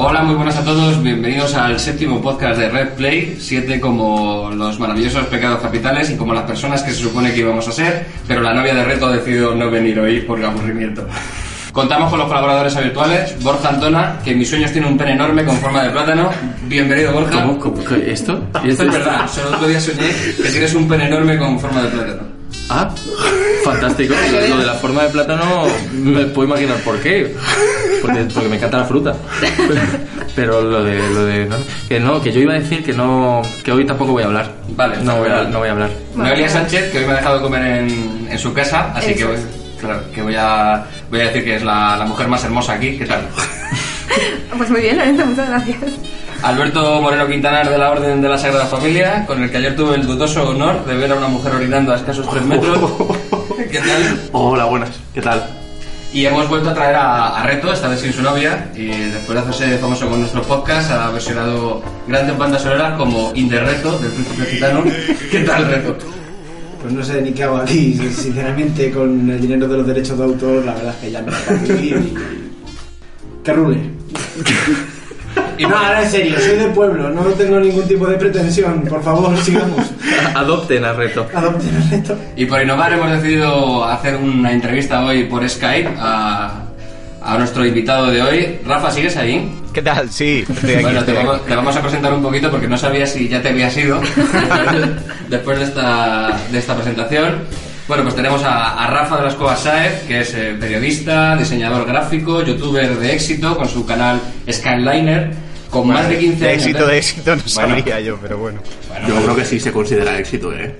[0.00, 4.78] Hola, muy buenas a todos, bienvenidos al séptimo podcast de Red Play, siete como los
[4.78, 8.40] maravillosos pecados capitales y como las personas que se supone que íbamos a ser, pero
[8.40, 11.04] la novia de Reto ha decidido no venir hoy por aburrimiento.
[11.78, 15.44] Contamos con los colaboradores habituales, Borja Antona, que en mis sueños tiene un pene enorme
[15.44, 16.28] con forma de plátano.
[16.62, 17.40] Bienvenido, Borja.
[17.40, 17.56] ¿Cómo?
[17.56, 17.84] ¿Cómo?
[17.84, 18.10] ¿Qué?
[18.10, 18.32] ¿Esto?
[18.64, 20.08] Esto es verdad, solo otro día soñé
[20.42, 22.22] que tienes un pene enorme con forma de plátano.
[22.68, 22.90] Ah,
[23.62, 24.12] fantástico.
[24.48, 27.36] Lo de la forma de plátano me puedo imaginar por qué.
[28.02, 29.14] Porque, porque me encanta la fruta.
[30.34, 31.56] Pero lo de, lo de no,
[31.88, 34.52] que no, que yo iba a decir que no, que hoy tampoco voy a hablar.
[34.70, 35.90] Vale, no voy a, no voy a hablar.
[36.16, 39.28] Noelia Sánchez, que hoy me ha dejado comer en, en su casa, así que, Eso
[39.28, 39.67] voy, es.
[39.80, 42.96] Claro, que voy a, voy a decir que es la, la mujer más hermosa aquí.
[42.98, 43.28] ¿Qué tal?
[44.56, 45.78] Pues muy bien, Lorenzo, muchas gracias.
[46.42, 49.96] Alberto Moreno Quintanar de la Orden de la Sagrada Familia, con el que ayer tuve
[49.96, 52.78] el dudoso honor de ver a una mujer orinando a escasos 3 metros.
[53.70, 54.20] ¿Qué tal?
[54.32, 54.90] Hola, buenas.
[55.14, 55.46] ¿Qué tal?
[56.12, 59.34] Y hemos vuelto a traer a, a Reto, esta vez sin su novia, y después
[59.34, 63.98] de hacerse famoso con nuestro podcast, ha versionado grandes bandas sonoras como In the Reto,
[63.98, 64.84] del Príncipe Gitano.
[65.30, 65.98] ¿Qué tal, Reto?
[66.80, 70.24] Pues no sé ni qué hago aquí, sinceramente, con el dinero de los derechos de
[70.24, 72.14] autor, la verdad es que ya me puedo vivir y...
[73.42, 73.78] Que rule.
[75.58, 79.02] Y no, ahora en serio, soy del pueblo, no tengo ningún tipo de pretensión, por
[79.02, 79.90] favor, sigamos.
[80.34, 81.26] Adopten a reto.
[81.34, 82.16] Adopten el reto.
[82.36, 86.67] Y por innovar hemos decidido hacer una entrevista hoy por Skype a,
[87.28, 88.58] a nuestro invitado de hoy.
[88.64, 89.52] Rafa, ¿sigues ahí?
[89.72, 90.10] ¿Qué tal?
[90.10, 90.82] Sí, estoy aquí.
[90.82, 91.44] bueno, te vamos, aquí.
[91.48, 94.00] te vamos a presentar un poquito porque no sabía si ya te habías ido
[95.28, 97.38] después de esta, de esta presentación.
[97.86, 101.86] Bueno, pues tenemos a, a Rafa de las Cuevas Saez, que es eh, periodista, diseñador
[101.86, 105.30] gráfico, youtuber de éxito con su canal Skyliner,
[105.70, 106.62] con más de 15 De años.
[106.66, 107.68] éxito, de éxito no Bueno.
[107.76, 108.60] sabría yo, pero bueno.
[108.88, 110.74] Bueno, Yo creo que sí se considera éxito, ¿eh?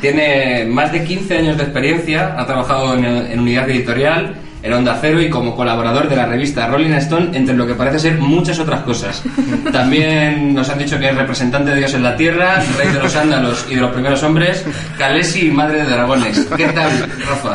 [0.00, 4.98] Tiene más de 15 años de experiencia, ha trabajado en, en unidad editorial, en Onda
[5.00, 8.58] Cero y como colaborador de la revista Rolling Stone, entre lo que parece ser muchas
[8.60, 9.22] otras cosas.
[9.72, 13.16] También nos han dicho que es representante de Dios en la Tierra, rey de los
[13.16, 14.64] ándalos y de los primeros hombres,
[14.96, 16.46] Calesi y madre de dragones.
[16.56, 17.54] ¿Qué tal, Rafa?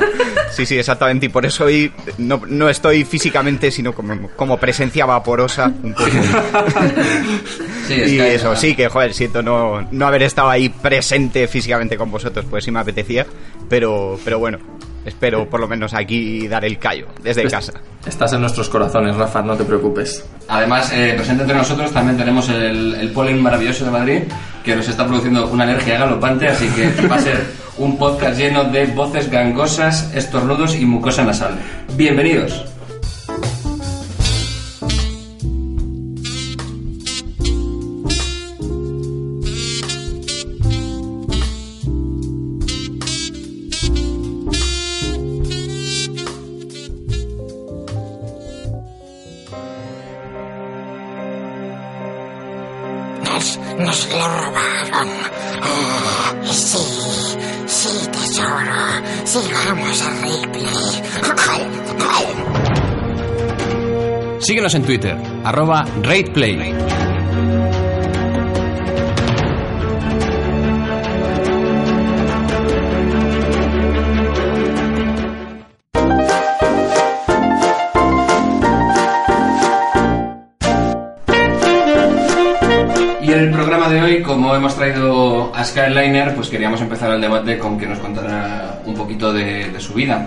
[0.51, 1.27] Sí, sí, exactamente.
[1.27, 6.09] Y por eso hoy no, no estoy físicamente, sino como, como presencia vaporosa un poco.
[7.87, 11.95] Sí, y Sky, eso, sí, que joder, siento no, no haber estado ahí presente físicamente
[11.95, 13.25] con vosotros, pues sí me apetecía.
[13.69, 14.59] Pero, pero bueno,
[15.07, 17.73] espero por lo menos aquí dar el callo, desde Pues- casa.
[18.05, 20.23] Estás en nuestros corazones, Rafa, no te preocupes.
[20.47, 24.19] Además, eh, presente entre nosotros también tenemos el, el polen maravilloso de Madrid,
[24.63, 27.43] que nos está produciendo una alergia galopante, así que va a ser
[27.77, 31.57] un podcast lleno de voces gangosas, estornudos y mucosa nasal.
[31.95, 32.65] Bienvenidos.
[64.47, 66.73] Síguenos en Twitter, arroba RatePlay.
[83.21, 87.19] Y en el programa de hoy, como hemos traído a Skyliner, pues queríamos empezar el
[87.19, 90.25] debate con que nos contara un poquito de, de su vida.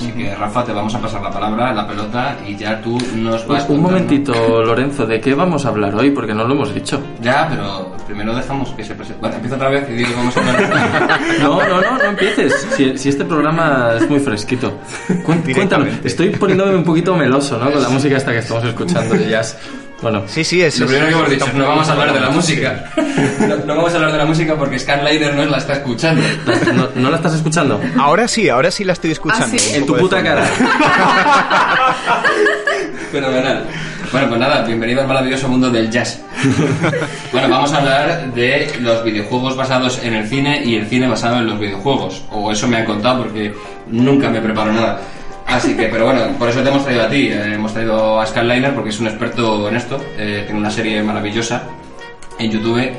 [0.00, 3.46] Así que, Rafa, te vamos a pasar la palabra, la pelota, y ya tú nos
[3.46, 3.82] vas Un contando.
[3.90, 6.10] momentito, Lorenzo, ¿de qué vamos a hablar hoy?
[6.10, 7.00] Porque no lo hemos dicho.
[7.20, 9.20] Ya, pero primero dejamos que se presente.
[9.20, 11.20] Bueno, empiezo otra vez y digo vamos a hablar.
[11.42, 12.66] No, no, no, no empieces.
[12.76, 14.72] Si, si este programa es muy fresquito.
[15.44, 16.08] Directamente.
[16.08, 17.70] estoy poniéndome un poquito meloso, ¿no?
[17.70, 19.58] Con la música esta que estamos escuchando de jazz.
[20.02, 22.20] Bueno, Sí, sí, es Lo es- primero que hemos dicho, no vamos a hablar de
[22.20, 22.84] la música.
[23.40, 26.22] No, no vamos a hablar de la música porque Scanlider no la está escuchando.
[26.74, 27.78] ¿no, no la estás escuchando?
[27.98, 29.46] Ahora sí, ahora sí la estoy escuchando.
[29.56, 29.74] Ah, sí.
[29.76, 30.30] En tu puta fondo.
[30.30, 30.46] cara.
[33.12, 33.64] Fenomenal.
[34.12, 36.20] Bueno, pues nada, bienvenido al maravilloso mundo del jazz.
[37.32, 41.36] Bueno, vamos a hablar de los videojuegos basados en el cine y el cine basado
[41.38, 42.24] en los videojuegos.
[42.30, 43.54] O eso me han contado porque
[43.86, 45.00] nunca me preparo nada.
[45.50, 47.28] Así que, pero bueno, por eso te hemos traído a ti.
[47.28, 50.00] Eh, hemos traído a Scanliner porque es un experto en esto.
[50.16, 51.64] Eh, tiene una serie maravillosa
[52.38, 52.92] en YouTube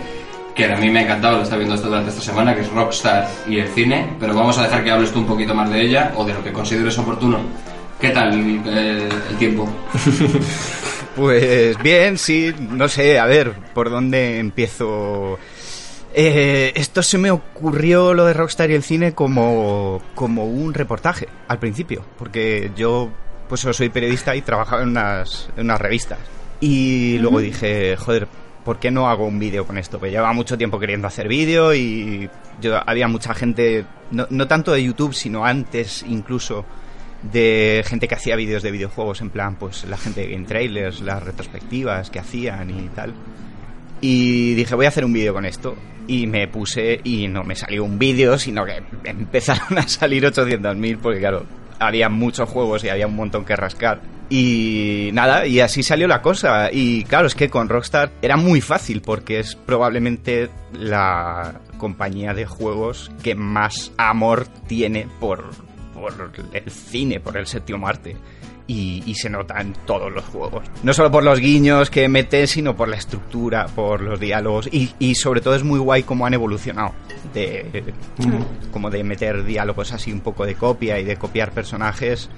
[0.53, 2.69] que a mí me ha encantado, lo está viendo esto durante esta semana, que es
[2.69, 4.15] Rockstar y el cine.
[4.19, 6.44] Pero vamos a dejar que hables tú un poquito más de ella o de lo
[6.44, 7.39] que consideres oportuno.
[8.00, 8.33] ¿Qué tal
[8.68, 9.69] eh, el tiempo?
[11.13, 15.38] Pues bien, sí, no sé, a ver, ¿por dónde empiezo?
[16.13, 21.28] Eh, esto se me ocurrió lo de Rockstar y el cine como, como un reportaje
[21.48, 23.10] al principio, porque yo
[23.48, 26.19] pues soy periodista y trabajaba en unas, en unas revistas.
[26.60, 28.28] Y luego dije, joder,
[28.63, 30.00] ¿por qué no hago un vídeo con esto?
[30.00, 32.30] Pues llevaba mucho tiempo queriendo hacer vídeo y
[32.62, 36.66] yo, había mucha gente, no, no tanto de YouTube, sino antes incluso
[37.24, 41.02] de gente que hacía vídeos de videojuegos, en plan, pues la gente de Game Trailers,
[41.02, 43.13] las retrospectivas que hacían y tal.
[44.01, 45.75] Y dije, voy a hacer un vídeo con esto.
[46.07, 50.98] Y me puse y no me salió un vídeo, sino que empezaron a salir 800.000
[50.98, 51.45] porque claro,
[51.80, 54.01] había muchos juegos y había un montón que rascar.
[54.30, 56.69] Y nada, y así salió la cosa.
[56.71, 62.45] Y claro, es que con Rockstar era muy fácil porque es probablemente la compañía de
[62.45, 65.50] juegos que más amor tiene por,
[65.94, 68.15] por el cine, por el séptimo arte.
[68.68, 70.63] Y, y se nota en todos los juegos.
[70.84, 74.69] No solo por los guiños que mete, sino por la estructura, por los diálogos.
[74.72, 76.94] Y, y sobre todo es muy guay cómo han evolucionado.
[77.34, 77.94] De,
[78.72, 82.30] Como de meter diálogos así un poco de copia y de copiar personajes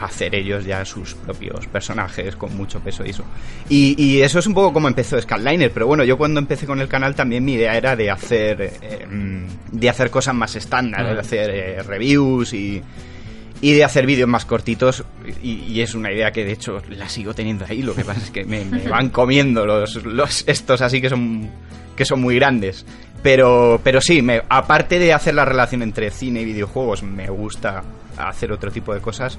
[0.00, 3.24] hacer ellos ya sus propios personajes con mucho peso y eso.
[3.68, 6.80] Y, y eso es un poco como empezó Scanliner, pero bueno, yo cuando empecé con
[6.80, 11.14] el canal también mi idea era de hacer eh, mm, de hacer cosas más estándar,
[11.14, 12.82] de hacer eh, reviews y,
[13.60, 15.04] y de hacer vídeos más cortitos
[15.42, 18.20] y, y es una idea que de hecho la sigo teniendo ahí, lo que pasa
[18.22, 21.50] es que me, me van comiendo los, los estos así que son
[21.98, 22.86] que son muy grandes.
[23.22, 27.82] Pero, pero sí, me, aparte de hacer la relación entre cine y videojuegos, me gusta
[28.16, 29.36] hacer otro tipo de cosas.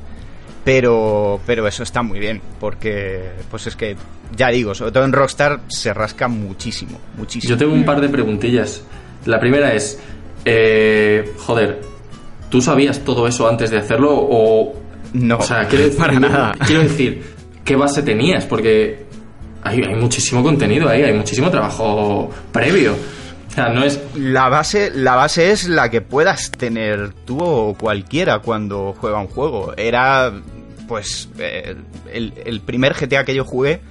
[0.66, 3.96] Pero, pero eso está muy bien, porque pues es que,
[4.36, 7.50] ya digo, sobre todo en Rockstar se rasca muchísimo, muchísimo.
[7.50, 8.84] Yo tengo un par de preguntillas.
[9.26, 9.98] La primera es,
[10.44, 11.80] eh, joder,
[12.50, 14.74] ¿tú sabías todo eso antes de hacerlo o
[15.14, 16.54] No, O sea, quiero, para nada.
[16.68, 17.24] quiero decir,
[17.64, 18.46] ¿qué base tenías?
[18.46, 19.06] Porque
[19.64, 22.96] hay, hay muchísimo contenido ahí, hay muchísimo trabajo previo.
[23.48, 27.74] O sea, no es La base, la base es la que puedas tener tú o
[27.74, 29.74] cualquiera cuando juega un juego.
[29.76, 30.32] Era,
[30.88, 31.76] pues, eh,
[32.14, 33.82] el, el primer GTA que yo jugué.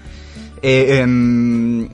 [0.63, 1.89] eh, em,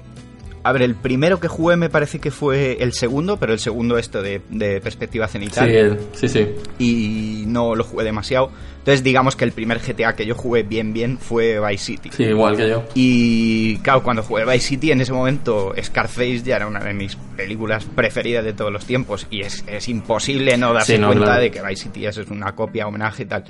[0.64, 3.98] a ver, el primero que jugué me parece que fue el segundo, pero el segundo
[3.98, 5.68] esto de, de perspectiva cenital.
[5.68, 6.48] Sí, el- sí, sí.
[6.78, 8.50] Y no lo jugué demasiado.
[8.78, 12.10] Entonces, digamos que el primer GTA que yo jugué bien, bien fue Vice City.
[12.12, 12.84] Sí, igual que yo.
[12.94, 17.16] Y claro, cuando jugué Vice City, en ese momento Scarface ya era una de mis
[17.36, 19.26] películas preferidas de todos los tiempos.
[19.30, 21.40] Y es, es imposible no darse Sí, no, cuenta claro.
[21.42, 23.44] de que Vice City es una copia, homenaje y tal.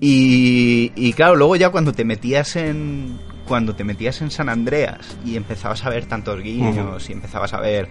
[0.00, 3.18] Y, y claro, luego ya cuando te metías en.
[3.48, 7.60] Cuando te metías en San Andreas y empezabas a ver tantos guiños y empezabas a
[7.60, 7.88] ver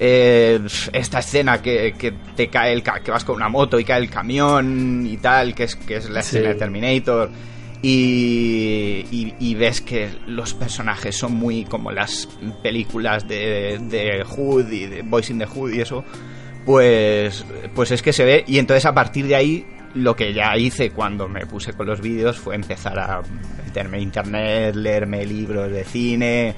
[0.00, 0.60] eh,
[0.92, 4.10] esta escena que, que te cae el que vas con una moto y cae el
[4.10, 6.36] camión y tal, que es, que es la Sí.
[6.36, 7.30] escena de Terminator.
[7.82, 12.28] Y, y- y ves que los personajes son muy como las
[12.62, 16.04] películas de, de Hood y de Boys in the Hood y eso,
[16.64, 17.44] pues,
[17.74, 18.44] pues es que se ve.
[18.48, 22.00] Y entonces a partir de ahí, lo que ya hice cuando me puse con los
[22.00, 23.22] vídeos fue empezar a
[23.64, 26.54] meterme en internet, leerme libros de cine.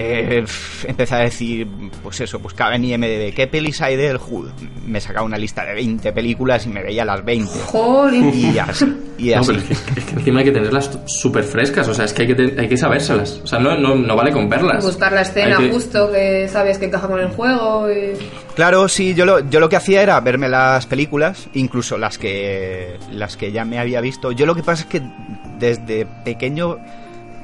[0.00, 0.44] Eh,
[0.84, 1.66] empecé a decir,
[2.02, 4.50] pues eso, buscaba en IMDB, ¿qué pelis hay del Hood?
[4.86, 7.50] Me sacaba una lista de 20 películas y me veía las 20.
[7.64, 8.32] Jolín.
[8.32, 8.84] Y así,
[9.18, 12.04] y No, pero es que, es que encima hay que tenerlas súper frescas, o sea,
[12.04, 13.40] es que hay que, te- hay que sabérselas.
[13.42, 14.84] O sea, no, no, no vale con verlas.
[14.84, 17.90] Buscar la escena que- justo que sabes que encaja con el juego.
[17.90, 18.12] Y...
[18.58, 22.98] Claro, sí, yo lo, yo lo que hacía era verme las películas, incluso las que,
[23.12, 24.32] las que ya me había visto.
[24.32, 25.00] Yo lo que pasa es que
[25.60, 26.76] desde pequeño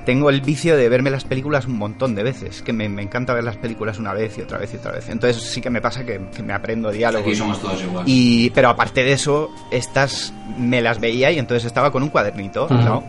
[0.04, 3.32] tengo el vicio de verme las películas un montón de veces, que me, me encanta
[3.32, 5.08] ver las películas una vez y otra vez y otra vez.
[5.08, 7.28] Entonces sí que me pasa que, que me aprendo diálogos.
[7.28, 8.02] Aquí somos todos igual.
[8.08, 12.66] Y, pero aparte de eso, estas me las veía y entonces estaba con un cuadernito.
[12.68, 13.04] ¿no?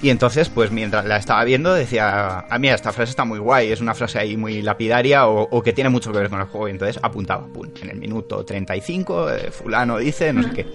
[0.00, 3.72] Y entonces, pues mientras la estaba viendo, decía, ah, mira, esta frase está muy guay,
[3.72, 6.46] es una frase ahí muy lapidaria o, o que tiene mucho que ver con el
[6.46, 6.68] juego.
[6.68, 10.66] Y entonces apuntaba, pum, en el minuto 35, eh, fulano dice, no sé qué.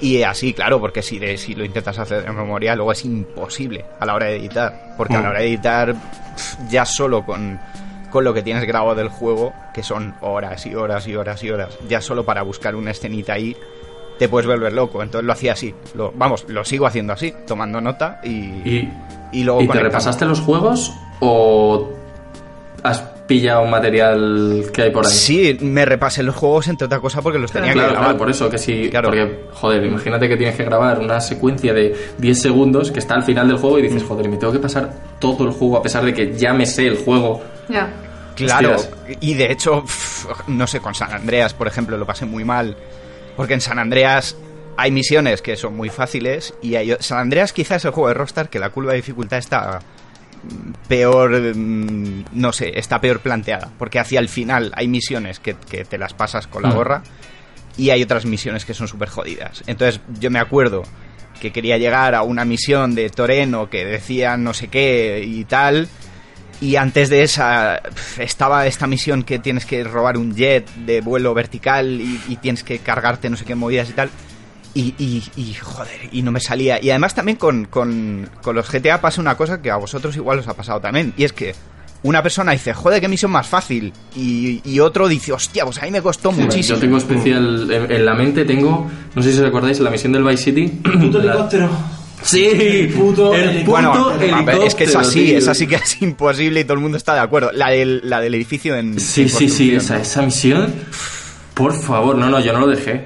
[0.00, 3.84] Y así, claro, porque si, de, si lo intentas hacer de memoria, luego es imposible
[4.00, 4.94] a la hora de editar.
[4.96, 5.94] Porque a la hora de editar,
[6.68, 7.60] ya solo con,
[8.10, 11.50] con lo que tienes grabado del juego, que son horas y horas y horas y
[11.50, 13.56] horas, ya solo para buscar una escenita ahí,
[14.22, 15.02] te puedes volver loco.
[15.02, 15.74] Entonces lo hacía así.
[15.94, 18.92] Lo, vamos, lo sigo haciendo así, tomando nota y, ¿Y,
[19.32, 21.90] y luego ¿y te repasaste los juegos o
[22.82, 25.12] has pillado material que hay por ahí?
[25.12, 28.18] Sí, me repasé los juegos entre otra cosa porque los tenía Claro, que claro, grabar.
[28.18, 29.08] por eso que sí, Claro.
[29.08, 33.22] porque joder, imagínate que tienes que grabar una secuencia de 10 segundos que está al
[33.22, 33.84] final del juego y Mm.
[33.86, 36.52] dices, joder, y me tengo que pasar todo el juego a pesar de que ya
[36.52, 37.40] me sé el juego.
[37.68, 37.88] Ya.
[38.34, 39.18] Claro, Hostias.
[39.20, 39.84] y de hecho,
[40.48, 42.74] no sé, con San Andreas, por ejemplo, lo pasé muy mal.
[43.36, 44.36] Porque en San Andreas
[44.76, 46.96] hay misiones que son muy fáciles y hay...
[47.00, 49.80] San Andreas quizás es el juego de Rockstar que la curva de dificultad está
[50.42, 53.70] mm, peor, mm, no sé, está peor planteada.
[53.78, 56.74] Porque hacia el final hay misiones que, que te las pasas con la Mm.
[56.74, 57.02] gorra
[57.76, 59.62] y hay otras misiones que son súper jodidas.
[59.66, 60.82] Entonces yo me acuerdo
[61.40, 65.88] que quería llegar a una misión de Toreno que decía no sé qué y tal.
[66.62, 67.82] Y antes de esa
[68.18, 72.62] estaba esta misión que tienes que robar un jet de vuelo vertical y, y tienes
[72.62, 74.10] que cargarte no sé qué movidas y tal.
[74.74, 76.80] Y, y- y, joder, y no me salía.
[76.82, 80.38] Y además también con, con- con los GTA pasa una cosa que a vosotros igual
[80.38, 81.12] os ha pasado también.
[81.16, 81.52] Y es que
[82.04, 83.92] una persona dice, joder, qué misión más fácil.
[84.16, 86.76] Y, y otro dice, hostia, pues a mí me costó muchísimo.
[86.76, 90.12] Yo tengo especial en, en la mente, tengo, no sé si os acordáis, la misión
[90.12, 90.68] del Vice City.
[90.68, 91.68] Puto helicóptero.
[92.22, 93.70] Sí, Puto el helicóptero.
[93.70, 95.38] Bueno, puto ver, helicóptero, es que es así, tío.
[95.38, 97.50] es así que es imposible y todo el mundo está de acuerdo.
[97.52, 98.98] La del, la del edificio en.
[99.00, 100.72] Sí, en sí, sí, esa, esa misión.
[101.54, 103.04] Por favor, no, no, yo no lo dejé.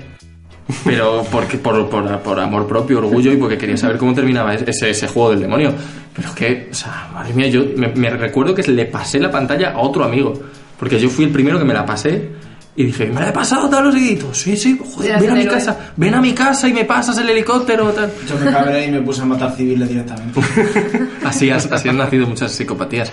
[0.84, 4.90] Pero porque por, por, por amor propio, orgullo y porque quería saber cómo terminaba ese,
[4.90, 5.72] ese juego del demonio.
[6.14, 9.30] Pero es que, o sea, madre mía, yo me, me recuerdo que le pasé la
[9.30, 10.40] pantalla a otro amigo.
[10.78, 12.30] Porque yo fui el primero que me la pasé
[12.78, 14.36] y dije, ¿me la he pasado tal los seguiditos?
[14.36, 17.28] Sí, sí, joder, ven a mi casa, ven a mi casa y me pasas el
[17.30, 18.12] helicóptero tal.
[18.28, 20.40] Yo me cabré y me puse a matar civiles directamente.
[21.24, 23.10] Así, has- así han nacido muchas psicopatías.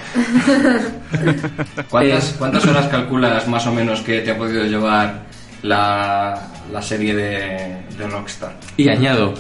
[1.89, 5.23] ¿Cuántas, Eh, cuántas horas calculas más o menos que te ha podido llevar
[5.61, 8.53] la, la serie de, de Rockstar?
[8.77, 9.33] Y añado,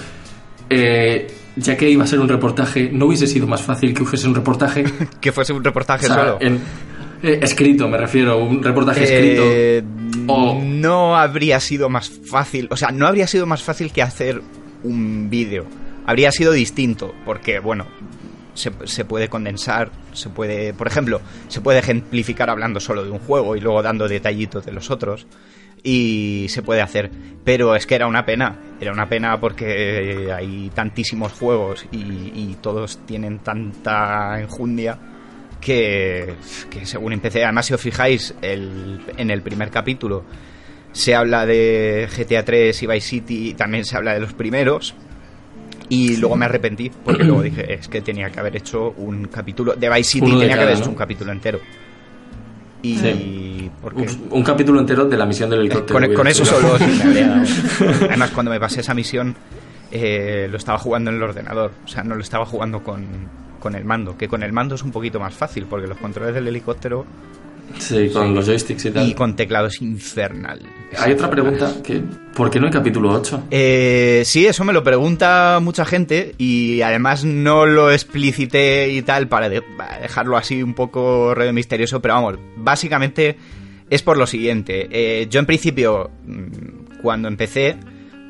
[0.69, 4.27] eh, ya que iba a ser un reportaje, ¿no hubiese sido más fácil que fuese
[4.27, 4.85] un reportaje?
[5.21, 6.37] Que fuese un reportaje O sea, solo.
[6.41, 6.61] en-
[7.23, 10.33] eh, escrito, me refiero, un reportaje Eh, escrito.
[10.33, 14.41] O- No habría sido más fácil, o sea, no habría sido más fácil que hacer
[14.83, 15.65] un vídeo.
[16.05, 17.85] Habría sido distinto, porque, bueno,
[18.53, 23.19] se, se puede condensar, se puede, por ejemplo, se puede ejemplificar hablando solo de un
[23.19, 25.25] juego y luego dando detallitos de los otros.
[25.85, 27.11] Y se puede hacer,
[27.43, 32.57] pero es que era una pena, era una pena porque hay tantísimos juegos y, y
[32.61, 34.97] todos tienen tanta enjundia
[35.63, 36.33] que,
[36.69, 40.23] que según empecé, además si os fijáis, el, en el primer capítulo
[40.91, 44.93] se habla de GTA 3 y Vice City, también se habla de los primeros.
[45.89, 49.73] Y luego me arrepentí, porque luego dije, es que tenía que haber hecho un capítulo
[49.75, 50.81] de Vice City, Uno tenía que haber ¿no?
[50.81, 51.59] hecho un capítulo entero.
[52.81, 53.71] Y Sí.
[53.81, 56.13] porque un, un capítulo entero de la misión del helicóptero.
[56.13, 57.45] con, eso solo sí me habría dado.
[58.09, 59.35] Además, cuando me pasé esa misión,
[59.91, 61.71] eh, lo estaba jugando en el ordenador.
[61.85, 63.05] O sea, no lo estaba jugando con,
[63.63, 64.15] con el mando.
[64.17, 67.05] Que con el mando es un poquito más fácil, porque los controles del helicóptero
[67.79, 69.09] Sí, con los joysticks y tal.
[69.09, 70.59] y con teclado es infernal.
[70.99, 72.03] Hay otra pregunta, que
[72.35, 73.45] ¿por qué no hay capítulo 8?
[73.49, 79.27] Eh, sí, eso me lo pregunta mucha gente y además no lo explicité y tal
[79.27, 83.37] para, de- para dejarlo así un poco re misterioso, pero vamos, básicamente
[83.89, 84.87] es por lo siguiente.
[84.91, 87.75] Eh, yo en principio, mm, cuando empecé,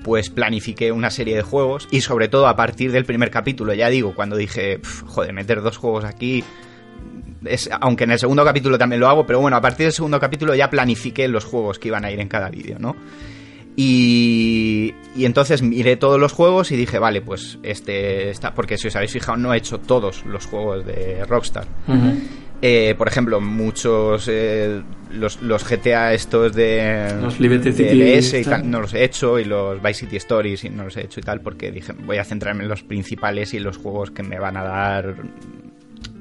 [0.04, 3.90] pues planifiqué una serie de juegos y sobre todo a partir del primer capítulo, ya
[3.90, 6.44] digo, cuando dije, "Pf, joder, meter dos juegos aquí...
[7.46, 10.18] Es, aunque en el segundo capítulo también lo hago, pero bueno, a partir del segundo
[10.20, 12.96] capítulo ya planifiqué los juegos que iban a ir en cada vídeo, ¿no?
[13.76, 18.54] Y, y entonces miré todos los juegos y dije, vale, pues este está.
[18.54, 21.66] Porque si os habéis fijado, no he hecho todos los juegos de Rockstar.
[22.66, 24.30] Eh, por ejemplo, muchos.
[24.32, 27.14] eh, los, los GTA estos de.
[27.22, 28.72] Los Liberty de City y tal.
[28.72, 29.38] no los he hecho.
[29.38, 31.42] Y los Vice City Stories y no los he hecho y tal.
[31.42, 34.56] Porque dije, voy a centrarme en los principales y en los juegos que me van
[34.56, 35.14] a dar.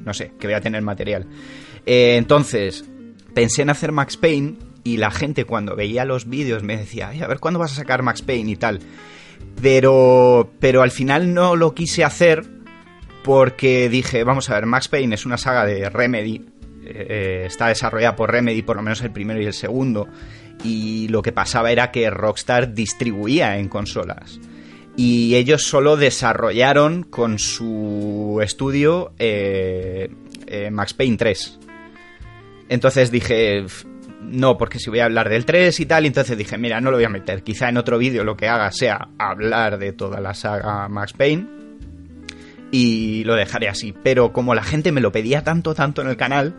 [0.04, 1.26] No sé, que voy a tener material.
[1.86, 2.84] Eh, entonces,
[3.34, 7.22] pensé en hacer Max Payne y la gente cuando veía los vídeos me decía, "Ay,
[7.22, 8.80] a ver cuándo vas a sacar Max Payne y tal.
[9.60, 12.44] Pero, pero al final no lo quise hacer
[13.24, 16.44] porque dije, vamos a ver, Max Payne es una saga de Remedy,
[16.84, 20.08] eh, está desarrollada por Remedy, por lo menos el primero y el segundo,
[20.64, 24.40] y lo que pasaba era que Rockstar distribuía en consolas.
[24.96, 30.10] Y ellos solo desarrollaron con su estudio eh,
[30.46, 31.58] eh, Max Payne 3.
[32.68, 33.86] Entonces dije, "F-
[34.22, 36.96] no, porque si voy a hablar del 3 y tal, entonces dije, mira, no lo
[36.98, 37.42] voy a meter.
[37.42, 41.46] Quizá en otro vídeo lo que haga sea hablar de toda la saga Max Payne
[42.72, 43.94] y lo dejaré así.
[44.02, 46.54] Pero como la gente me lo pedía tanto, tanto en el canal,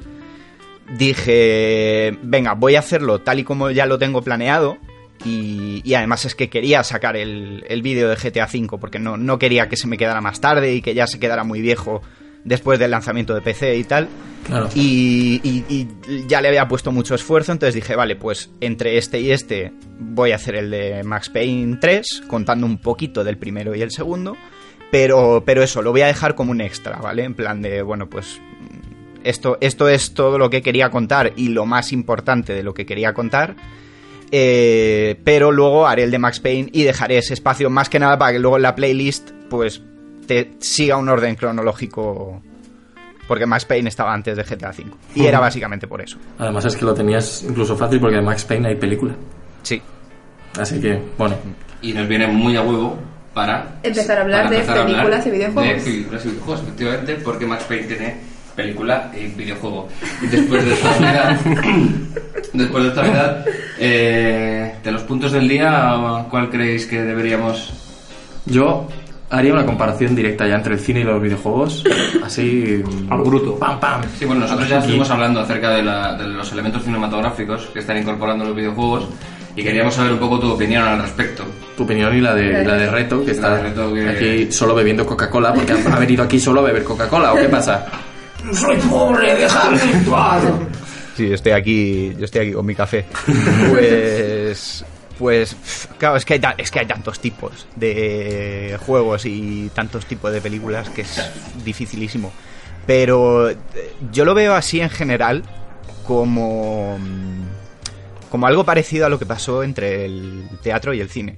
[0.97, 4.77] dije, venga, voy a hacerlo tal y como ya lo tengo planeado
[5.25, 9.15] Y, y además es que quería sacar el, el vídeo de GTA V porque no,
[9.17, 12.01] no quería que se me quedara más tarde y que ya se quedara muy viejo
[12.43, 14.09] después del lanzamiento de PC y tal.
[14.45, 14.69] Claro.
[14.75, 15.87] Y, y- y
[16.27, 20.33] ya le había puesto mucho esfuerzo, entonces dije, vale, pues entre este y este voy
[20.33, 24.35] a hacer el de Max Payne 3, contando un poquito del primero y el segundo.
[24.93, 27.23] Pero, pero eso, lo voy a dejar como un extra, ¿vale?
[27.23, 28.39] En plan de, bueno, pues
[29.23, 32.85] esto, esto es todo lo que quería contar y lo más importante de lo que
[32.85, 33.55] quería contar.
[34.29, 38.19] Eh, pero luego haré el de Max Payne y dejaré ese espacio más que nada
[38.19, 39.81] para que luego en la playlist pues
[40.27, 42.43] te siga un orden cronológico
[43.27, 46.19] porque Max Payne estaba antes de GTA V y era básicamente por eso.
[46.37, 49.15] Además es que lo tenías incluso fácil porque de Max Payne hay película.
[49.63, 49.81] Sí.
[50.55, 51.35] Así que, bueno.
[51.81, 52.95] Y nos viene muy a huevo
[53.33, 55.63] para Empezar a hablar de empezar a hablar películas y videojuegos.
[55.85, 58.15] De películas y videojuegos, efectivamente, porque Max Payne tiene
[58.55, 59.87] película y videojuego.
[60.21, 61.39] Y después de esta Navidad,
[62.53, 63.45] después de esta Navidad,
[63.79, 65.95] eh, de los puntos del día,
[66.29, 67.73] ¿cuál creéis que deberíamos
[68.45, 68.87] Yo
[69.29, 71.83] haría una comparación directa ya entre el cine y los videojuegos.
[72.23, 72.83] Así.
[73.09, 73.57] Al bruto.
[73.57, 74.01] ¡Pam, pam!
[74.19, 77.97] Sí, bueno, nosotros ya estuvimos hablando acerca de, la- de los elementos cinematográficos que están
[77.97, 79.07] incorporando los videojuegos
[79.55, 81.43] y queríamos saber un poco tu opinión al respecto.
[81.77, 84.51] Tu opinión y la de, la de Reto, que está La de Reto que- aquí
[84.51, 87.85] solo bebiendo Coca-Cola, porque ha venido aquí solo a beber Coca-Cola, ¿o qué pasa?
[88.53, 90.43] Soy pobre, déjame en paz.
[91.15, 93.05] Sí, yo estoy aquí, yo estoy aquí con mi café.
[93.71, 94.85] Pues,
[95.17, 95.55] pues,
[95.97, 100.31] claro, es que hay, ta- es que hay tantos tipos de juegos y tantos tipos
[100.33, 101.21] de películas que es
[101.63, 102.31] dificilísimo.
[102.85, 103.57] Pero eh,
[104.11, 105.43] yo lo veo así en general
[106.05, 107.43] como, mm,
[108.33, 111.37] como algo parecido a lo que pasó entre el teatro y el cine.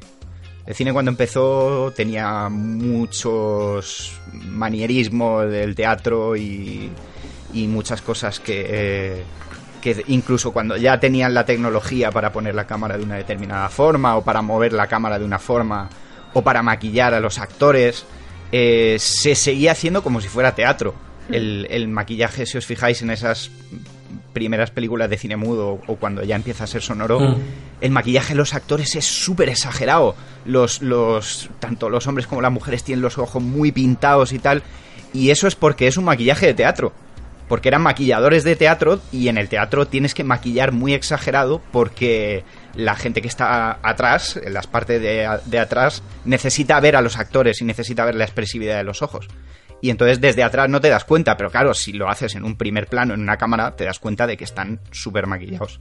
[0.65, 6.89] El cine cuando empezó tenía muchos manierismos del teatro y,
[7.53, 9.23] y muchas cosas que, eh,
[9.81, 14.15] que incluso cuando ya tenían la tecnología para poner la cámara de una determinada forma
[14.15, 15.89] o para mover la cámara de una forma
[16.33, 18.05] o para maquillar a los actores,
[18.53, 20.95] eh, se seguía haciendo como si fuera teatro.
[21.27, 23.51] El, el maquillaje, si os fijáis en esas
[24.35, 27.35] primeras películas de cine mudo o cuando ya empieza a ser sonoro, Mm.
[27.81, 30.15] el maquillaje de los actores es súper exagerado.
[30.45, 34.61] Los, los, tanto los hombres como las mujeres tienen los ojos muy pintados y tal.
[35.11, 36.93] Y eso es porque es un maquillaje de teatro.
[37.47, 42.43] Porque eran maquilladores de teatro y en el teatro tienes que maquillar muy exagerado porque
[42.75, 47.17] la gente que está atrás, en las partes de, de atrás, necesita ver a los
[47.17, 49.27] actores y necesita ver la expresividad de los ojos.
[49.85, 52.55] Y entonces desde atrás no te das cuenta, pero claro, si lo haces en un
[52.55, 55.79] primer plano, en una cámara, te das cuenta de que están súper maquillados.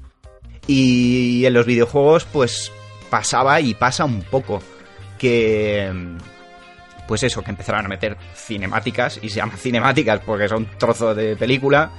[0.66, 2.70] Y en los videojuegos, pues
[3.08, 4.62] pasaba y pasa un poco
[5.16, 5.90] que.
[7.08, 11.34] Pues eso, que empezaron a meter cinemáticas, y se llaman cinemáticas porque son trozos de
[11.36, 11.90] película,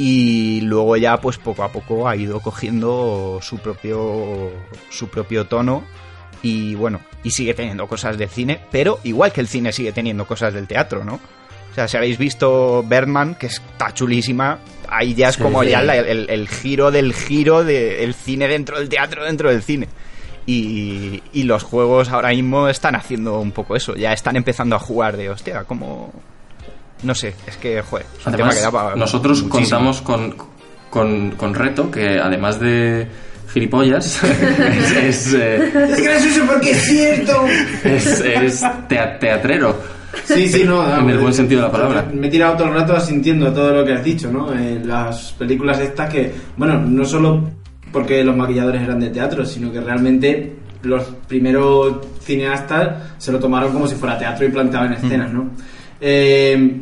[0.00, 4.50] y luego ya, pues poco a poco ha ido cogiendo su propio,
[4.90, 5.84] su propio tono,
[6.42, 10.26] y bueno, y sigue teniendo cosas del cine, pero igual que el cine sigue teniendo
[10.26, 11.20] cosas del teatro, ¿no?
[11.76, 14.58] O sea, si habéis visto Birdman, que está chulísima,
[14.88, 15.68] ahí ya es Sí, como sí.
[15.68, 19.86] ya la- el, el giro del giro del cine dentro del teatro dentro del cine.
[20.46, 24.78] Y, y los juegos ahora mismo están haciendo un poco eso, ya están empezando a
[24.78, 26.14] jugar de, hostia, como...
[27.02, 29.60] No sé, es que, joder, es un tema Además, que da para nosotros muchísimo.
[29.78, 30.34] contamos con,
[30.88, 33.06] con, con Reto, que además de
[33.52, 37.44] gilipollas, es, es, eh, Es gracioso porque es cierto.
[37.84, 39.95] es- es tea- teatrero.
[40.24, 40.86] Sí, sí, no.
[40.86, 42.10] no, En el buen sentido de la palabra.
[42.12, 44.52] Me he tirado todo el rato asintiendo a todo lo que has dicho, ¿no?
[44.52, 47.48] Eh, las películas estas que, bueno, no solo
[47.92, 53.72] porque los maquilladores eran de teatro, sino que realmente los primeros cineastas se lo tomaron
[53.72, 55.50] como si fuera teatro y planteaban escenas, ¿no?
[56.00, 56.80] Eh,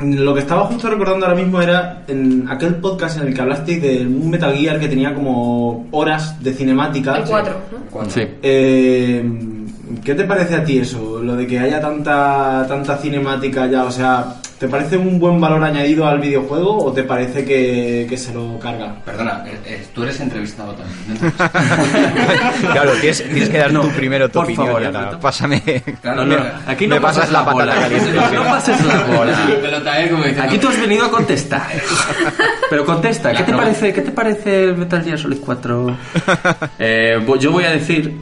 [0.00, 3.80] lo que estaba justo recordando ahora mismo era en aquel podcast en el que hablasteis
[3.80, 7.16] de un Metal Gear que tenía como horas de cinemática.
[7.16, 7.54] El 4,
[7.92, 8.10] ¿no?
[8.10, 8.22] Sí.
[8.42, 9.24] Eh,
[10.04, 11.20] ¿Qué te parece a ti eso?
[11.22, 15.62] Lo de que haya tanta, tanta cinemática ya, o sea, ¿te parece un buen valor
[15.64, 18.94] añadido al videojuego o te parece que, que se lo carga?
[19.04, 21.18] Perdona, eh, eh, tú eres entrevistado también.
[21.20, 22.70] ¿no?
[22.72, 24.92] Claro, tienes, tienes que dar No, tú primero tu por opinión.
[24.92, 25.60] favor, pásame.
[26.02, 28.12] Claro, No, aquí me no pasas la patata caliente.
[28.34, 29.46] No pases la bola.
[29.60, 30.36] pelota, ¿eh?
[30.40, 31.66] Aquí tú has venido a contestar.
[32.70, 35.96] Pero contesta, ¿qué te parece, ¿qué te parece el Metal Gear Solid 4?
[36.78, 38.14] Eh, vo- yo voy a decir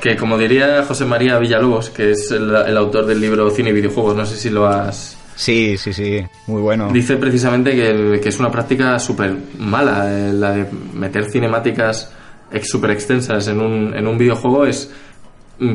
[0.00, 3.72] que, como diría José María Villalobos, que es el, el autor del libro Cine y
[3.72, 5.16] Videojuegos, no sé si lo has...
[5.34, 6.88] Sí, sí, sí, muy bueno.
[6.90, 12.10] Dice precisamente que, que es una práctica súper mala, eh, la de meter cinemáticas
[12.50, 14.90] ex, súper extensas en un, en un videojuego es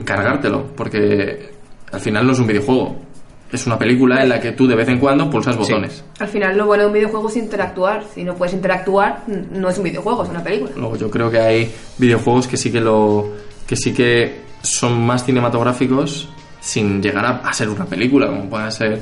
[0.04, 1.52] cargártelo, porque
[1.92, 2.96] al final no es un videojuego.
[3.52, 6.04] es una película en la que tú de vez en cuando pulsas botones.
[6.20, 8.04] Al final, lo bueno de un videojuego es interactuar.
[8.14, 10.72] Si no puedes interactuar, no es un videojuego, es una película.
[10.76, 13.30] Luego yo creo que hay videojuegos que sí que lo
[13.68, 18.70] que sí que son más cinematográficos sin llegar a, a ser una película, como puede
[18.72, 19.02] ser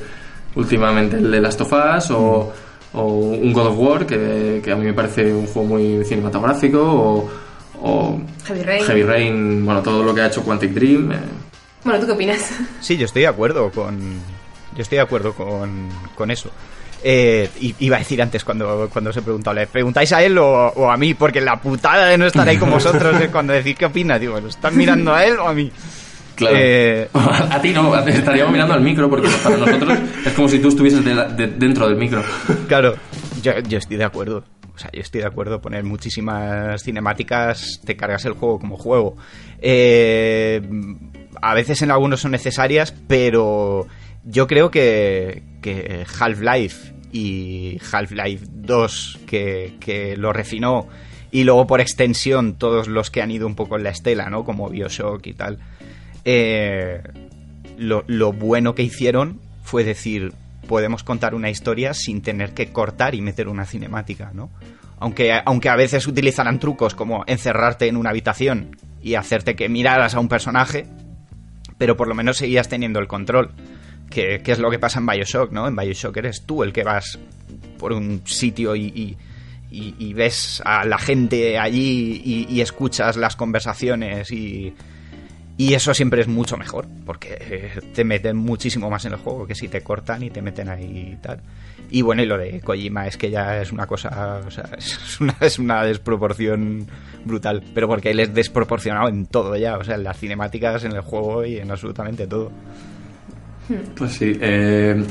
[0.56, 2.54] últimamente el de Last of Us o,
[2.94, 6.80] o un God of War, que, que a mí me parece un juego muy cinematográfico,
[6.82, 7.30] o,
[7.82, 8.86] o Heavy Rain.
[8.86, 11.12] Heavy Rain, bueno, todo lo que ha hecho Quantic Dream.
[11.12, 11.16] eh,
[11.84, 12.52] Bueno, ¿tú qué opinas?
[12.82, 14.00] Sí, yo estoy de acuerdo con.
[14.76, 16.50] Yo estoy de acuerdo con, con eso.
[17.04, 20.68] Eh, iba a decir antes cuando, cuando os he preguntado, ¿le preguntáis a él o,
[20.68, 21.14] o a mí?
[21.14, 24.20] Porque la putada de no estar ahí con vosotros es cuando decís qué opinas.
[24.20, 25.72] Digo, ¿lo están mirando a él o a mí?
[26.36, 26.56] Claro.
[26.60, 30.48] Eh, a ti no, a ti estaríamos mirando al micro porque para nosotros es como
[30.50, 32.22] si tú estuvieses de la- de- dentro del micro.
[32.68, 32.96] Claro,
[33.42, 34.44] yo, yo estoy de acuerdo.
[34.76, 35.62] O sea, yo estoy de acuerdo.
[35.62, 39.16] Poner muchísimas cinemáticas, te cargas el juego como juego.
[39.62, 40.62] Eh,
[41.42, 43.88] a veces en algunos son necesarias, pero
[44.24, 50.88] yo creo que, que Half-Life y Half-Life 2, que, que lo refinó,
[51.32, 54.44] y luego por extensión todos los que han ido un poco en la estela, ¿no?
[54.44, 55.60] Como Bioshock y tal.
[56.26, 57.02] Eh,
[57.78, 60.34] lo, lo bueno que hicieron fue decir,
[60.68, 64.50] podemos contar una historia sin tener que cortar y meter una cinemática, ¿no?
[65.00, 70.14] Aunque, aunque a veces utilizaran trucos como encerrarte en una habitación y hacerte que miraras
[70.14, 70.88] a un personaje,
[71.78, 73.52] pero por lo menos seguías teniendo el control.
[74.10, 75.68] Que, que es lo que pasa en Bioshock, ¿no?
[75.68, 77.20] En Bioshock eres tú el que vas
[77.78, 79.16] por un sitio y,
[80.14, 84.74] ves a la gente allí y, escuchas las conversaciones y,
[85.60, 89.46] y eso siempre es mucho mejor, porque eh, te meten muchísimo más en el juego
[89.46, 91.42] que si te cortan y te meten ahí y tal.
[91.92, 95.20] Y bueno, y lo de Kojima es que ya es una cosa, o sea, es
[95.20, 96.88] una, es una desproporción
[97.26, 100.94] brutal, pero porque él es desproporcionado en todo ya, o sea, en las cinemáticas, en
[100.94, 102.52] el juego y en absolutamente todo.
[103.96, 104.38] Pues sí.
[104.42, 105.04] eh,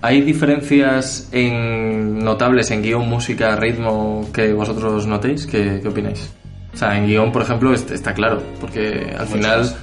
[0.00, 5.46] ¿Hay diferencias en, notables en guion, música, ritmo que vosotros notéis?
[5.46, 6.30] ¿Qué, qué opináis?
[6.72, 9.74] O sea, en guion, por ejemplo, est- está claro, porque al final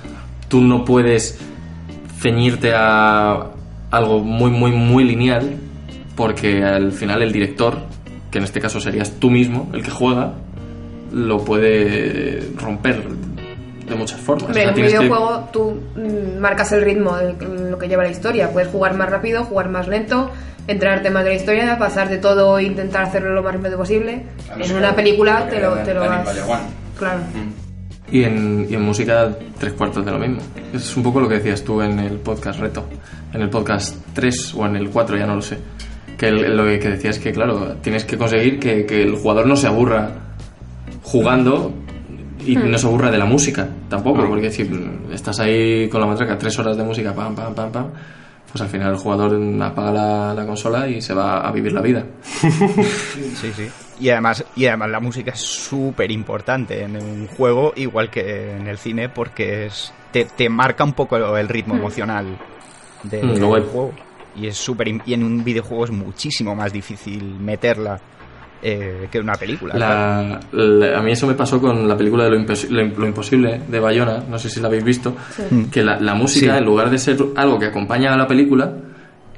[0.48, 1.38] tú no puedes
[2.20, 3.48] ceñirte a
[3.92, 5.56] algo muy, muy, muy lineal,
[6.16, 7.80] porque al final el director,
[8.32, 10.34] que en este caso serías tú mismo, el que juega,
[11.12, 13.04] lo puede romper
[13.88, 14.45] de muchas formas.
[14.48, 17.36] Hombre, O sea, en un tienes que- videojuego tú mm, marcas el ritmo de
[17.69, 18.50] lo que lleva la historia.
[18.52, 20.32] Puedes jugar más rápido, jugar más lento,
[20.67, 24.24] entrarte más de la historia, pasar de todo e intentar hacerlo lo más rápido posible.
[24.52, 26.28] A no En una película te lo, te lo vas...
[26.48, 26.62] One.
[26.98, 27.19] Claro.
[28.12, 30.38] Y en, y en música, tres cuartos de lo mismo.
[30.74, 32.86] Es un poco lo que decías tú en el podcast reto.
[33.34, 35.58] En el podcast 3 o en el 4, ya no lo sé.
[36.17, 39.48] Que el- lo que decías es que, claro, tienes que conseguir que, que el jugador
[39.48, 40.12] no se aburra
[41.04, 41.74] jugando
[42.46, 44.26] y no se aburra de la música tampoco.
[44.28, 44.70] Porque si
[45.12, 47.88] estás ahí con la matraca tres horas de música, pam, pam, pam, pam,
[48.52, 51.82] pues al final el jugador apaga la, la consola y se va a vivir la
[51.82, 52.06] vida.
[53.36, 53.68] Sí, sí.
[54.00, 58.68] Y además, y además la música es súper importante en un juego, igual que en
[58.68, 62.38] el cine, porque es, te, te marca un poco el ritmo emocional
[63.04, 63.92] de- Mm, del juego.
[64.38, 68.00] Y es súper y en un videojuego es muchísimo más difícil meterla
[68.62, 69.76] eh, que una película.
[69.78, 72.96] La- la- a mí eso me pasó con la película de Lo, Impos- Lo Im-
[72.96, 75.15] Lo Imposible de Bayona, no sé si la habéis visto,
[75.72, 76.58] que la, la música, Sí.
[76.60, 78.72] en lugar de ser algo que acompaña a la película,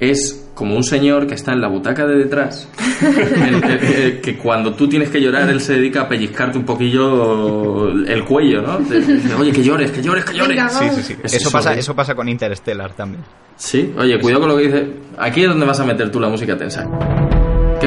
[0.00, 2.68] es como un señor que está en la butaca de detrás,
[3.02, 6.64] el- el- el- que cuando tú tienes que llorar, él se dedica a pellizcarte un
[6.64, 8.78] poquillo el cuello, ¿no?
[8.78, 10.72] Te dice, Oye, que llores, que llores, que llores.
[10.72, 11.16] Sí, sí, sí.
[11.22, 11.80] Es Eso, pasa, ¿eh?
[11.80, 13.22] eso pasa con Interstellar también.
[13.56, 14.86] Sí, oye, cuidado con lo que dice.
[15.18, 16.86] Aquí es donde vas a meter tú la música tensa.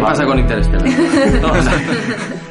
[0.02, 1.42] ¿Qué pasa con Interstellar?
[1.42, 1.82] No, o sea,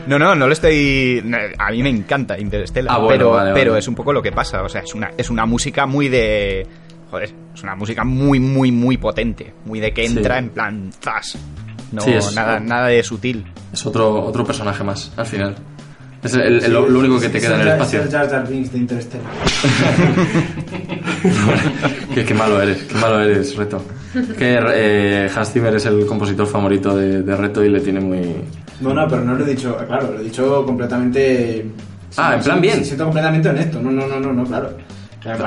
[0.06, 1.22] No, no, no lo estoy.
[1.58, 3.80] A mí me encanta Interstellar, Ah, bueno, pero, vale, pero vale.
[3.80, 4.62] es un poco lo que pasa.
[4.62, 6.66] O sea, es una, es una música muy de.
[7.10, 9.52] Joder, es una música muy, muy, muy potente.
[9.64, 10.16] Muy de que Sí.
[10.16, 10.90] entra en plan.
[11.02, 11.36] ¡Zas!
[11.92, 13.44] No, Sí, es- nada, nada de sutil.
[13.72, 15.56] es otro, otro personaje más, al final.
[16.22, 18.02] Es el- el- lo, lo único que te queda en el espacio.
[18.02, 19.26] Es Jar Jar Binks de Interstellar.
[22.14, 23.82] qué, qué malo eres, qué malo eres, Reto.
[24.36, 28.34] Que eh, Hans Zimmer es el compositor favorito de, de Reto y le tiene muy...
[28.80, 31.66] No, no, pero no lo he dicho, claro, lo he dicho completamente...
[32.16, 32.78] Ah, en plan sí, bien.
[32.78, 34.76] sí, Siento completamente honesto, no, no, no, no, no claro.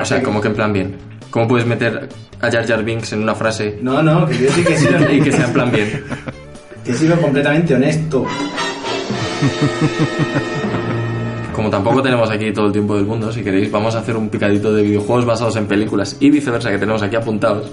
[0.00, 0.96] O sea, como que en plan bien.
[1.30, 2.08] ¿Cómo puedes meter
[2.40, 4.98] a Jar Jar Binks en una frase No, no, que quiero decir que he sido,
[5.12, 6.04] y que sea en plan bien?
[6.84, 8.24] que he sido completamente honesto.
[11.54, 14.28] Como tampoco tenemos aquí todo el tiempo del mundo, si queréis vamos a hacer un
[14.28, 17.70] picadito de videojuegos basados en películas y viceversa que tenemos aquí apuntados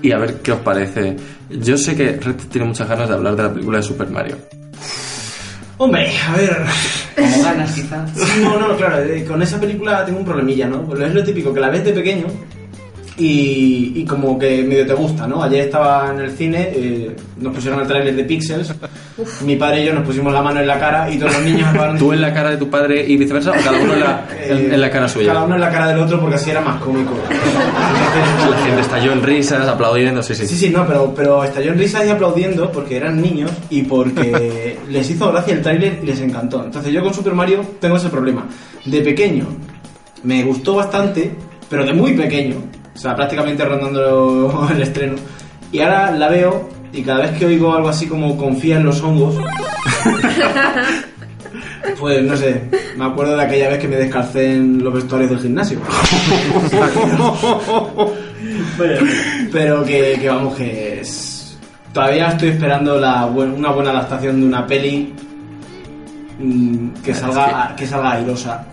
[0.00, 1.16] y a ver qué os parece.
[1.50, 4.36] Yo sé que Red tiene muchas ganas de hablar de la película de Super Mario.
[5.76, 6.56] Hombre, a ver...
[7.14, 8.04] Como ganas, quizá.
[8.42, 10.82] No, no, claro, eh, con esa película tengo un problemilla, ¿no?
[10.82, 12.26] Pues es lo típico, que la ves de pequeño
[13.18, 15.42] y, y como que medio te gusta, ¿no?
[15.42, 18.72] Ayer estaba en el cine, eh, nos pusieron el tráiler de Pixels,
[19.44, 21.68] mi padre y yo nos pusimos la mano en la cara y todos los niños
[21.68, 24.26] acabaron ¿Tú en la cara de tu padre y viceversa o cada uno en la,
[24.46, 25.32] en, en la cara suya?
[25.32, 27.14] Cada uno en la cara del otro porque así era más cómico.
[28.50, 30.46] La gente estalló en risas, aplaudiendo, sí, sí.
[30.46, 34.78] Sí, sí, no, pero, pero estalló en risas y aplaudiendo porque eran niños y porque
[34.88, 36.64] les hizo gracia el tráiler y les encantó.
[36.64, 38.46] Entonces yo con Super Mario tengo ese problema.
[38.84, 39.46] De pequeño
[40.22, 41.32] me gustó bastante,
[41.68, 42.77] pero de muy pequeño.
[42.98, 45.14] O sea, prácticamente rondando el estreno.
[45.70, 49.00] Y ahora la veo y cada vez que oigo algo así como confía en los
[49.02, 49.36] hongos,
[52.00, 52.64] pues no sé,
[52.96, 55.78] me acuerdo de aquella vez que me descalcé en los vestuarios del gimnasio.
[59.52, 61.56] Pero que, que vamos, que es...
[61.92, 65.14] Todavía estoy esperando la, una buena adaptación de una peli
[66.38, 68.66] mm, que salga, que salga airosa.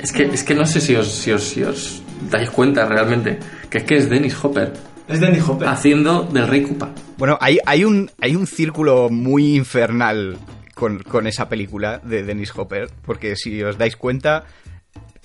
[0.00, 3.38] Es que, es que no sé si os, si, os, si os dais cuenta realmente
[3.68, 4.72] que es que es Dennis Hopper
[5.08, 5.68] Es Dennis Hopper.
[5.68, 6.90] haciendo del Rey Koopa.
[7.18, 10.38] Bueno, hay, hay, un, hay un círculo muy infernal
[10.74, 14.44] con, con esa película de Dennis Hopper, porque si os dais cuenta,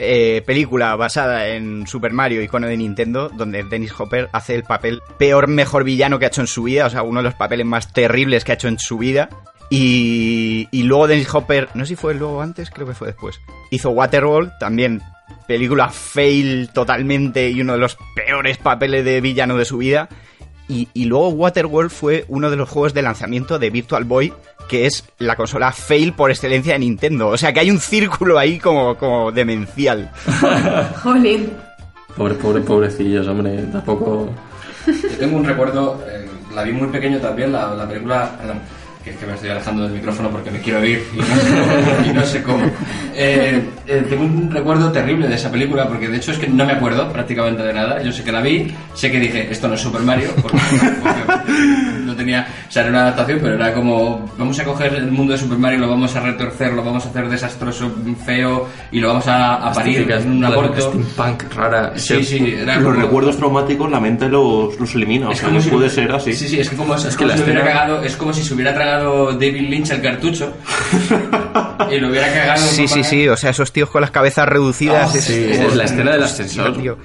[0.04, 5.02] eh, película basada en Super Mario, icono de Nintendo, donde Dennis Hopper hace el papel
[5.20, 7.68] peor, mejor villano que ha hecho en su vida, o sea, uno de los papeles
[7.68, 9.30] más terribles que ha hecho en su vida.
[9.74, 13.40] Y, y luego Dennis Hopper, no sé si fue luego antes, creo que fue después,
[13.70, 15.02] hizo Waterworld, también
[15.48, 20.10] película fail totalmente y uno de los peores papeles de villano de su vida.
[20.68, 24.34] Y, y luego Waterworld fue uno de los juegos de lanzamiento de Virtual Boy,
[24.68, 27.30] que es la consola fail por excelencia de Nintendo.
[27.30, 30.12] O sea que hay un círculo ahí como, como demencial.
[31.04, 31.50] Jolín.
[32.18, 34.30] Pobre, pobre, pobrecillos, hombre, tampoco...
[34.86, 38.60] Yo tengo un recuerdo, eh, la vi muy pequeño también, la, la película, perdón,
[39.04, 41.44] que es que me estoy alejando del micrófono porque me quiero ir y no sé
[41.52, 42.06] cómo.
[42.06, 42.66] y no sé cómo.
[43.16, 46.66] Eh, eh, tengo un recuerdo terrible de esa película porque de hecho es que no
[46.66, 48.02] me acuerdo prácticamente de nada.
[48.04, 50.58] Yo sé que la vi, sé que dije, esto no es Super Mario, porque,
[51.02, 51.52] porque
[52.06, 55.34] no tenía, o sea, era una adaptación, pero era como, vamos a coger el mundo
[55.34, 57.92] de Super Mario, lo vamos a retorcer, lo vamos a hacer desastroso,
[58.26, 60.80] feo y lo vamos a, a parir en un aborto.
[60.80, 61.94] steampunk rara.
[61.98, 65.30] Sí, sí, era Los como- recuerdos traumáticos la mente los, los elimina.
[65.30, 66.34] O es sea, como no si puede ser así.
[66.34, 68.16] Sí, sí, es que como, es, Es como que la si hubiera escena- cagado, es
[68.16, 70.54] como si se hubiera tragado David Lynch el cartucho
[71.92, 72.62] y lo hubiera cagado.
[72.62, 73.28] Sí, sí, sí.
[73.28, 75.12] O sea, esos tíos con las cabezas reducidas.
[75.14, 76.78] Ah, es, Sí, es- es la escena del ascensor.
[76.78, 76.98] tío.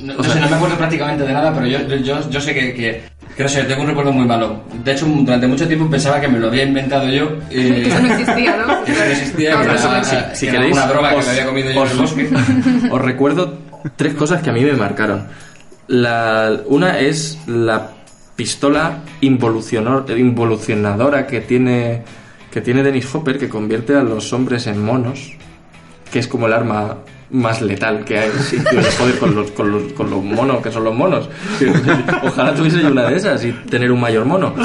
[0.00, 2.74] No, no sé, no me acuerdo prácticamente de nada, pero yo, yo, yo sé que,
[2.74, 3.04] que,
[3.36, 4.64] que no sé, tengo un recuerdo muy malo.
[4.82, 7.38] De hecho, durante mucho tiempo pensaba que me lo había inventado yo.
[7.50, 8.84] eh, Eso no existía, ¿no?
[8.84, 11.16] que eso no existía, que a era, si- si que era queréis, una droga que
[11.16, 12.28] os- me había comido yo en el os- bosque.
[12.90, 13.58] Os recuerdo
[13.96, 15.26] tres cosas que a mí me marcaron.
[15.86, 17.90] La, una es la
[18.36, 22.02] pistola involucionadora que tiene,
[22.50, 25.32] que tiene Dennis Hopper, que convierte a los hombres en monos,
[26.12, 26.98] que es como el arma
[27.30, 28.30] más letal que hay.
[28.48, 31.28] Sí, tío, se jode con los, con, los, con los monos, que son los monos.
[32.24, 34.54] Ojalá tuviese yo una de esas y tener un mayor mono.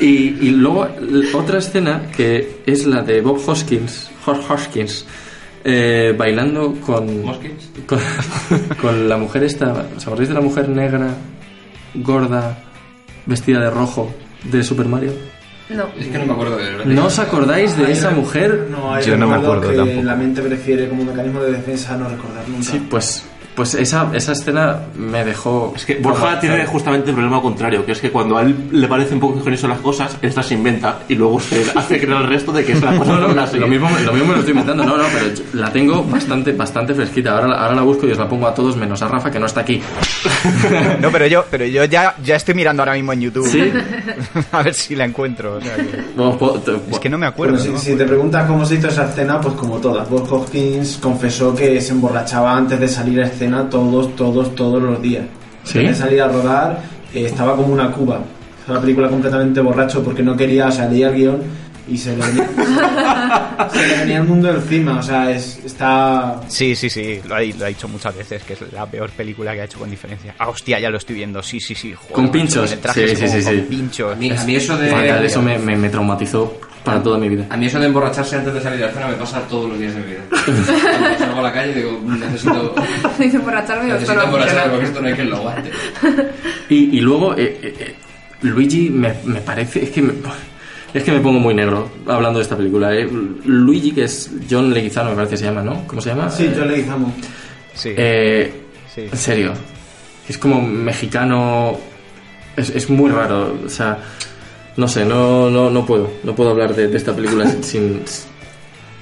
[0.00, 0.88] Y, y luego
[1.34, 5.06] otra escena que es la de Bob Hoskins, Hos- Hoskins,
[5.62, 7.06] eh, bailando con,
[7.86, 7.86] con,
[8.80, 11.06] con la mujer esta, ¿os acordáis de la mujer negra,
[11.94, 12.58] gorda,
[13.26, 14.12] vestida de rojo
[14.44, 15.12] de Super Mario?
[15.68, 15.86] No.
[15.98, 18.68] Es que no me acuerdo de ¿No os acordáis de esa mujer?
[18.70, 20.02] No, hay Yo no me acuerdo que tampoco.
[20.02, 22.64] La mente prefiere como mecanismo de defensa no recordar nunca.
[22.64, 25.74] Sí, pues, pues esa, esa escena me dejó...
[25.76, 28.88] Es que Borja tiene justamente el problema contrario, que es que cuando a él le
[28.88, 32.28] parece un poco ingenioso las cosas, él las inventa y luego se hace creer al
[32.28, 34.50] resto de que es la cosa No, no, lo mismo, lo mismo me lo estoy
[34.52, 37.34] inventando, no, no, pero yo la tengo bastante, bastante fresquita.
[37.34, 39.38] Ahora, la- ahora la busco y os la pongo a todos menos a Rafa que
[39.38, 39.80] no está aquí.
[41.00, 43.46] No, pero yo, pero yo ya, ya estoy mirando ahora mismo en YouTube.
[43.46, 43.70] ¿Sí?
[44.52, 45.56] A ver si la encuentro.
[45.56, 47.54] o sea que- Vamos, po- te- Es que no me acuerdo.
[47.54, 47.78] Bueno, si, ¿no?
[47.78, 50.08] si te preguntas cómo se hizo esa escena, pues como todas.
[50.08, 55.00] Bob Hoskins confesó que se emborrachaba antes de salir a escena todos, todos, todos los
[55.00, 55.24] días.
[55.64, 55.78] ¿Sí?
[55.78, 56.82] Antes de salir a rodar,
[57.14, 58.20] eh, estaba como una cuba.
[58.64, 61.42] Fue una película completamente borracho porque no quería, o sea, leía el guion
[61.88, 62.48] y se le venía,
[63.72, 64.98] se le venía el mundo encima.
[64.98, 66.40] O sea, es, está...
[66.48, 69.52] Sí, sí, sí, lo ha, lo ha dicho muchas veces, que es la peor película
[69.54, 70.34] que ha hecho con diferencia.
[70.38, 71.92] Ah, hostia, ya lo estoy viendo, sí, sí, sí.
[71.92, 72.70] joder, Con pinchos.
[72.70, 73.66] Sí, sí, como sí, con sí.
[73.68, 74.12] pinchos.
[74.12, 74.90] A mí, a mí eso de...
[74.90, 77.46] Fatal, eso me, me, me traumatizó para toda mi vida.
[77.50, 79.78] A mí eso de emborracharse antes de salir a la cena me pasa todos los
[79.78, 80.20] días de mi vida.
[80.30, 82.74] Cuando salgo a la calle digo, necesito,
[83.18, 85.70] Dice emborracharme necesito emborracharme porque esto no hay quien lo aguante.
[86.68, 87.94] Y, y luego, eh, eh, eh,
[88.42, 89.84] Luigi me, me parece.
[89.84, 90.12] Es que me,
[90.94, 92.92] es que me pongo muy negro hablando de esta película.
[92.94, 93.08] eh.
[93.44, 95.86] Luigi, que es John Leguizano, me parece que se llama, ¿no?
[95.86, 96.28] ¿Cómo se llama?
[96.30, 97.14] Sí, Eh, yo le Guizamo.
[97.74, 98.52] Sí, eh,
[98.94, 99.02] sí.
[99.10, 99.52] En serio.
[100.28, 101.78] Es como mexicano.
[102.56, 103.56] Es, es muy raro.
[103.64, 103.98] O sea,
[104.76, 106.10] no sé, no, no, no puedo.
[106.22, 108.02] No puedo hablar de, de esta película sin,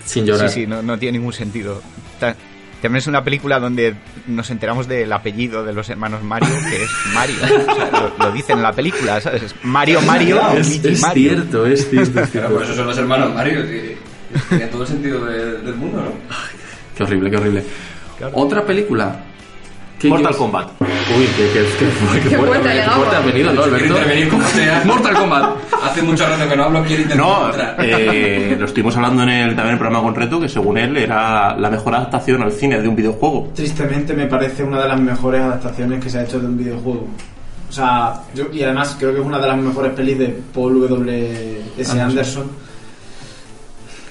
[0.05, 0.49] sin, llorar.
[0.51, 1.81] Sí, sí, no, no tiene ningún sentido.
[2.19, 2.37] Ta-
[2.83, 3.95] También es una película donde
[4.27, 7.37] nos enteramos del apellido de los hermanos Mario, que es Mario.
[7.43, 9.43] O sea, lo, lo dicen en la película, ¿sabes?
[9.45, 11.31] Es Mario, Mario, Es, es Mario.
[11.31, 12.01] cierto, es cierto.
[12.01, 12.55] es Pero cierto.
[12.55, 13.97] por eso son los hermanos Mario, y
[14.49, 16.13] tiene todo el sentido de- del mundo, ¿no?
[16.97, 17.65] Qué horrible, qué horrible.
[18.35, 19.25] Otra película.
[20.01, 20.71] ¿Qué- Mortal Kombat.
[20.81, 20.87] Uy,
[21.37, 23.87] qué, qué, qué, qué Qué fuerte, fuerte ha venido, ¿no, Quiero Alberto?
[23.97, 24.83] intervenir como sea.
[24.87, 25.51] Mortal Kombat.
[25.85, 27.77] Hace mucho rato que no hablo, quiero intentar No, entrar.
[27.81, 30.97] eh, lo estuvimos hablando en el, también en el programa con Reto, que según él
[30.97, 33.51] era la mejor adaptación al cine de un videojuego.
[33.55, 37.07] Tristemente me parece una de las mejores adaptaciones que se ha hecho de un videojuego.
[37.69, 40.81] O sea, yo, y además creo que es una de las mejores pelis de Paul
[40.89, 41.61] W.
[41.79, 42.01] S.
[42.01, 42.45] Anderson.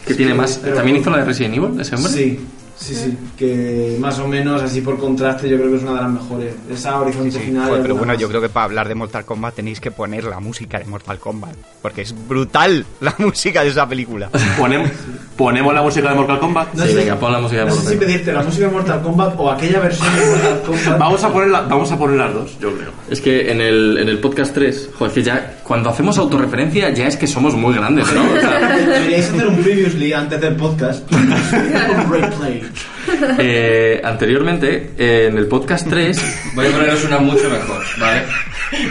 [0.06, 0.62] Que tiene más.
[0.62, 2.12] ¿También hizo la de Resident Evil, ese hombre?
[2.12, 2.40] Sí,
[2.80, 3.18] sí, sí.
[3.38, 6.54] Que más o menos, así por contraste, yo creo que es una de las mejores.
[6.72, 7.64] Esa horizonte Sí, final.
[7.66, 8.22] joder, es pero bueno, más.
[8.22, 11.20] yo creo que para hablar de Mortal Kombat tenéis que poner la música de Mortal
[11.20, 11.56] Kombat.
[11.82, 14.30] Porque es brutal la música de esa película.
[14.58, 14.90] Ponemos,
[15.38, 16.74] ponemos la música de Mortal Kombat.
[16.74, 18.66] No Sí, sé- venga, pon la música de No sé Mortal si pedirte la música
[18.68, 20.98] de Mortal Kombat o aquella versión de Mortal Kombat.
[21.00, 22.92] Vamos a, poner la- vamos a poner las dos, yo creo.
[23.10, 27.08] Es que en el, en el podcast 3, joder, que ya cuando hacemos autorreferencia ya
[27.08, 28.22] es que somos muy grandes, ¿no?
[28.24, 31.10] O sea, Deberíais hacer un previously antes del podcast.
[31.12, 32.64] un replay.
[33.40, 38.22] eh, anteriormente, eh, en el podcast 3, Voy a poneros una mucho mejor, ¿vale?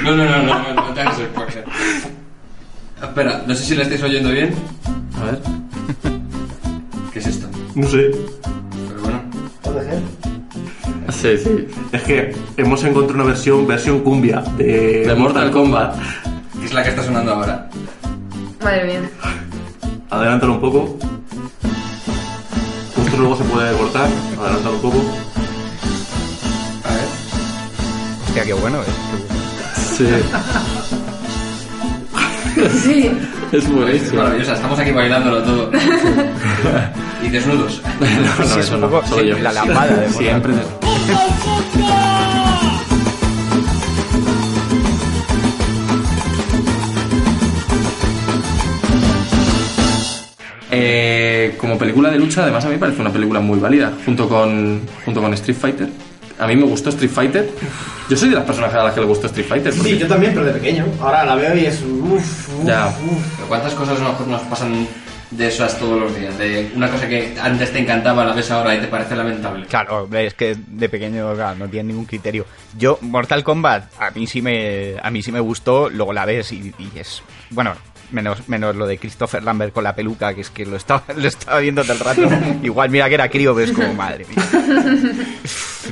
[0.02, 1.64] No, no, no, no, no, no te hagas spoiler.
[3.02, 4.52] Espera, no sé si la estáis oyendo bien.
[5.20, 5.38] a ver,
[7.12, 7.48] ¿Qué es esto?
[7.74, 8.10] No sé.
[8.88, 9.20] Pero bueno.
[11.10, 15.96] sí, sí, Es que hemos encontrado una versión, versión cumbia de, de Mortal Kombat.
[16.58, 17.68] que es la que está sonando ahora.
[18.62, 19.00] Madre mía.
[20.10, 20.98] Adelántalo un poco.
[23.18, 24.08] Luego se puede cortar.
[24.38, 24.98] Adelántalo un poco.
[26.84, 27.08] A ver.
[28.28, 28.88] Hostia, qué bueno es.
[29.98, 29.98] bueno.
[29.98, 30.06] Sí,
[32.82, 33.10] Sí.
[33.52, 34.22] es Es buenísimo.
[34.22, 35.70] maravillosa, estamos aquí bailándolo todo.
[37.22, 37.80] y desnudos.
[38.00, 39.38] No, no, Sí, eso no, solo yo.
[39.38, 40.54] la lambada de Siempre.
[50.70, 51.17] Eh,
[51.56, 54.80] como película de lucha, además a mí me parece una película muy válida, junto con,
[55.04, 55.88] junto con Street Fighter.
[56.38, 57.50] A mí me gustó Street Fighter.
[58.08, 59.72] Yo soy de las personas a las que le gustó Street Fighter.
[59.74, 60.84] porque- Sí, yo también, pero de pequeño.
[61.00, 61.82] Ahora la veo y es.
[61.82, 62.86] Uf, uf, Ya.
[62.88, 63.36] uf.
[63.36, 64.86] Pero ¿Cuántas cosas nos, nos pasan
[65.32, 66.38] de esas todos los días?
[66.38, 69.66] De una cosa que antes te encantaba, la ves ahora y te parece lamentable.
[69.66, 72.46] Claro, hombre, es que de pequeño claro, no tiene ningún criterio.
[72.78, 76.52] Yo, Mortal Kombat, a mí sí me, a mí sí me gustó, luego la ves
[76.52, 77.20] y, y es...
[77.50, 77.74] Bueno,
[78.10, 81.26] menos, menos lo de Christopher Lambert con la peluca, que es que lo estaba, lo
[81.28, 82.28] estaba viendo todo el rato.
[82.62, 84.44] Igual mira que era crío, pero es como, madre mía.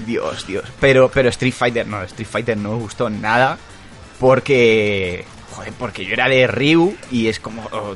[0.07, 0.65] Dios, Dios.
[0.81, 3.59] Pero, pero Street Fighter, no, Street Fighter no me gustó nada
[4.19, 5.25] porque...
[5.53, 7.63] Joder, porque yo era de Ryu y es como...
[7.73, 7.95] oh,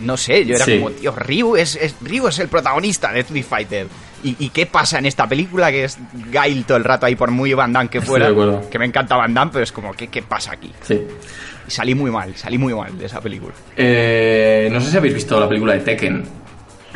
[0.00, 0.78] no sé, yo era Sí.
[0.78, 3.86] como, tío, Ryu es, es- Ryu es el protagonista de Street Fighter.
[4.22, 5.70] ¿Y, y qué pasa en esta película?
[5.70, 5.98] Que es
[6.30, 8.30] Gail todo el rato ahí por muy Van Damme que fuera.
[8.70, 10.72] Que me encanta Van Damme, pero es como, ¿qué, qué pasa aquí?
[10.82, 11.02] Sí.
[11.66, 13.54] Y salí muy mal, salí muy mal de esa película.
[13.76, 16.24] Eh, no sé si habéis visto la película de Tekken.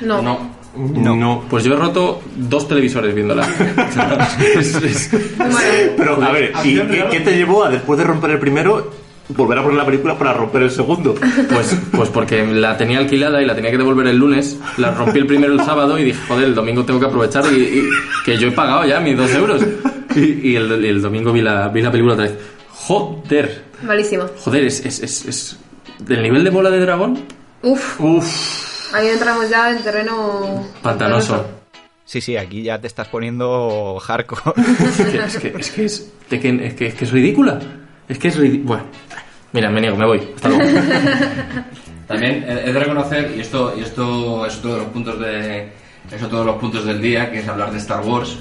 [0.03, 0.23] No.
[0.23, 0.59] No.
[0.77, 1.45] No.
[1.49, 3.47] Pues yo he roto dos televisores viéndola.
[4.55, 5.11] Es-.
[5.97, 8.91] Pero a ver, ¿y qué, qué te llevó a después de romper el primero
[9.31, 11.15] volver a poner la película para romper el segundo?
[11.51, 14.59] Pues, pues porque la tenía alquilada y la tenía que devolver el lunes.
[14.77, 17.57] La rompí el primero el sábado y dije, joder, el domingo tengo que aprovechar y,
[17.57, 17.89] y-
[18.25, 19.63] que yo he pagado ya mis dos euros.
[20.15, 22.35] Y, y el, y el domingo vi la, vi la película otra vez.
[22.71, 24.27] Joder, Malísima.
[24.45, 25.59] joder, es, es, es, es-
[26.01, 27.25] del nivel de bola de dragón.
[27.63, 28.01] Uf.
[28.01, 30.67] Uf, Ahí entramos ya en terreno.
[30.83, 31.45] pantanoso.
[32.05, 34.43] Sí, sí, aquí ya te estás poniendo hardcore.
[34.87, 37.59] Es que es, que, es, que es, que, es que es ridícula.
[38.09, 38.67] Es que es ridícula.
[38.67, 38.85] Bueno,
[39.53, 40.29] mira, me niego, me voy.
[40.35, 40.65] Hasta luego.
[42.07, 45.69] También he he de reconocer, y esto, y esto es otro de los puntos de
[46.11, 48.39] es otro de los puntos del día, que es hablar de Star Wars.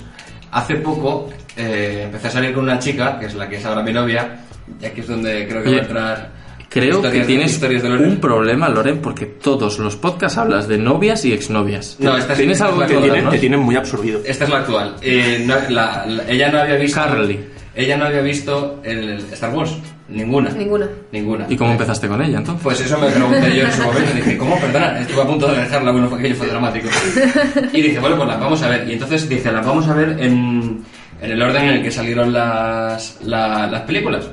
[0.52, 3.82] Hace poco eh, empecé a salir con una chica, que es la que es ahora
[3.84, 4.40] mi novia,
[4.82, 6.38] y aquí es donde creo que Oye, va a entrar
[6.70, 11.24] Creo que tienes historias de un problema, Loren, porque todos los podcasts hablas de novias
[11.24, 11.96] y exnovias.
[12.00, 13.34] No, esta es- ¿Tienes esta algo es que la Te tienen, contarnos?
[13.34, 14.20] te tienen muy absorbido.
[14.26, 14.96] Esta es la actual.
[15.02, 17.00] Eh, no- la- la- ella no había visto.
[17.00, 17.40] Carly.
[17.74, 19.72] Ella no había visto el Star Wars.
[20.10, 20.50] Ninguna.
[20.52, 20.88] Ninguna.
[21.12, 21.46] Ninguna.
[21.50, 22.64] ¿Y cómo empezaste con ella entonces?
[22.64, 24.14] Pues eso me pregunté yo en su momento.
[24.16, 24.58] Dije, ¿cómo?
[24.60, 26.88] Perdona, estuve a punto de dejarla, bueno, fue- aquello fue dramático.
[27.74, 28.88] Y dije, bueno, pues las vamos a ver.
[28.90, 30.82] Y entonces dice, las vamos a ver en,
[31.22, 34.30] en el orden en el que salieron las, la- las películas.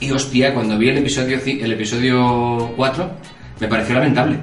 [0.00, 3.10] Y hostia, cuando vi el episodio, el episodio 4,
[3.60, 4.38] me pareció lamentable.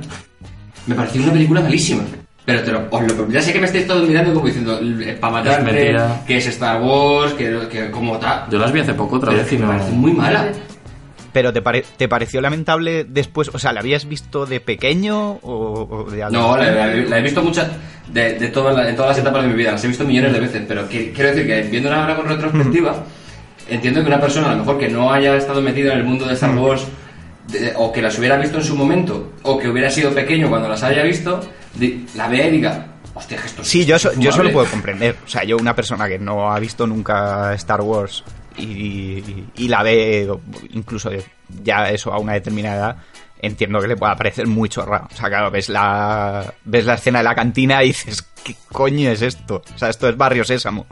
[0.85, 2.03] Me pareció una película malísima.
[2.45, 4.79] Pero te lo, os lo- ya sé que me estáis todos mirando como diciendo,
[5.19, 6.21] para matarte, mentira.
[6.25, 8.45] que es Star Wars, que, que como tal.
[8.51, 9.71] Yo las vi hace poco otra Pero vez y me no...
[9.71, 10.45] parece muy mala.
[11.33, 13.49] Pero ¿te, pare- ¿te pareció lamentable después?
[13.53, 17.21] O sea, ¿la habías visto de pequeño o, o de No, la, la- la he
[17.21, 17.67] visto muchas,
[18.11, 20.39] de, de todas en todas las etapas de mi vida, las he visto millones de
[20.39, 23.03] veces, pero que- quiero decir que viéndola ahora con retrospectiva,
[23.69, 26.25] entiendo que una persona a lo mejor que no haya estado metida en el mundo
[26.25, 26.85] de Star Wars,
[27.47, 30.67] de- o que las hubiera visto en su momento, o que hubiera sido pequeño cuando
[30.69, 31.39] las haya visto,
[32.15, 34.51] la vea y diga, hostia, esto es Sí, yo, yo eso lo infumable".
[34.53, 35.15] puedo comprender.
[35.25, 38.23] O sea, yo una persona que no ha visto nunca Star Wars
[38.57, 40.27] y, y- la ve
[40.71, 41.09] incluso
[41.63, 42.97] ya eso a una determinada edad,
[43.41, 45.07] entiendo que le pueda parecer muy chorra.
[45.11, 49.11] O sea, claro, ves la, ves la escena de la cantina y dices, ¿qué coño
[49.11, 49.61] es esto?
[49.75, 50.85] O sea, esto es Barrio Sésamo.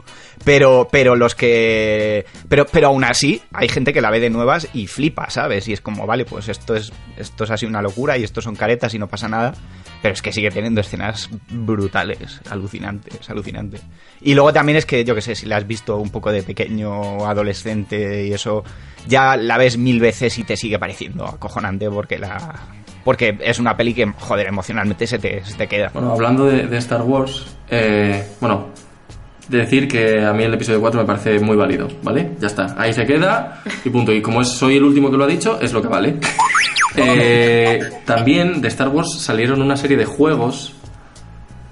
[0.44, 2.26] Pero, pero los que...
[2.48, 5.66] Pero, pero aún así, hay gente que la ve de nuevas y flipa, ¿sabes?
[5.68, 8.56] Y es como, vale, pues esto es, esto es así una locura y esto son
[8.56, 9.54] caretas y no pasa nada.
[10.02, 13.80] Pero es que sigue teniendo escenas brutales, alucinantes, alucinante.
[14.20, 16.42] Y luego también es que, yo que sé, si la has visto un poco de
[16.42, 18.64] pequeño, adolescente y eso,
[19.08, 22.84] ya la ves mil veces y te sigue pareciendo acojonante porque la...
[23.06, 25.90] Porque es una peli que, joder, emocionalmente se te, se te queda.
[25.94, 28.66] Bueno, hablando de, de Star Wars, eh, bueno,
[29.48, 32.32] de decir que a mí el episodio 4 me parece muy válido, ¿vale?
[32.40, 34.12] Ya está, ahí se queda y punto.
[34.12, 36.16] Y como es- soy el último que lo ha dicho, es lo que vale.
[36.98, 40.72] Eh, también de Star Wars salieron una serie de juegos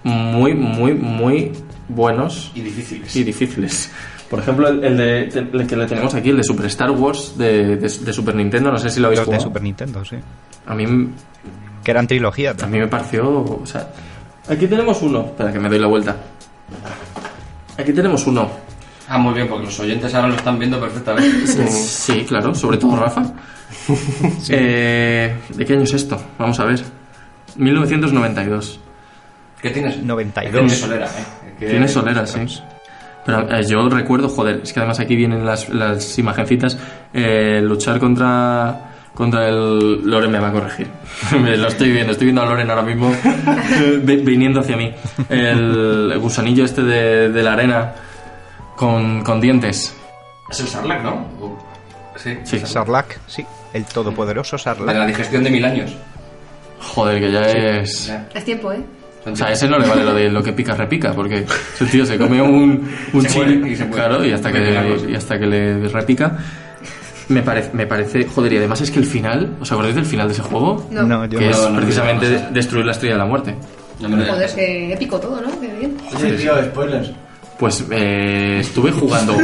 [0.03, 1.51] muy, muy, muy
[1.89, 3.17] buenos Y difíciles.
[3.17, 3.91] y difíciles.
[4.31, 7.37] Por ejemplo, el, el de, el que le tenemos aquí, el de Super Star Wars
[7.39, 9.41] de, de- de Super Nintendo, no sé si lo habéis Los de.
[9.41, 10.17] Super Nintendo, sí.
[10.67, 10.87] A mí
[11.85, 12.83] Que eran trilogía a también.
[12.83, 13.29] mí me pareció.
[13.31, 13.89] O sea,
[14.49, 15.21] aquí tenemos uno.
[15.27, 16.17] Espera, que me doy la vuelta.
[17.79, 18.49] Aquí tenemos uno.
[19.09, 21.47] Ah, muy bien, porque los oyentes ahora lo están viendo perfectamente.
[21.71, 23.23] Sí, claro, sobre todo Rafa.
[24.49, 26.21] Eh, ¿De qué año es esto?
[26.39, 26.83] Vamos a ver.
[27.57, 28.81] 1992.
[29.61, 29.99] ¿Qué tienes?
[30.03, 30.53] 92.
[30.53, 31.55] Tiene solera, ¿eh?
[31.59, 32.39] Tiene solera, sí.
[33.25, 36.79] Pero eh, yo recuerdo, joder, es que además aquí vienen las, las imagencitas.
[37.13, 38.91] eh, luchar contra.
[39.15, 40.03] Contra el.
[40.11, 40.89] Loren me va a corregir.
[41.41, 43.15] Me lo estoy viendo, estoy viendo a Loren ahora mismo
[44.03, 44.93] vi- viniendo hacia mí.
[45.29, 47.93] El gusanillo este de, de la arena
[48.77, 49.97] con, con dientes.
[50.51, 51.27] Es el Sarlacc, ¿no?
[52.17, 52.59] Sí, Sí.
[52.67, 53.47] Sarlacc, sí.
[53.73, 55.07] El todopoderoso De la Sarlacc.
[55.07, 55.95] digestión de mil años.
[56.81, 58.13] Joder, que ya es.
[58.35, 58.81] Es tiempo, ¿eh?
[59.27, 61.87] O sea, a ese no le vale lo de lo que pica repica, porque ese
[61.87, 64.05] tío se come un, un Se chile y se muere.
[64.05, 65.07] claro, y hasta, que, picacos.
[65.09, 66.39] y hasta que le repica.
[67.29, 70.27] Me parece, me parece, joder, y además es que el final, ¿os acordáis del final
[70.29, 70.87] de ese juego?
[70.91, 71.03] No.
[71.05, 71.51] No, yo que no.
[71.53, 73.55] es no, no, precisamente no, no, de- destruir la estrella de la muerte.
[74.01, 74.53] No me lo Joder, digas.
[74.53, 75.49] que épico todo, ¿no?
[75.61, 75.97] Qué bien.
[76.15, 77.13] Oye, tío, spoilers.
[77.65, 79.35] Pues eh, estuve jugando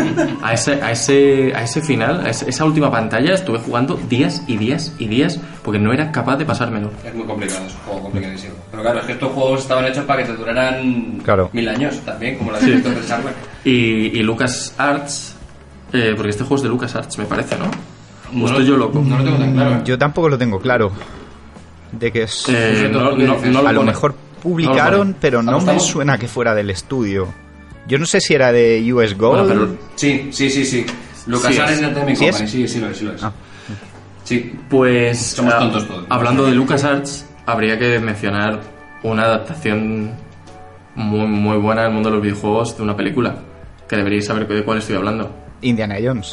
[0.42, 4.42] a ese, a ese, a ese final, a ese- esa última pantalla, estuve jugando días
[4.46, 6.90] y días y días, porque no era capaz de pasármelo.
[7.02, 8.54] Es muy complicado, es un juego complicadísimo.
[8.70, 11.48] Pero claro, es que estos juegos estaban hechos para que te duraran Claro.
[11.54, 13.34] mil años también, como la dirección del Sarlacc.
[13.64, 13.70] Y,
[14.18, 15.34] y Lucas Arts,
[15.94, 17.64] eh, porque este juego es de Lucas Arts, me parece, ¿no?
[17.64, 19.02] ¿O No estoy lo- yo loco?
[19.02, 19.84] No lo tengo tan claro.
[19.84, 20.92] Yo tampoco lo tengo claro.
[21.92, 22.44] De que es...
[22.50, 23.50] Eh, no, no- dices.
[23.50, 23.90] no lo a lo pone.
[23.92, 27.28] mejor No lo publicaron, pero no me suena que fuera del estudio.
[27.86, 29.46] Yo no sé si era de US Gold.
[29.46, 30.86] Bueno, pero- Sí, sí, sí, sí.
[31.26, 31.78] Lucas Sí Arts es.
[31.78, 32.30] Entertainment ¿Sí es?
[32.36, 33.22] Company, sí, sí lo es, sí lo es.
[33.22, 33.32] Ah.
[34.24, 36.06] Sí, Pues Somos ah, tontos todos.
[36.08, 38.60] hablando de LucasArts, habría que mencionar
[39.02, 40.12] una adaptación
[40.94, 43.36] muy muy buena del mundo de los videojuegos de una película,
[43.88, 45.34] que deberíais saber de cuál estoy hablando.
[45.62, 46.32] Indiana Jones.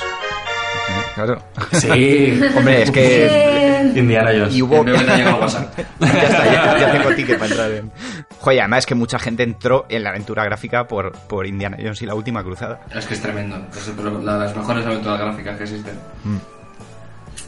[1.16, 1.42] Claro.
[1.74, 3.57] Sí, Hombre, es que...
[3.96, 4.56] Indiana Jones.
[4.56, 4.84] Y hubo...
[4.84, 5.06] breve te
[6.00, 7.92] ya está, ya, ya tengo ticket para entrar en...
[8.40, 12.02] Joder, además es que mucha gente entró en la aventura gráfica por, por Indiana Jones
[12.02, 12.80] y la última cruzada.
[12.96, 13.58] Es que es tremendo.
[13.76, 15.96] Es de las mejores aventuras gráficas que existen.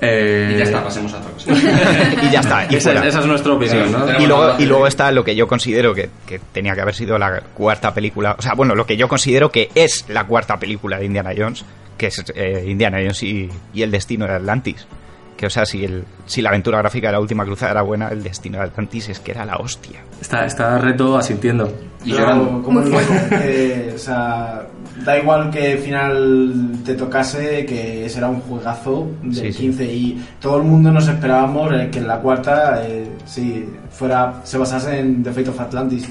[0.02, 1.52] Eh, Y ya está, pasemos a otra cosa.
[2.24, 4.20] Y ya está, y esa, es nuestra opinión, ¿no?
[4.20, 6.96] Y luego, la- y luego está lo que yo considero que, que tenía que haber
[6.96, 8.36] sido la cuarta película.
[8.38, 11.66] O sea, bueno, lo que yo considero que es la cuarta película de Indiana Jones,
[11.98, 14.88] que es eh, Indiana Jones y, y el destino de Atlantis.
[15.40, 18.10] Que, o sea, si, el, si la aventura gráfica de la última cruzada era buena,
[18.10, 20.02] el destino de Atlantis es que era la hostia.
[20.20, 21.72] Está, está reto asintiendo.
[22.04, 22.62] Y Pero, llorando.
[22.62, 22.98] como digo,
[23.96, 24.68] o sea,
[25.06, 29.60] da igual que final te tocase, que será un juegazo del Sí, sí.
[29.60, 34.42] 15 y todo el mundo nos esperábamos eh, que en la cuarta eh, sí, fuera,
[34.44, 36.10] se basase en The Fate of Atlantis.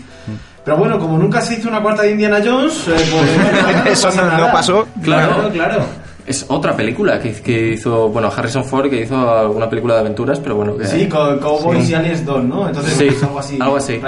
[0.65, 4.11] Pero bueno, como nunca se hizo una cuarta de Indiana Jones, eh, pues nada, Eso
[4.11, 4.89] no- pasó.
[5.03, 5.35] Claro.
[5.35, 5.51] claro.
[5.53, 5.85] claro.
[6.29, 10.39] Es otra película que, que hizo, bueno, Harrison Ford, que hizo alguna película de aventuras,
[10.41, 10.87] pero bueno, que...
[10.87, 11.93] Sí, co- Cowboys Sí.
[11.93, 12.67] y Aliens 2, ¿no?
[12.69, 13.59] Entonces, Sí, pues, algo así.
[13.61, 14.01] algo así.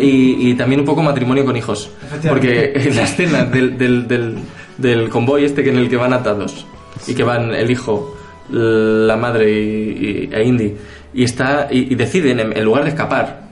[0.00, 1.90] Y también un poco matrimonio con hijos.
[2.28, 4.36] Porque en la escena del, del, del,
[4.78, 6.66] del convoy este que en el que van atados
[7.06, 8.16] y que van el hijo,
[8.50, 10.74] la madre y, y- e Indy
[11.14, 13.42] y está y, y deciden en, en lugar de escapar,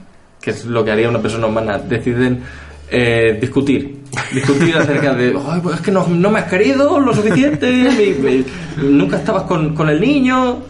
[0.41, 2.41] que es lo que haría una persona humana, deciden
[2.89, 3.96] eh, discutir
[4.31, 8.29] discutir acerca de, "Ay, pues es que no, no me has querido lo suficiente, me-
[8.29, 8.45] me-
[8.89, 10.63] nunca estabas con, con el niño.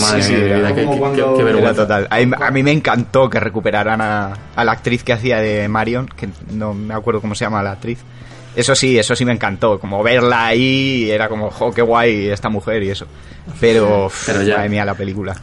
[0.00, 1.74] Madre Sí, mía, qué, vergüenza.
[1.82, 2.06] total.
[2.10, 5.68] A mí, a mí me encantó que recuperaran a, a la actriz que hacía de
[5.68, 7.98] Marion, que no me acuerdo cómo se llama la actriz.
[8.56, 9.78] Eso sí, eso sí me encantó.
[9.78, 13.06] Como verla ahí, era como, jo, qué guay esta mujer y eso.
[13.60, 14.56] Pero, Pero ya.
[14.56, 15.34] madre mía, la película.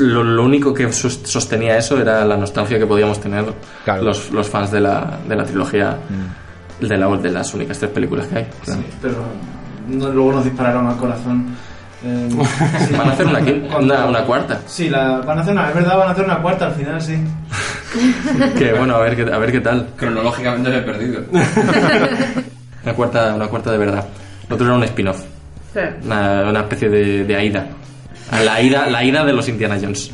[0.00, 3.44] Lo, lo único que sos- sostenía eso era la nostalgia que podíamos tener
[3.84, 4.02] Claro.
[4.04, 6.43] los, los fans de la, de la trilogía, Mm.
[6.80, 8.46] De, la, de las únicas tres películas que hay.
[8.64, 8.80] claro.
[8.80, 9.14] Sí, pero
[9.88, 11.54] no- luego nos dispararon al corazón.
[12.04, 12.28] Eh,
[12.86, 12.94] sí.
[12.94, 13.38] Van a hacer una,
[13.78, 14.60] una, una cuarta.
[14.66, 17.00] Sí, la, van a hacer una, es verdad, van a hacer una cuarta al final,
[17.00, 17.16] sí.
[18.58, 19.88] Que bueno, a ver, qué- a ver qué tal.
[19.96, 21.22] Cronológicamente me he perdido.
[22.84, 24.04] Una cuarta, una cuarta de verdad.
[24.48, 25.22] Lo otro era un spin-off.
[25.72, 25.80] Sí.
[26.04, 27.66] Una, una especie de, de Aida.
[28.32, 30.10] La ida, la ida de los Indiana Jones.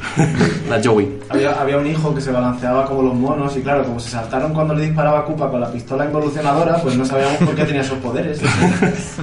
[0.68, 1.20] La Joey.
[1.28, 4.52] Había, había un hijo que se balanceaba como los monos y claro, como se saltaron
[4.52, 7.82] cuando le disparaba a Koopa con la pistola involucionadora, pues no sabíamos por qué tenía
[7.82, 8.40] esos poderes.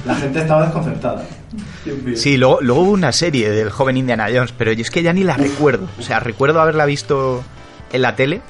[0.04, 1.22] La gente estaba desconcertada.
[2.14, 5.12] Sí, luego, luego hubo una serie del joven Indiana Jones, pero yo es que ya
[5.12, 5.86] ni la recuerdo.
[5.98, 7.42] O sea, recuerdo haberla visto
[7.92, 8.40] en la tele,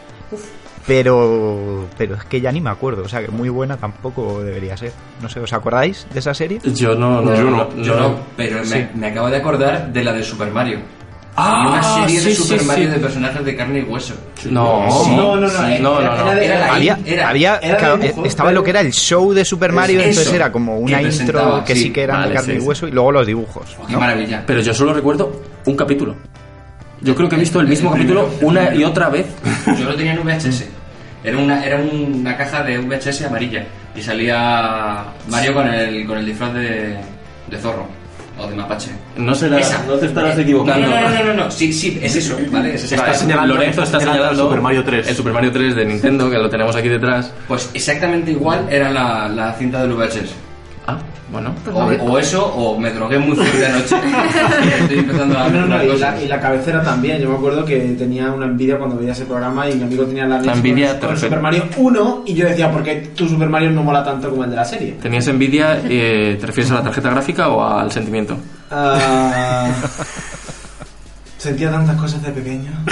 [0.89, 3.03] pero, pero es que ya ni me acuerdo.
[3.05, 4.93] O sea, que muy buena tampoco debería ser.
[5.23, 6.59] No sé, ¿os acordáis de esa serie?
[6.65, 8.09] Yo no, no, Yo no, no, Yo no.
[8.09, 8.75] no, pero Sí.
[8.75, 10.81] me, me acabo de acordar de la de Super Mario.
[11.41, 12.67] Ah, una serie de sí, Super sí.
[12.67, 14.15] Mario de personajes de carne y hueso.
[14.51, 15.15] No, Sí.
[15.15, 16.33] No, no, no, Sí, eh, no, era- no, no.
[16.33, 18.81] era de- Era la- había, era- había era claro, dibujo, estaba pero- lo que era
[18.81, 21.93] el show de Super Mario, Eso, entonces era como una que intro que sí, sí
[21.93, 22.67] que eran vale, de carne sí, y sí.
[22.67, 23.77] hueso y luego los dibujos.
[23.89, 24.43] Qué maravilla.
[24.47, 25.31] Pero yo solo recuerdo
[25.67, 26.17] un capítulo.
[27.03, 29.27] Yo creo que he visto el mismo El capítulo una y otra vez.
[29.79, 30.69] Yo lo tenía en VHS.
[31.25, 33.65] Era una, era una caja de VHS amarilla.
[33.97, 36.97] Y salía Mario con el, con el disfraz de,
[37.51, 37.87] de zorro.
[38.41, 38.91] O de mapache.
[39.17, 39.83] No será, Esa.
[39.85, 40.87] no te estarás No, equivocando.
[40.87, 41.51] no, no, no, no, no.
[41.51, 42.75] Sí, sí, es eso, ¿vale?
[42.77, 42.85] Es.
[42.93, 45.09] Está señalando- Lorenzo está señalando Super Mario 3.
[45.09, 47.33] El Super Mario 3 de Nintendo, que lo tenemos aquí detrás.
[47.49, 50.33] Pues exactamente igual era la, la cinta del VHS.
[50.91, 50.97] Ah,
[51.31, 51.55] bueno.
[51.75, 51.81] O,
[52.13, 53.95] o eso, o me drogué muy fuerte anoche.
[54.65, 57.21] y estoy empezando a No, no, y, la, y la cabecera también.
[57.21, 60.25] Yo me acuerdo que tenía una envidia cuando veía ese programa y mi amigo tenía
[60.27, 63.71] la La envidia con, Super Mario 1 y yo decía, ¿por qué tu Super Mario
[63.71, 64.93] no mola tanto como el de la serie?
[65.03, 65.79] ¿Tenías envidia?
[65.85, 68.39] eh, ¿Te refieres a la tarjeta gráfica o al sentimiento?
[68.71, 69.69] Ah,
[71.37, 72.71] sentía tantas cosas de pequeño.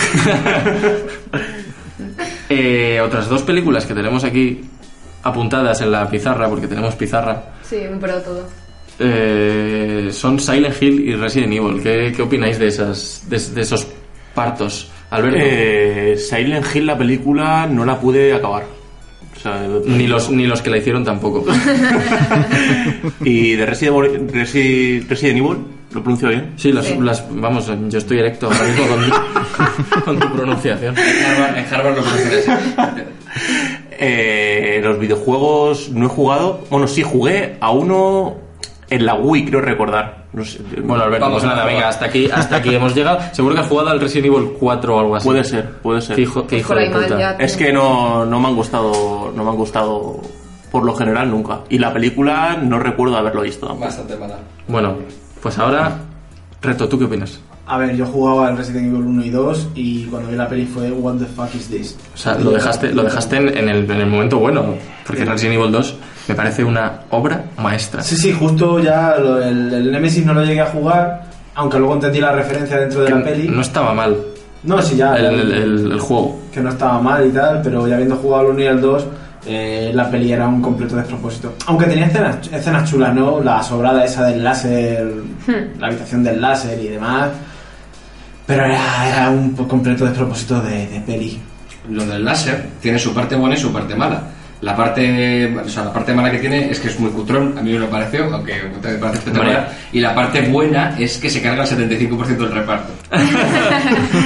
[2.48, 4.60] Eh, otras dos películas que tenemos aquí
[5.22, 8.48] apuntadas en la pizarra, porque tenemos pizarra, Sí, un todo.
[8.98, 11.82] eh, son Silent Hill y Resident Evil.
[11.82, 13.86] ¿Qué, qué opináis de, esas, de, de esos
[14.34, 14.90] partos?
[15.10, 15.38] Alberto.
[15.40, 18.64] Eh, Silent Hill, la película, no la pude acabar.
[19.36, 21.44] O sea, ni, los, ni los que la hicieron tampoco.
[23.24, 25.56] y de Resident Evil, Resi- Resident Evil,
[25.92, 26.52] ¿lo pronuncio bien?
[26.56, 26.96] Sí, las, Sí.
[27.00, 30.96] las- vamos, yo estoy erecto ahora mismo con, con tu pronunciación.
[30.96, 32.02] En Harvard, en Harvard lo.
[33.98, 36.60] Eh, los videojuegos no he jugado.
[36.70, 38.34] Bueno, sí, jugué a uno
[38.90, 40.26] en la Wii, creo recordar.
[40.32, 43.20] No sé, Bueno, Alberto, Vamos pues a nada, venga, hasta aquí, hasta aquí hemos llegado.
[43.32, 45.26] Seguro que has jugado al Resident Evil 4 o algo así.
[45.26, 46.16] puede ser, puede ser.
[46.16, 47.18] Qué hijo, qué hijo de puta.
[47.18, 47.30] ya.
[47.38, 50.20] Es que no, no me han gustado, no me han gustado
[50.70, 51.60] por lo general nunca.
[51.70, 53.74] Y la película no recuerdo haberlo visto.
[53.76, 54.36] Bastante mala.
[54.68, 54.96] Bueno,
[55.42, 55.96] pues ahora,
[56.60, 57.40] Reto, ¿tú qué opinas?
[57.68, 60.66] A ver, yo jugaba al Resident Evil 1 y 2 y cuando vi la peli
[60.66, 61.96] fue What the fuck is this?
[62.14, 65.56] O sea, lo dejaste, lo dejaste en, en el, en el momento bueno, porque Resident
[65.58, 65.96] Evil 2
[66.28, 68.02] me parece una obra maestra.
[68.02, 71.24] Sí, sí, justo ya lo- el, el Nemesis no lo llegué a jugar,
[71.56, 73.48] aunque luego entendí la referencia dentro de la peli.
[73.48, 74.16] No estaba mal
[74.62, 75.16] No, sí, ya.
[75.16, 76.40] el, el- el- el juego.
[76.54, 79.06] que no estaba mal y tal, pero ya habiendo jugado al 1 y al 2,
[79.48, 81.54] eh, la peli era un completo despropósito.
[81.66, 83.40] Aunque tenía escenas, escenas chulas, ¿no?
[83.40, 85.04] La sobrada esa del láser,
[85.80, 87.28] la habitación del láser y demás.
[88.46, 91.40] Pero era, era un completo despropósito de, de peli.
[91.90, 94.22] Lo del láser tiene su parte buena y su parte mala.
[94.62, 97.62] La parte, o sea, la parte mala que tiene es que es muy cutrón, a
[97.62, 99.70] mí me lo pareció, aunque me parece espectacular.
[99.92, 102.92] Y la parte buena es que se carga el 75% del reparto.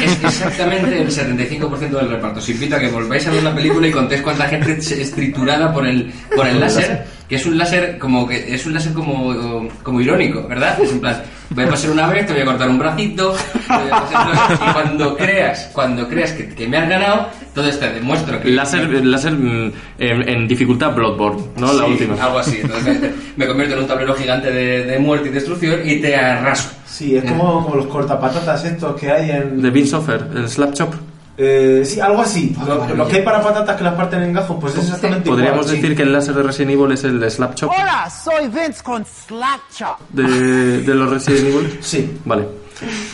[0.05, 2.39] es exactamente el 75% del reparto.
[2.39, 5.73] Os invito a que volváis a ver la película y contéis cuánta gente es triturada
[5.73, 9.69] por el, por el láser, que es un láser como que es un láser como,
[9.83, 10.81] como irónico, ¿verdad?
[10.81, 13.75] Es en plan, voy a pasar una vez, te voy a cortar un bracito, te
[13.75, 17.91] voy a pasar y cuando creas, cuando creas que, que me has ganado, entonces te
[17.93, 21.73] demuestro que Láser, láser mm, en, en dificultad Bloodborne, ¿no?
[21.73, 22.15] La Sí, última.
[22.25, 22.59] Algo así.
[22.63, 26.17] Entonces me, me convierto en un tablero gigante de, de muerte y destrucción y te
[26.17, 26.71] arraso.
[26.87, 29.63] Sí, es como, como los cortapatatas estos que hay en...
[29.63, 30.95] De Vince Offer, el Slap Chop.
[31.43, 32.55] Eh, sí, algo así.
[32.61, 35.31] Ah, Lo, lo que hay para patatas que las parten en gajos, pues es exactamente
[35.31, 35.75] Podríamos igual.
[35.77, 35.81] sí.
[35.81, 39.05] decir que el láser de Resident Evil es el Slap Chop Hola, soy Vince con
[39.07, 39.99] Slap Chop.
[40.11, 41.79] de, de los Resident Evil.
[41.83, 42.19] Sí.
[42.27, 42.45] Vale.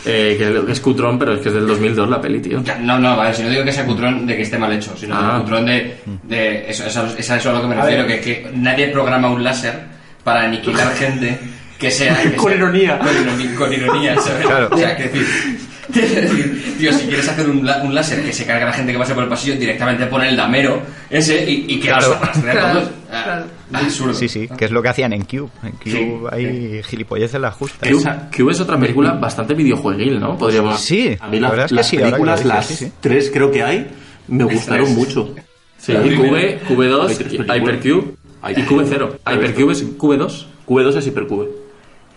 [0.05, 2.63] Eh, que es cutrón, pero es que es del 2002 la peli, tío.
[2.81, 5.17] No, no, vale, si no digo que sea cutrón de que esté mal hecho, sino
[5.17, 5.35] Ah.
[5.37, 8.21] de cutrón de, de eso, eso, es a eso a lo que me refiero, que,
[8.21, 9.75] que nadie programa un láser
[10.23, 11.39] para aniquilar gente
[11.79, 12.17] que sea...
[12.23, 12.99] que Con sea- ironía.
[12.99, 14.47] Con, ironi- con ironía, ¿sabes?
[14.47, 14.69] Claro.
[14.73, 15.56] O sea, que decir...
[16.79, 18.99] Tío, si quieres hacer un, la- un láser que se cargue a la gente que
[18.99, 22.09] pase por el pasillo, directamente pon el damero ese y, y que Claro.
[22.09, 22.91] los a Claro, todos.
[23.11, 23.45] Ah, claro.
[23.73, 24.15] Absurdo.
[24.15, 25.49] Sí, sí, que es lo que hacían en Cube.
[25.63, 27.89] En Cube Sí, hay gilipolleces las justas.
[27.89, 30.37] Cube, Cube es otra película bastante videojueguil, ¿no?
[30.37, 30.81] Podríamos...
[30.81, 31.97] Sí, A mí la las, verdad es que las sí.
[31.97, 32.93] ahora que lo películas, dices, las sí, sí.
[33.01, 33.87] tres creo que hay,
[34.29, 35.35] me gustaron mucho.
[35.79, 36.61] Sí, La Cube, primera.
[36.69, 37.57] Q2, Hay tres películas.
[37.59, 38.05] Hypercube
[38.43, 39.19] Hay y Q0.
[39.35, 40.47] Hypercube es Q2.
[40.67, 41.49] Q2 es Hypercube.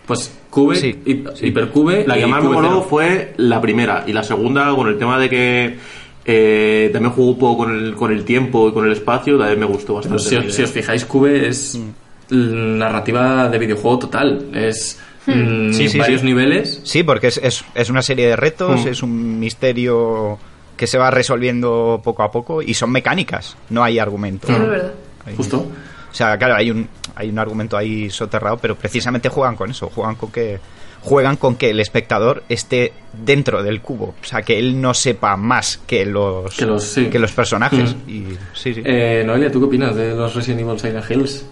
[0.06, 2.52] Pues Cube, Sí, y- Hypercube La que más me Q0.
[2.54, 5.76] moló fue la primera y la segunda con el tema de que
[6.24, 9.60] eh, también jugó un poco con el, con el tiempo y con el espacio, también
[9.60, 10.22] me gustó Pero bastante.
[10.24, 10.54] si, la os, idea.
[10.56, 11.78] si os fijáis, Cube es
[12.30, 14.46] narrativa de videojuego total.
[14.54, 16.26] Es mm, Sí, sí, varios sí.
[16.26, 16.80] niveles.
[16.84, 18.88] Sí, porque es, es, es una serie de retos, Mm.
[18.88, 20.38] es un misterio
[20.76, 24.46] que se va resolviendo poco a poco y son mecánicas, no hay argumento.
[24.46, 24.92] Sí, es verdad.
[25.26, 25.66] Hay- Justo.
[26.10, 29.88] O sea, claro, hay un, hay un argumento ahí soterrado, pero precisamente juegan con eso,
[29.94, 30.58] juegan con que
[31.02, 35.34] juegan con que el espectador esté dentro del cubo, o sea, que él no sepa
[35.36, 37.06] más que los Que los- sí.
[37.06, 38.10] que los personajes Mm.
[38.10, 38.82] y sí, sí.
[38.84, 41.46] Eh, Noelia, ¿tú qué opinas de los Resident Evil Silent Hills?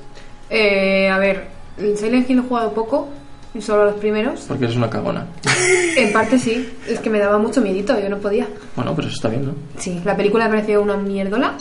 [0.51, 1.47] Eh, a ver,
[1.79, 3.09] el Silent Hill he jugado poco,
[3.59, 4.41] solo los primeros.
[4.49, 5.27] Porque eres una cagona.
[5.97, 8.47] En parte sí, es que me daba mucho miedito, yo no podía.
[8.77, 9.55] Bueno, pero eso está bien, ¿no?
[9.79, 11.57] Sí, la película me pareció una mierdola.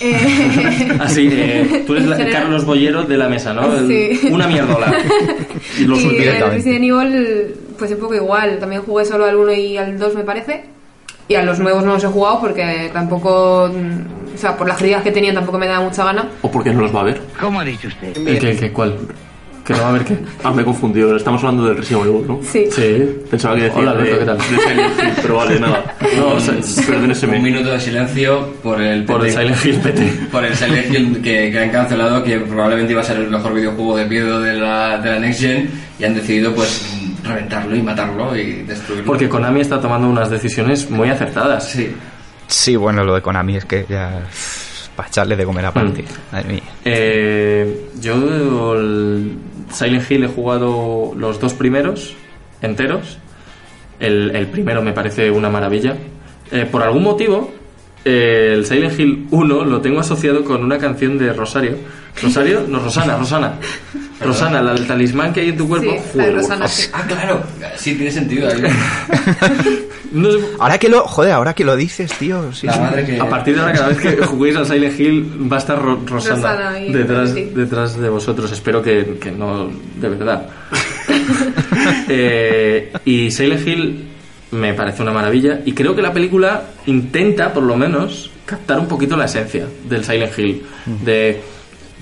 [0.00, 3.74] Eh, Así, eh, tú eres la- general- Carlos Bollero de la mesa, ¿no?
[3.76, 4.28] El- Sí.
[4.30, 4.92] Una mierdola.
[5.78, 6.50] Y lo y el.
[6.50, 8.58] Resident Evil, pues un poco igual.
[8.58, 10.64] También jugué solo al 1 y al 2, me parece.
[11.28, 13.68] Y a los nuevos no los he jugado porque tampoco.
[13.72, 16.28] mm, O sea, por las críticas que tenían tampoco me daba mucha gana.
[16.42, 17.20] ¿O por qué no los va a ver?
[17.40, 18.16] ¿Cómo ha dicho usted?
[18.16, 18.96] ¿El qué, el qué, cuál?
[19.66, 20.16] ¿Que no va a ver qué?
[20.44, 21.16] Ah, me he confundido.
[21.16, 22.40] Estamos hablando del Resident Evil, ¿no?
[22.42, 22.66] Sí.
[22.70, 23.18] Sí.
[23.28, 24.38] Pensaba que decía Hola, de, Alberto, ¿qué tal?
[24.38, 25.96] de Silent Hill, pero vale, nada.
[26.16, 26.54] No, o sea,
[26.86, 27.36] perdóneseme.
[27.38, 29.42] Un minuto de silencio por el, Por el PT.
[29.42, 30.12] Silent Hill PT.
[30.30, 33.54] por el Silent Hill que, que han cancelado, que probablemente iba a ser el mejor
[33.54, 36.86] videojuego de miedo de la, de la Next Gen, y han decidido pues
[37.24, 39.04] reventarlo y matarlo y destruirlo.
[39.06, 41.68] Porque Konami está tomando unas decisiones muy acertadas.
[41.68, 41.92] Sí.
[42.46, 44.20] Sí, bueno, lo de Konami es que ya
[44.96, 46.02] para echarle de comer aparte.
[46.02, 46.32] Mm.
[46.32, 46.62] Madre mía.
[46.84, 49.36] Eh, yo el
[49.70, 52.14] Silent Hill he jugado los dos primeros
[52.62, 53.18] enteros.
[54.00, 55.96] El, el primero me parece una maravilla.
[56.50, 57.52] Eh, por algún motivo,
[58.04, 61.76] eh, el Silent Hill 1 lo tengo asociado con una canción de Rosario.
[62.22, 62.64] ¿Rosario?
[62.68, 63.54] No, Rosana, Rosana.
[64.20, 65.90] Rosana, la del talismán que hay en tu cuerpo.
[66.12, 66.88] Sí, Rosana, sí.
[66.92, 67.42] Ah, claro.
[67.76, 68.48] Sí, tiene sentido.
[68.48, 68.62] ahí.
[70.12, 72.52] no sé- Ahora que lo, joder, ahora que lo dices, tío.
[72.52, 72.80] sí, La sí.
[72.80, 73.20] madre que...
[73.20, 76.00] A partir de ahora, cada vez que juguéis al Silent Hill, va a estar Ro-
[76.06, 77.50] Rosana, detrás, sí.
[77.54, 78.50] detrás de vosotros.
[78.52, 79.68] Espero que, que no,
[80.00, 80.48] de verdad.
[82.08, 84.04] Eh, y Silent Hill
[84.52, 85.60] me parece una maravilla.
[85.64, 90.04] Y creo que la película intenta, por lo menos, captar un poquito la esencia del
[90.04, 90.62] Silent Hill.
[91.04, 91.40] De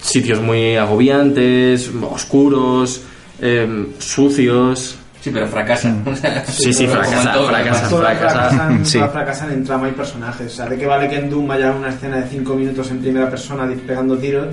[0.04, 3.00] sitios muy agobiantes, oscuros,
[3.40, 4.96] eh, sucios.
[5.20, 5.96] Sí, pero fracasa.
[6.04, 7.88] O sea, Sí, sí, como en fracasa, todo, fracasa.
[7.88, 8.98] Todas fracasan, Sí.
[8.98, 10.52] fracasan en trama y personajes.
[10.52, 13.00] O sea, ¿de qué vale que en Doom haya una escena de 5 minutos en
[13.00, 14.48] primera persona pegando tiros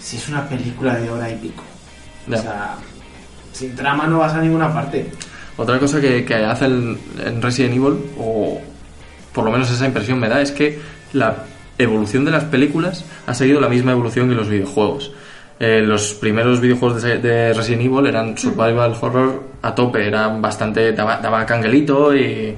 [0.00, 1.64] si es una película de hora y pico?
[2.30, 2.76] O sea,
[3.52, 5.10] sin trama no vas a ninguna parte.
[5.56, 8.60] Otra cosa que, que hace el- en Resident Evil, o
[9.32, 10.78] por lo menos esa impresión me da, es que
[11.14, 11.34] la
[11.78, 15.12] evolución de las películas ha seguido la misma evolución que los videojuegos.
[15.60, 20.92] Eh, los primeros videojuegos de, de Resident Evil eran survival horror a tope, eran bastante
[20.92, 22.54] daba, daba canguelito y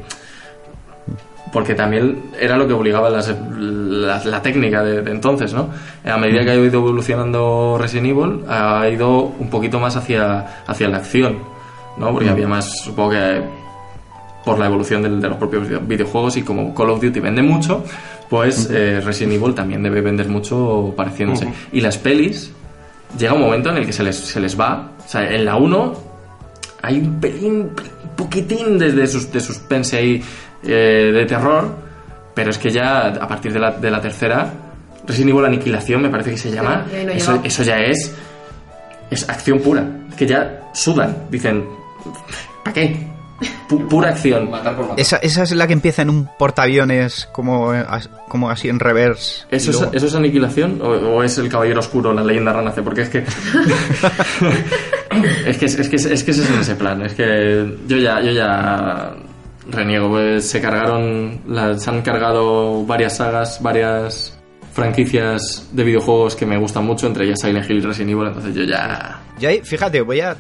[1.52, 5.68] porque también era lo que obligaba las- la, la técnica de, de entonces, ¿no?
[6.04, 10.88] A medida que ha ido evolucionando Resident Evil, ha ido un poquito más hacia, hacia
[10.88, 11.38] la acción,
[11.96, 12.12] ¿no?
[12.12, 13.40] Porque había más, supongo que
[14.44, 17.42] por la evolución del- de, los propios video- videojuegos y como Call of Duty vende
[17.42, 17.82] mucho,
[18.30, 21.52] pues eh, Resident Evil también debe vender mucho pareciéndose.
[21.72, 22.52] Y las pelis,
[23.18, 24.92] llega un momento en el que se les, se les va.
[25.04, 25.94] O sea, en la 1
[26.82, 27.70] hay un pelín,
[28.16, 30.22] poquitín de, de, sus, de suspense ahí
[30.62, 31.74] eh, de terror,
[32.32, 34.48] pero es que ya a partir de la, de la tercera,
[35.06, 38.14] Resident Evil Aniquilación me parece que se llama, Sí, no eso, ya es,
[39.10, 39.84] es acción pura,
[40.16, 41.64] que ya sudan, dicen,
[42.62, 43.09] ¿para qué?
[43.68, 44.51] Pu- pura acción.
[44.51, 45.01] Matar por matar.
[45.01, 47.72] Esa, esa es la que empieza en un portaaviones como,
[48.28, 49.45] como así en reverse.
[49.51, 52.82] y ¿Eso es, ¿Eso es aniquilación o, o es el caballero oscuro, la leyenda renace?
[52.82, 53.18] Porque es que.
[55.47, 57.03] es, que es, que es que ese es en ese plan.
[57.03, 59.12] Es que yo ya, yo ya
[59.70, 60.09] reniego.
[60.11, 61.41] Pues se cargaron.
[61.47, 64.36] la- se han cargado varias sagas, varias
[64.72, 68.26] franquicias de videojuegos que me gustan mucho, entre ellas Silent Hill y Resident Evil.
[68.28, 69.20] Entonces yo ya.
[69.38, 70.36] Yo ahí, fíjate, voy a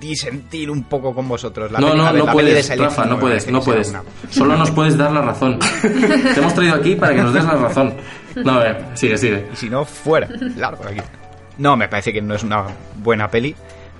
[0.00, 1.70] disentir un poco con vosotros.
[1.72, 3.88] La no, peli- no, ver, no puedes, Rafa, Hill no puedes, no puedes.
[3.90, 5.58] una- Solo nos puedes dar la razón.
[5.82, 7.94] Te hemos traído aquí para que nos des la razón.
[8.36, 9.46] No, a ver, sigue, sigue.
[9.52, 10.28] Y si no, fuera.
[10.56, 11.00] Largo de aquí.
[11.58, 12.64] No, me parece que no es una
[12.96, 13.54] buena peli.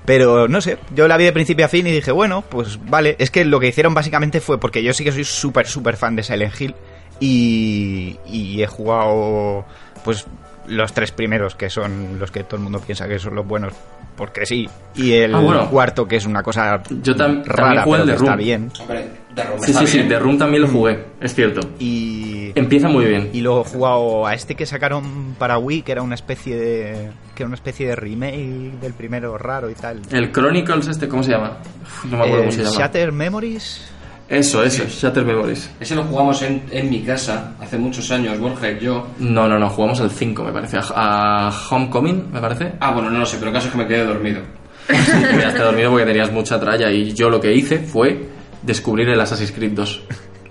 [0.05, 3.17] Pero no sé, yo la vi de principio a fin y dije, bueno, pues vale.
[3.19, 6.15] Es que lo que hicieron básicamente fue porque yo sí que soy súper, súper fan
[6.15, 6.75] de Silent Hill.
[7.19, 9.65] Y, y he jugado,
[10.05, 10.27] pues,
[10.69, 13.73] los tres primeros, que son los que todo el mundo piensa que son los buenos,
[14.17, 14.69] porque sí.
[14.95, 15.71] Y el Ah, bueno.
[15.71, 18.39] cuarto, que es una cosa Yo tam- también rara, jugué pero el The está Room.
[18.45, 18.73] bien.
[18.81, 21.61] Hombre, de Roma Sí, está sí, sí, de Room también lo jugué, es cierto.
[21.79, 23.29] Y, Empieza muy bien.
[23.35, 27.11] y luego he jugado a este que sacaron para Wii, que era una especie de
[27.35, 30.01] que era una especie de remake del primero raro y tal.
[30.11, 31.59] El Chronicles este, ¿cómo se llama?
[31.83, 32.77] Uf, No me acuerdo El cómo se llama.
[32.79, 33.91] Shatter Memories.
[34.29, 35.71] Eso, eso, Shatter Memories.
[35.79, 39.07] Ese lo jugamos en, en mi casa hace muchos años, Borja y yo.
[39.21, 40.79] No, no, no, jugamos al 5, me parece.
[40.79, 42.73] A, a Homecoming, me parece.
[42.81, 44.41] Ah, bueno, no lo sé, pero el caso es que me quedé dormido.
[44.89, 44.95] Te
[45.39, 48.29] quedaste dormido porque tenías mucha tralla y yo lo que hice fue
[48.63, 50.03] descubrir el Assassin's Creed 2.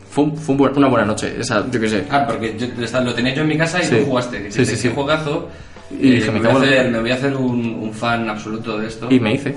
[0.09, 2.05] Fue, un- fue un buen- una buena noche, esa, yo qué sé.
[2.09, 2.67] Ah, porque yo,
[3.01, 3.95] lo tenía yo en mi casa y Sí.
[3.97, 4.41] tú jugaste.
[4.43, 4.88] Que Sí, sí, sí.
[4.88, 5.49] "Qué juegazo.
[5.91, 8.30] Y Eh, dije, me, me voy a hacer, me voy a hacer un, un fan
[8.30, 9.07] absoluto de esto.
[9.09, 9.53] Y me hice.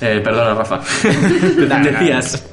[0.00, 0.80] Eh, perdona, Rafa.
[1.82, 2.44] Decías.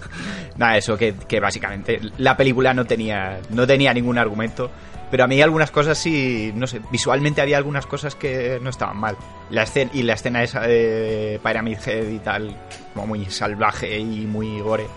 [0.58, 4.72] Nada, eso que, que básicamente la película no tenía no tenía ningún argumento,
[5.12, 8.98] pero a mí algunas cosas sí, no sé, visualmente había algunas cosas que no estaban
[8.98, 9.18] mal.
[9.50, 12.56] La escena y la escena esa de Pyramid Head y tal,
[12.94, 14.88] como muy salvaje y muy gore.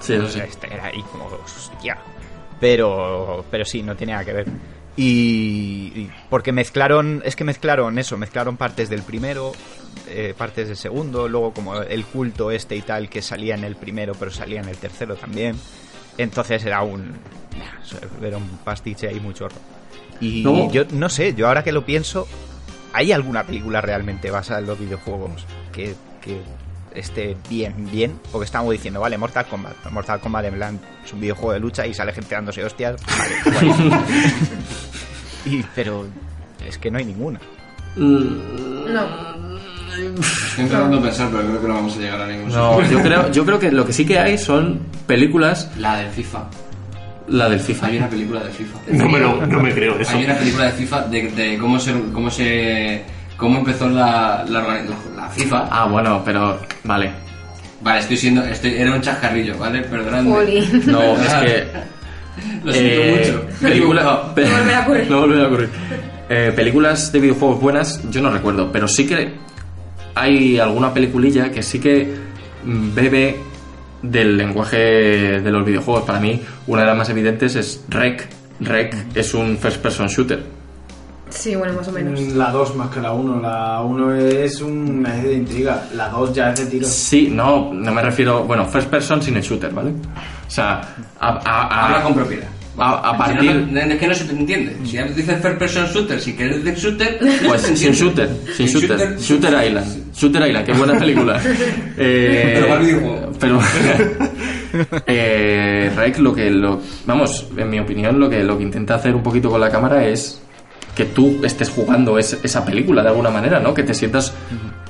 [0.00, 0.40] Sí, eso sí.
[0.40, 1.96] Este era ahí como hostia.
[2.60, 4.46] Pero pero sí, no tenía nada que ver.
[4.96, 9.52] Y, y porque mezclaron, es que mezclaron eso, mezclaron partes del primero,
[10.18, 13.76] eh, partes del segundo, luego como el culto este y tal que salía en el
[13.76, 15.56] primero pero salía en el tercero también.
[16.16, 17.12] Entonces era un
[18.22, 19.56] era un pastiche ahí muy chorro.
[20.18, 22.26] Y yo no sé, yo ahora que lo pienso,
[22.94, 26.40] ¿hay alguna película realmente basada en los videojuegos que, que
[26.94, 28.18] esté bien, bien?
[28.32, 29.90] Porque estamos diciendo, vale, Mortal Kombat.
[29.90, 32.96] Mortal Kombat en plan es un videojuego de lucha y sale gente dándose hostias.
[33.44, 33.74] Vale,
[35.44, 36.06] y, pero
[36.66, 37.38] es que no hay ninguna.
[37.96, 39.55] No.
[39.96, 42.98] Estoy intentando pensar, pero creo que no vamos a llegar a ningún No, sitio.
[42.98, 46.44] yo creo, yo creo que lo que sí que hay son películas, La del FIFA.
[47.28, 47.86] la del FIFA.
[47.86, 48.78] Hay una película de FIFA.
[48.92, 50.16] No me, lo- no me creo eso.
[50.16, 53.02] Hay una película de FIFA de, de cómo se cómo se
[53.36, 55.68] cómo empezó la, la, organi- la- la FIFA.
[55.70, 57.10] Ah, bueno, pero vale.
[57.82, 59.80] Vale, estoy siendo estoy era un chascarrillo, ¿vale?
[59.82, 60.30] Perdonadme.
[60.30, 60.82] Jolín.
[60.86, 61.66] No, es que
[62.64, 63.46] Lo siento Eh, mucho.
[63.60, 64.34] Película- equivocado.
[64.34, 65.06] pe- No volverá a ocurrir.
[65.10, 65.68] no volverá a ocurrir.
[66.28, 69.34] Eh, películas de videojuegos buenas, yo no recuerdo, pero sí que
[70.16, 72.12] hay alguna peliculilla que sí que
[72.64, 73.36] mm, bebe
[74.02, 74.76] del lenguaje
[75.40, 76.02] de los videojuegos.
[76.04, 78.26] Para mí, una de las más evidentes es Rec.
[78.60, 80.42] Rec es un first person shooter.
[81.28, 82.18] Sí, bueno, más o menos.
[82.34, 83.40] La 2 más que la 1.
[83.42, 85.84] La 1 es un es de intriga.
[85.94, 86.86] La 2 ya es de tiro.
[86.86, 88.44] Sí, no, no me refiero.
[88.44, 89.90] Bueno, first person sin el shooter, ¿vale?
[89.90, 90.80] O sea,
[91.20, 92.46] a, a- a- Habla con propiedad.
[92.78, 93.54] A- a Si partir.
[93.54, 94.76] no, no, es que no se te entiende.
[94.84, 99.66] Si dices first person shooter, si quieres decir shooter, Pues sin shooter, sin shooter, shooter
[99.66, 101.40] Island, Shooter Island, qué buena película.
[101.98, 103.32] Eh, Pero para videojuego.
[103.40, 103.58] pero
[105.06, 109.14] eh, Rec lo que lo, vamos, en mi opinión lo que lo que intenta hacer
[109.14, 110.42] un poquito con la cámara es
[110.96, 113.74] que tú estés jugando es- esa película de alguna manera, ¿no?
[113.74, 114.32] Que te sientas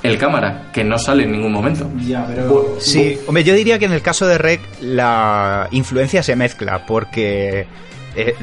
[0.03, 1.91] el cámara, que no sale en ningún momento.
[2.07, 2.77] Ya, pero.
[2.79, 7.67] Sí, hombre, yo diría que en el caso de Rec la influencia se mezcla porque
[8.19, 8.35] eh,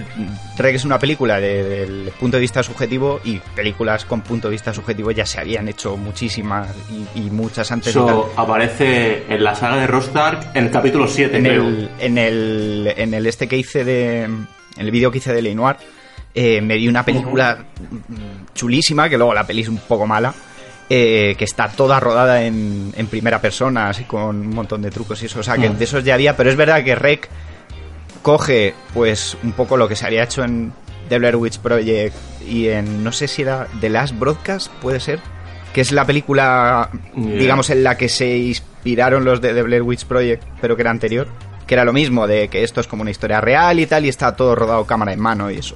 [0.58, 4.52] Rec es una película de- del punto de vista subjetivo y películas con punto de
[4.52, 6.68] vista subjetivo ya se habían hecho muchísimas
[7.16, 7.88] y, y muchas antes.
[7.90, 11.68] Eso aparece en la saga de Rostar en el capítulo 7, en creo.
[11.68, 14.48] el, en el en el este que hice de en
[14.78, 15.78] el vídeo que hice de Lenoir
[16.36, 20.34] eh, me vi una película mm, chulísima que luego la peli es un poco mala
[20.90, 25.22] eh, que está toda rodada en, en primera persona así con un montón de trucos
[25.24, 25.78] y eso o sea que Mm.
[25.78, 27.30] de esos ya había pero es verdad que Rec
[28.22, 30.72] coge pues un poco lo que se había hecho en
[31.10, 32.16] The Blair Witch Project
[32.48, 35.20] y en no sé si era The Last Broadcast puede ser
[35.74, 37.36] que es la película Yeah.
[37.38, 40.92] digamos en la que se inspiraron los de The Blair Witch Project pero que era
[40.92, 41.28] anterior
[41.68, 44.10] que era lo mismo de que esto es como una historia real y tal y
[44.10, 45.76] está todo rodado cámara en mano y eso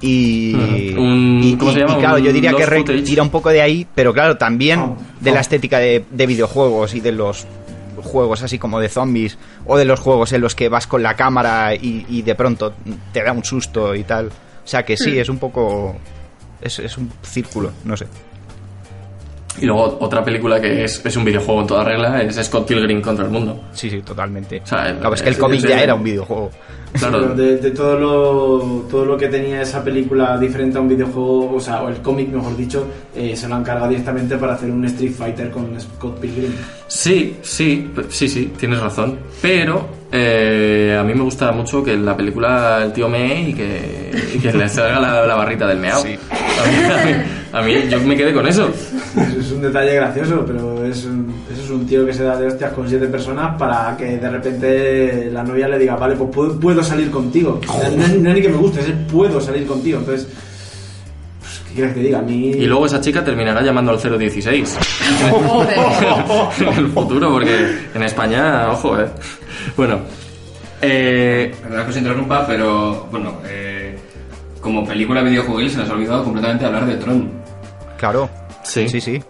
[0.00, 0.54] y.
[0.96, 1.94] Un- y- ¿cómo se y- llama?
[1.96, 3.02] y claro, yo diría que footage.
[3.02, 6.94] tira un poco de ahí, pero claro, también Oh, de la estética de, de videojuegos
[6.94, 7.46] y de los
[8.02, 11.14] juegos así como de zombies o de los juegos en los que vas con la
[11.14, 12.74] cámara y, y de pronto
[13.12, 14.26] te da un susto y tal.
[14.26, 15.96] O sea que sí, es un poco...
[16.60, 18.06] Es, es un círculo, no sé.
[19.60, 23.00] Y luego otra película que es, es un videojuego en toda regla es Scott Pilgrim
[23.00, 23.64] contra el mundo.
[23.72, 24.60] Sí, sí, totalmente.
[24.62, 26.50] O sea, Claro, es que el cómic ya era un videojuego.
[26.92, 27.20] Claro.
[27.20, 28.58] Pero de, de todo lo
[28.90, 32.28] todo lo que tenía esa película diferente a un videojuego, o sea, o el cómic
[32.30, 36.18] mejor dicho, eh, se lo han cargado directamente para hacer un Street Fighter con Scott
[36.20, 36.52] Pilgrim.
[36.86, 39.18] Sí, sí, sí, sí, tienes razón.
[39.42, 43.52] Pero eh, a mí me gusta mucho que en la película el tío mee y
[43.54, 46.00] que, y que le salga la, la barrita del meao.
[46.00, 47.22] A, mí, a mí-
[47.52, 48.46] a mí- yo me quedé con.
[48.46, 48.70] Eso
[49.38, 52.46] es un detalle gracioso, pero es un, eso es un tío que se da de
[52.46, 56.58] hostias con siete personas para que de repente la novia le diga, vale, pues puedo,
[56.58, 57.60] puedo salir contigo.
[57.66, 59.98] No, es- no es ni que me guste, es el puedo salir contigo.
[59.98, 60.26] Entonces,
[61.40, 62.18] pues, ¿qué quieres que diga?
[62.18, 62.50] A mí...
[62.50, 64.78] Y luego esa chica terminará llamando al 016.
[66.60, 69.06] en el futuro, porque en España, ojo, eh.
[69.76, 70.00] Bueno,
[70.82, 73.98] eh, Perdón que os interrumpa, pero bueno, eh,
[74.60, 77.30] como película videojuegil se nos ha olvidado completamente hablar de Tron.
[77.98, 78.28] Claro.
[78.62, 78.88] Sí.
[78.88, 79.22] Sí, sí.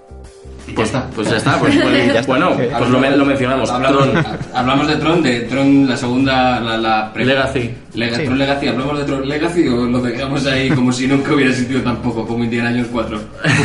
[0.68, 1.10] Y pues, ya está.
[1.14, 1.58] pues ya está.
[1.58, 2.26] Pues, pues, Ya está.
[2.26, 3.70] Bueno, pues lo, lo mencionamos.
[3.70, 4.24] Hablamos, Tron.
[4.54, 7.70] hablamos de Tron, de Tron, la segunda, la, la Legacy.
[7.94, 8.24] Lega- Sí.
[8.24, 11.80] Tron Legacy, ¿hablamos de Tron Legacy o lo dejamos ahí como si nunca hubiera existido
[11.82, 13.20] tampoco, como Indiana Jones 4?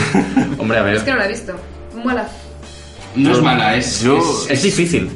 [0.60, 0.96] Hombre, a ver.
[0.96, 1.54] Es que no la he visto.
[2.04, 2.28] Mola.
[3.16, 5.10] No es mala, es, Yo- es, Es difícil.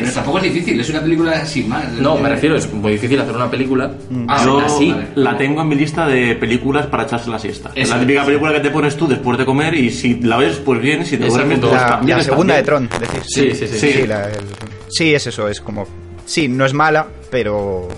[0.00, 1.90] Que no, tampoco es difícil, es una película sin más.
[1.92, 3.92] No, me refiero, es muy difícil hacer una película
[4.28, 4.94] Ah, Yo así.
[5.14, 7.70] la tengo en mi lista de películas para echarse la siesta.
[7.74, 10.56] Es la típica película que te pones tú después de comer y si la ves,
[10.64, 12.62] pues bien, si te duermes, pues La, la segunda de.
[12.62, 13.22] Tron, decís.
[13.26, 13.78] Sí, sí, sí.
[13.78, 14.44] Sí, la- el-
[14.88, 15.86] sí, es eso, es como...
[16.24, 17.88] Sí, no es mala, pero...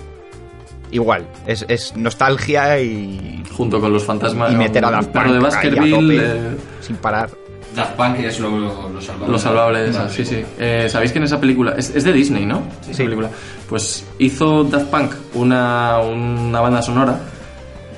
[0.93, 4.51] Igual, es, es nostalgia y, junto con los fantasmas.
[4.51, 5.91] y meter a el perro de a Baskerville.
[5.91, 7.29] tope, eh, sin parar.
[7.75, 9.31] Daft Punk es lo, lo, lo salvable.
[9.31, 10.43] Lo salvable, esa, sí, sí.
[10.59, 12.63] Eh, ¿Sabéis que en esa película, es, es de Disney, ¿no?
[12.83, 13.03] Esa Sí.
[13.03, 13.29] película.
[13.69, 17.17] Pues hizo Daft Punk una, una banda sonora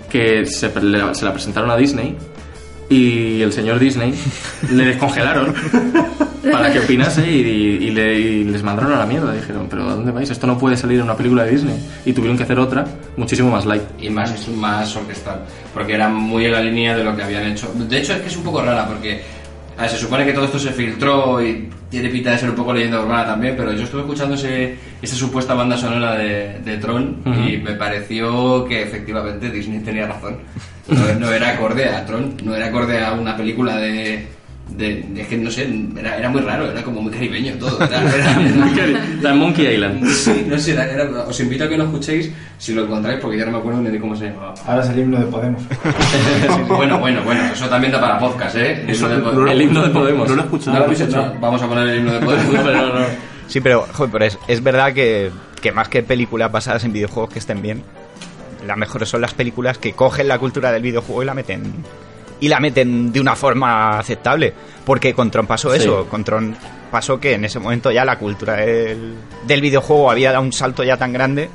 [0.09, 2.15] que se, le- se la presentaron a Disney
[2.89, 4.13] y el señor Disney
[4.71, 5.53] le descongelaron
[6.51, 7.39] para que opinase y,
[7.85, 9.33] y le- y les mandaron a la mierda.
[9.33, 10.29] Dijeron, pero ¿a dónde vais?
[10.29, 11.75] Esto no puede salir en una película de Disney.
[12.05, 12.85] Y tuvieron que hacer otra
[13.17, 13.81] muchísimo más light.
[13.99, 15.39] y más, más orquestal,
[15.73, 17.71] porque era muy en la línea de lo que habían hecho.
[17.73, 19.23] De hecho, es que es un poco rara, porque
[19.77, 22.55] a ver, se supone que todo esto se filtró y tiene pinta de ser un
[22.55, 26.77] poco leyenda urbana también, pero yo estuve escuchando ese, esa supuesta banda sonora de, de
[26.77, 30.37] Tron y me pareció que efectivamente Disney tenía razón.
[30.87, 34.27] No, no era acorde a Tron, no era acorde a una película de...
[34.69, 37.77] de, de- es que no sé, era, era muy raro, era como muy caribeño todo.
[37.83, 38.41] Era, era-
[38.83, 40.05] era- La Monkey Island.
[40.07, 43.37] Sí, no sé, era- era- os invito a que lo escuchéis si lo encontráis, porque
[43.37, 44.53] ya no me acuerdo ni de cómo se llamaba.
[44.65, 45.61] Ahora es el himno de Podemos.
[46.67, 48.85] Bueno, bueno, bueno, eso también da para podcast, ¿eh?
[48.87, 50.29] Eso, Himno de El himno de Podemos.
[50.29, 50.79] No lo he escuchado.
[50.79, 51.33] ¿No lo hecho?
[51.39, 52.55] Vamos a poner el himno de Podemos.
[52.63, 53.05] Pero no, no.
[53.47, 55.29] Sí, pero, joder, pero es, es verdad que,
[55.61, 57.83] que más que películas basadas en videojuegos que estén bien,
[58.65, 61.61] las mejores son las películas que cogen la cultura del videojuego y la meten
[62.43, 64.53] y la meten de una forma aceptable.
[64.85, 65.77] Porque con Tron pasó Sí.
[65.77, 66.55] eso, con Tron
[66.91, 69.15] pasó que en ese momento ya la cultura del,
[69.47, 71.49] del videojuego había dado un salto ya tan grande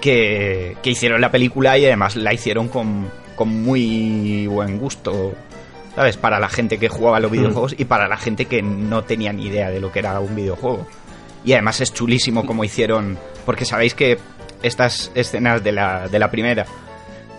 [0.00, 5.32] que, que hicieron la película y además la hicieron con, con muy buen gusto.
[5.94, 6.18] ¿Sabes?
[6.18, 9.46] Para la gente que jugaba los videojuegos y para la gente que no tenía ni
[9.46, 10.86] idea de lo que era un videojuego.
[11.46, 13.16] Y además es chulísimo como hicieron.
[13.46, 14.18] Porque sabéis que
[14.62, 16.66] estas escenas de la, de la primera,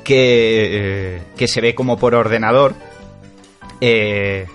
[0.04, 2.74] que, eh, que se ve como por ordenador,
[3.82, 4.48] eh,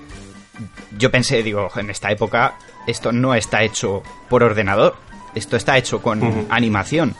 [0.99, 2.55] yo pensé, digo, en esta época
[2.87, 4.97] esto no está hecho por ordenador,
[5.35, 7.15] esto está hecho con animación.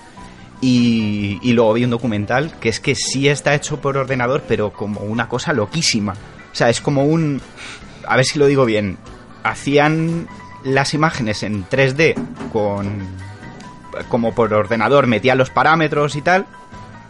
[0.61, 4.73] Y, y luego vi un documental que es que sí está hecho por ordenador, pero
[4.73, 6.13] como una cosa loquísima.
[6.53, 7.41] O sea, es como un...
[8.07, 8.99] A ver si lo digo bien.
[9.43, 10.29] Hacían
[10.63, 12.15] las imágenes en 3D
[12.53, 13.09] con...
[14.09, 16.47] Como por ordenador, metían los parámetros y tal,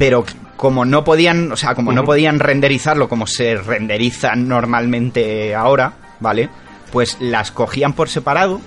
[0.03, 0.24] pero
[0.57, 6.50] como no podían, o sea, como no podían renderizarlo como se renderizan normalmente ahora, ¿vale?
[6.90, 8.61] Pues las cogían por separado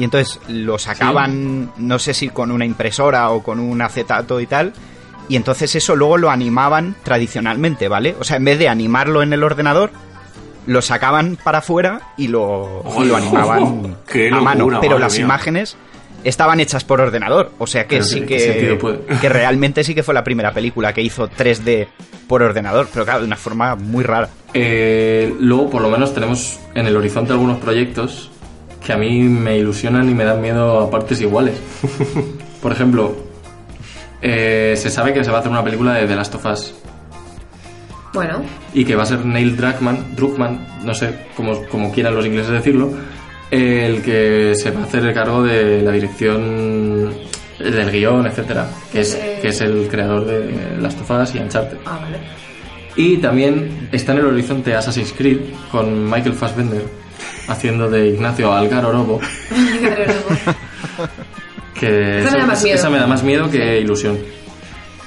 [0.00, 4.48] y entonces lo sacaban, no sé si con una impresora o con un acetato y
[4.48, 4.72] tal,
[5.28, 8.16] y entonces eso luego lo animaban tradicionalmente, ¿vale?
[8.18, 9.92] O sea, en vez de animarlo en el ordenador,
[10.66, 13.96] lo sacaban para afuera y lo, y lo animaban
[14.32, 14.58] a mano.
[14.64, 15.22] locura, Pero las mía.
[15.22, 15.76] imágenes
[16.28, 18.98] estaban hechas por ordenador, o sea que Pero sí ¿qué- qué sentido que, puede?
[19.20, 21.88] que realmente sí que fue la primera película que hizo 3D
[22.26, 24.28] por ordenador, pero claro, de una forma muy rara.
[24.54, 28.30] Eh, luego, por lo menos, tenemos en el horizonte algunos proyectos
[28.84, 31.54] que a mí me ilusionan y me dan miedo a partes iguales.
[32.62, 33.16] Por ejemplo,
[34.22, 36.74] eh, se sabe que se va a hacer una película de The Last of Us
[38.12, 42.24] Bueno, y que va a ser Neil Druckmann, Druckmann no sé cómo, como quieran los
[42.26, 42.90] ingleses decirlo,
[43.50, 47.12] el que se va a hacer el cargo de la dirección
[47.58, 49.38] del guion, etcétera, que es, Eh.
[49.40, 51.78] que es el creador de Last of Us y Uncharted.
[51.86, 52.18] ah, vale.
[52.96, 55.38] Y también está en el horizonte Assassin's Creed
[55.70, 56.82] con Michael Fassbender
[57.48, 59.20] haciendo de Ignacio Algaro Robo,
[61.78, 62.76] que Esa me da más miedo.
[62.78, 64.18] esa me da más miedo que ilusión.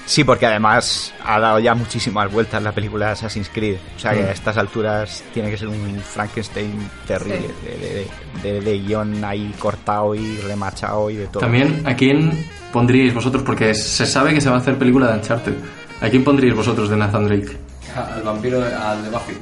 [0.09, 3.77] Sí, porque además ha dado ya muchísimas vueltas la película de Assassin's Creed.
[3.95, 4.25] O sea que Mm.
[4.25, 7.41] a estas alturas tiene que ser un Frankenstein terrible.
[7.41, 7.69] Sí.
[7.69, 11.41] De, de- de- de guion ahí cortado y remachado y de todo.
[11.41, 12.43] También, ¿a quién
[12.73, 13.43] pondríais vosotros?
[13.43, 15.53] Porque se sabe que se va a hacer película de Uncharted.
[16.01, 17.55] ¿A quién pondríais vosotros de Nathan Drake?
[17.95, 19.33] Al vampiro, de- al de Buffy.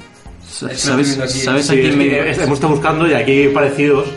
[0.45, 4.07] ¿Sabes, estoy viendo aquí- ¿sabes a quién me hemos estado buscando y aquí parecidos.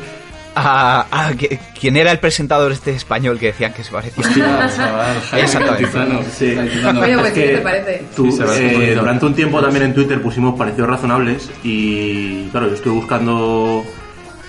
[0.54, 4.24] Ah, que- ¿quién era el presentador este español que decían que se parecía?
[4.26, 5.84] Hostia, Exactamente.
[5.90, 6.20] Cantizano.
[6.36, 6.56] Sí.
[6.56, 8.04] Oye, pues Es ¿qué que te parece?
[8.16, 12.68] tú, Sí, a eh, durante un tiempo también en Twitter pusimos parecidos razonables y claro,
[12.68, 13.84] yo estuve buscando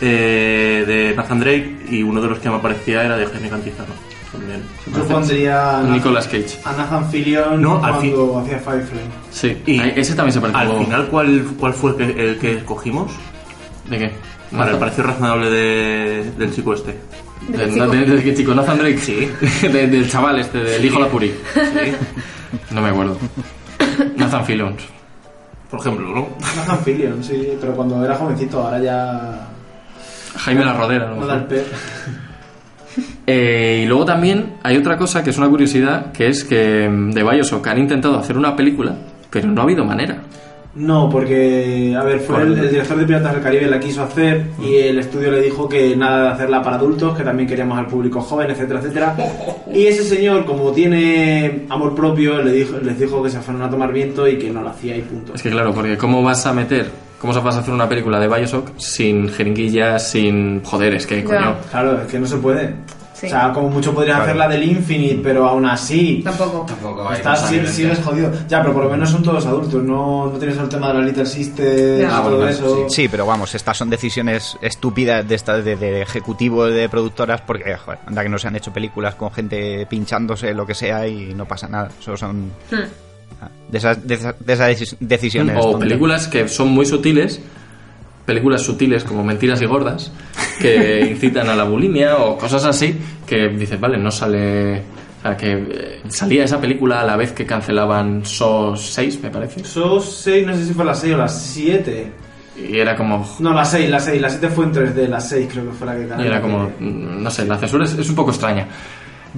[0.02, 3.94] eh, de Nathan Drake y uno de los que me aparecía era de Jaime Cantizano.
[4.32, 4.64] También.
[4.96, 6.58] Yo pondría a Nicolas Cage.
[6.64, 9.00] a Nathan Fillion No, al cuando hacía Firefly.
[9.30, 12.54] Sí, Y ese también se parece Al final, ¿cuál, cuál fue el que, el que
[12.58, 13.12] escogimos?
[13.90, 14.12] ¿De qué?
[14.56, 16.98] Para el parecido razonable de- del chico este.
[17.48, 18.54] ¿De, de, de- de qué chico?
[18.54, 18.98] ¿Nathan Drake?
[19.00, 19.30] Sí.
[19.68, 21.30] De- del chaval este, del hijo Lapuri.
[21.54, 21.92] Sí.
[22.72, 23.18] No me acuerdo.
[24.18, 24.76] Nathan Fillion.
[25.70, 26.28] Por ejemplo, ¿no?
[26.58, 29.48] Nathan Fillion, sí, pero cuando era jovencito, ahora ya
[30.38, 31.08] Jaime La Rodera.
[31.16, 31.66] no pez.
[33.26, 37.12] Eh, y luego también hay otra cosa que es una curiosidad, que es que mm,
[37.12, 38.96] de Bioshock han intentado hacer una película,
[39.30, 40.22] pero no ha habido manera.
[40.74, 44.46] No, porque, a ver, fue el, el director de Piratas del Caribe la quiso hacer
[44.64, 47.88] y el estudio le dijo que nada de hacerla para adultos, que también queríamos al
[47.88, 49.16] público joven, etcétera, etcétera.
[49.74, 53.70] Y ese señor, como tiene amor propio, le dijo, les dijo que se fueron a
[53.70, 55.34] tomar viento y que no lo hacía y punto.
[55.36, 56.88] Es que claro, porque ¿cómo vas a meter,
[57.20, 60.62] cómo vas a hacer una película de Bioshock sin jeringuillas, sin...
[60.64, 61.24] Joder, es que Ya.
[61.26, 61.56] coño...
[61.70, 62.74] Claro, es que no se puede.
[63.22, 63.28] Sí.
[63.28, 64.24] O sea, como mucho podrías Claro.
[64.32, 66.22] hacer la del Infinite, pero aún así...
[66.24, 66.66] Tampoco.
[66.68, 67.72] Tampoco Estás, sí- violenta.
[67.76, 68.32] sigues jodido.
[68.48, 71.02] Ya, pero por lo menos son todos adultos, no, no tienes el tema de la
[71.02, 72.90] Little Sister, todo Ah, bueno, eso.
[72.90, 77.76] Sí, pero vamos, estas son decisiones estúpidas de estas de, de ejecutivos de productoras porque,
[77.78, 81.36] joder, anda que no se han hecho películas con gente pinchándose lo que sea y
[81.36, 81.90] no pasa nada.
[82.00, 83.72] Solo son Hmm.
[83.72, 85.58] de esas, de esas, de esas deci- decisiones.
[85.60, 85.80] O tontas.
[85.82, 87.40] películas que son muy sutiles,
[88.26, 90.12] películas sutiles como Mentiras y Gordas,
[90.60, 94.84] que incitan a la bulimia o cosas así, que dices, vale, no sale...
[95.20, 99.30] O sea, que eh, salía esa película a la vez que cancelaban SOS 6, me
[99.30, 99.64] parece.
[99.64, 102.12] Sos 6, no sé si fue la 6 o la 7.
[102.70, 103.30] Y era como...
[103.40, 104.20] No, la 6, la 6.
[104.20, 106.24] La 7 fue en 3D, la 6 creo que fue la que ganó.
[106.24, 108.66] Y era como, no sé, la censura es, es un poco extraña.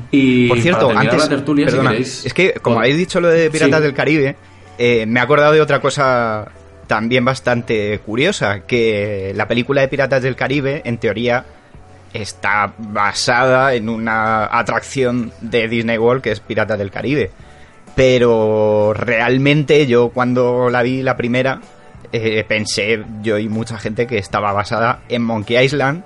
[0.10, 2.26] Y Por cierto, antes, la tertulia, perdona, si queréis...
[2.26, 3.84] es que como habéis dicho lo de Piratas Sí.
[3.84, 4.36] del Caribe,
[4.78, 6.48] eh, me he acordado de otra cosa
[6.88, 11.46] también bastante curiosa, que la película de Piratas del Caribe, en teoría,
[12.14, 17.32] está basada en una atracción de Disney World que es Piratas del Caribe.
[17.96, 21.60] Pero realmente yo cuando la vi la primera,
[22.12, 26.04] eh, pensé yo y mucha gente que estaba basada en Monkey Island,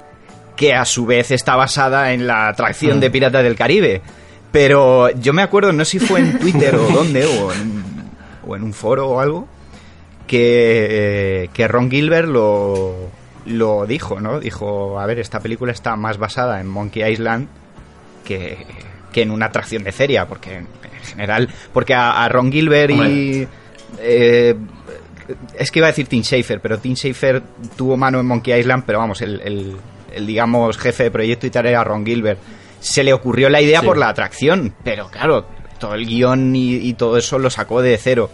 [0.55, 2.99] que a su vez está basada en la atracción Mm.
[3.01, 4.01] de Piratas del Caribe.
[4.51, 7.83] Pero yo me acuerdo, no sé si fue en Twitter o dónde, o en,
[8.45, 9.47] o en un foro o algo,
[10.27, 12.95] que, eh, que Ron Gilbert lo,
[13.45, 14.39] lo dijo, ¿no?
[14.39, 17.47] Dijo, a ver, esta película está más basada en Monkey Island
[18.25, 18.57] que,
[19.11, 20.67] que en una atracción de feria, porque en
[21.05, 23.47] general, porque a, a Ron Gilbert y...
[23.99, 24.55] Eh,
[25.57, 27.41] es que iba a decir Tim Schafer, pero Tim Schafer
[27.75, 29.75] tuvo mano en Monkey Island, pero vamos, el, el-
[30.13, 32.39] el, digamos jefe de proyecto y tal era Ron Gilbert.
[32.79, 33.85] Se le ocurrió la idea Sí.
[33.85, 35.45] por la atracción, pero claro,
[35.79, 38.29] todo el guion y, y todo eso lo sacó de cero.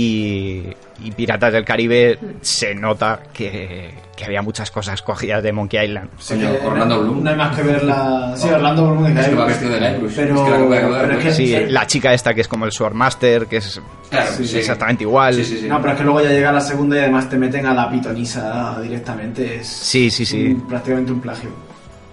[0.00, 0.62] Y,
[1.02, 6.08] y Piratas del Caribe se nota que, que había muchas cosas cogidas de Monkey Island.
[6.28, 7.24] Coño, que Orlando no, Bloom.
[7.24, 8.32] No hay más que ver la.
[8.36, 10.12] Sí, Orlando Bloom de Es que va vestido de Guybrush.
[10.14, 12.64] Pero, Es que la pero es que, Sí, sí, la chica esta que es como
[12.64, 14.58] el Swordmaster, que es Claro, sí, sí.
[14.58, 15.34] exactamente igual.
[15.34, 15.68] Sí, sí, sí.
[15.68, 17.90] No, pero es que luego ya llega la segunda y además te meten a la
[17.90, 19.56] pitonisa directamente.
[19.56, 20.46] Es Sí, sí, sí.
[20.52, 21.50] un- prácticamente un plagio.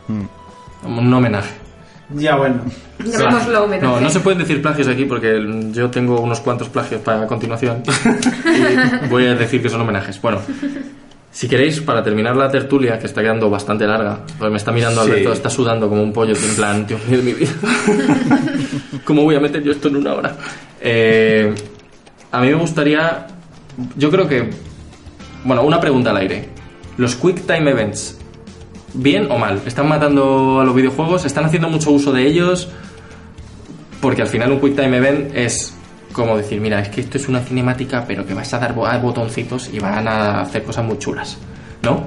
[0.08, 1.54] Un homenaje.
[2.10, 2.62] Ya bueno.
[3.04, 3.86] Llamémoslo homenaje.
[3.86, 5.42] No, no se pueden decir plagios aquí porque
[5.72, 7.84] yo tengo unos cuantos plagios para a continuación.
[9.06, 10.22] y voy a decir que son homenajes.
[10.22, 10.40] Bueno,
[11.32, 15.04] si queréis, para terminar la tertulia, que está quedando bastante larga, porque me está mirando
[15.04, 15.12] Sí.
[15.12, 17.52] Alberto, está sudando como un pollo, en plan, Dios mío de mi vida.
[19.04, 20.36] ¿Cómo voy a meter yo esto en una hora?
[20.80, 21.54] Eh,
[22.32, 23.28] a mí me gustaría.
[23.98, 24.50] Yo creo que.
[25.44, 26.50] Bueno, una pregunta al aire.
[26.98, 28.18] Los Quick Time Events,
[28.96, 29.62] ¿bien o mal?
[29.66, 31.26] ¿Están matando a los videojuegos?
[31.26, 32.70] ¿Están haciendo mucho uso de ellos?
[34.02, 35.74] Porque al final un Quick Time Event es
[36.12, 39.70] como decir, mira, es que esto es una cinemática, pero que vas a dar botoncitos
[39.74, 41.38] y van a hacer cosas muy chulas.
[41.84, 42.04] ¿No?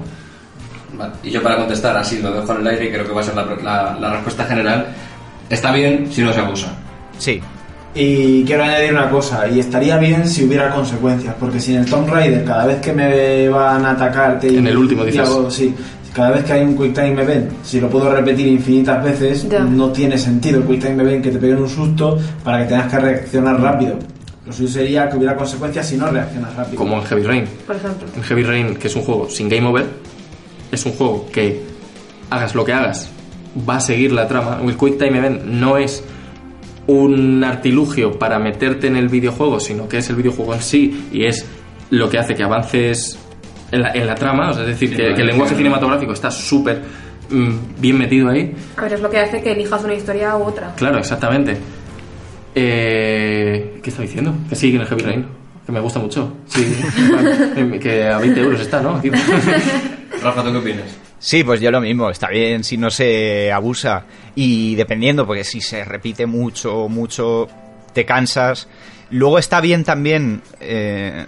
[0.97, 3.21] Vale, Y yo para contestar así, lo dejo en el aire y creo que va
[3.21, 4.87] a ser la, la- la respuesta general.
[5.49, 6.73] Está bien si no se abusa.
[7.17, 7.39] Sí.
[7.93, 11.85] Y quiero añadir una cosa, y estaría bien si hubiera consecuencias, porque si en el
[11.89, 15.27] Tomb Raider cada vez que me van a atacarte y, En el último, y dices.
[15.27, 15.73] hago- sí,
[16.13, 19.59] cada vez que hay un Quick Time Event, si lo puedo repetir infinitas veces, Ya.
[19.59, 22.91] no tiene sentido el Quick Time Event que te peguen un susto para que tengas
[22.91, 23.95] que reaccionar rápido.
[24.45, 26.77] Lo suyo sería que hubiera consecuencias si no reaccionas rápido.
[26.77, 27.45] Como en Heavy Rain.
[27.67, 28.07] Por ejemplo.
[28.15, 29.85] En Heavy Rain, que es un juego sin game over,
[30.71, 31.61] es un juego que
[32.31, 33.09] hagas lo que hagas,
[33.69, 34.59] va a seguir la trama.
[34.63, 36.03] El Quick Time Event no es
[36.87, 41.25] un artilugio para meterte en el videojuego, sino que es el videojuego en sí y
[41.25, 41.45] es
[41.91, 43.19] lo que hace que avances
[43.71, 44.51] en la, en la trama.
[44.51, 46.81] O sea, es decir, que, que el lenguaje cinematográfico está súper
[47.29, 48.53] mm, bien metido ahí.
[48.77, 50.73] A ver, es lo que hace que elijas una historia u otra.
[50.75, 51.57] Claro, exactamente.
[52.55, 54.33] Eh, ¿Qué estaba diciendo?
[54.49, 55.25] Que sí, que en el Heavy Rain.
[55.65, 56.33] Que me gusta mucho.
[56.47, 56.65] Sí.
[57.79, 58.95] Que a 20 euros está, ¿no?
[58.95, 59.09] Aquí.
[60.21, 60.97] Rafa, ¿tú qué opinas?
[61.19, 64.05] Sí, pues yo lo mismo, está bien si no se abusa
[64.35, 67.47] y dependiendo, porque si se repite mucho, mucho,
[67.93, 68.67] te cansas.
[69.11, 71.25] Luego está bien también eh,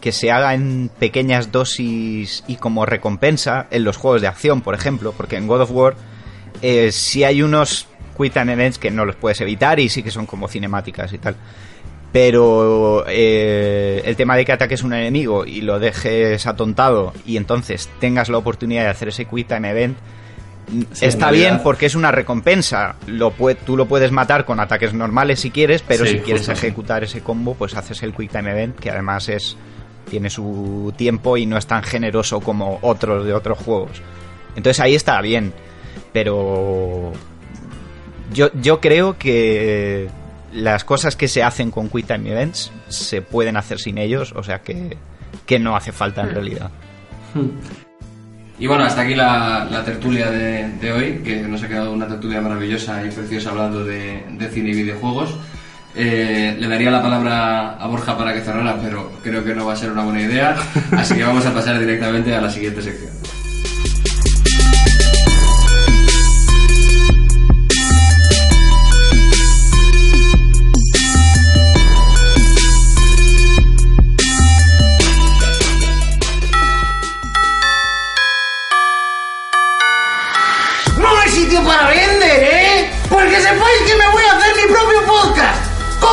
[0.00, 4.74] que se haga en pequeñas dosis y como recompensa en los juegos de acción, por
[4.74, 5.94] ejemplo, porque en God of War
[6.62, 7.88] eh, sí hay unos
[8.32, 11.36] time events que no los puedes evitar y sí que son como cinemáticas y tal.
[12.10, 17.88] Pero eh, el tema de que ataques un enemigo y lo dejes atontado y entonces
[18.00, 19.98] tengas la oportunidad de hacer ese quick time event
[20.92, 22.96] Sí, está bien porque es una recompensa.
[23.06, 23.32] Lo
[23.64, 27.22] tú lo puedes matar con ataques normales si quieres, pero Sí, si quieres ejecutar ese
[27.22, 29.56] combo, pues haces el quick time event que además es
[30.08, 34.02] tiene su tiempo y no es tan generoso como otros de otros juegos.
[34.56, 35.52] Entonces ahí está bien,
[36.12, 37.12] pero
[38.32, 40.08] yo, yo creo que
[40.52, 44.42] las cosas que se hacen con Quick Time Events se pueden hacer sin ellos, o
[44.42, 44.96] sea que,
[45.46, 46.70] que no hace falta en realidad.
[48.58, 52.08] Y bueno, hasta aquí la, la tertulia de, de hoy, que nos ha quedado una
[52.08, 55.36] tertulia maravillosa y preciosa hablando de, de cine y videojuegos.
[55.94, 59.72] Eh, le daría la palabra a Borja para que cerrara, pero creo que no va
[59.72, 60.56] a ser una buena idea,
[60.92, 63.10] así que vamos a pasar directamente a la siguiente sección.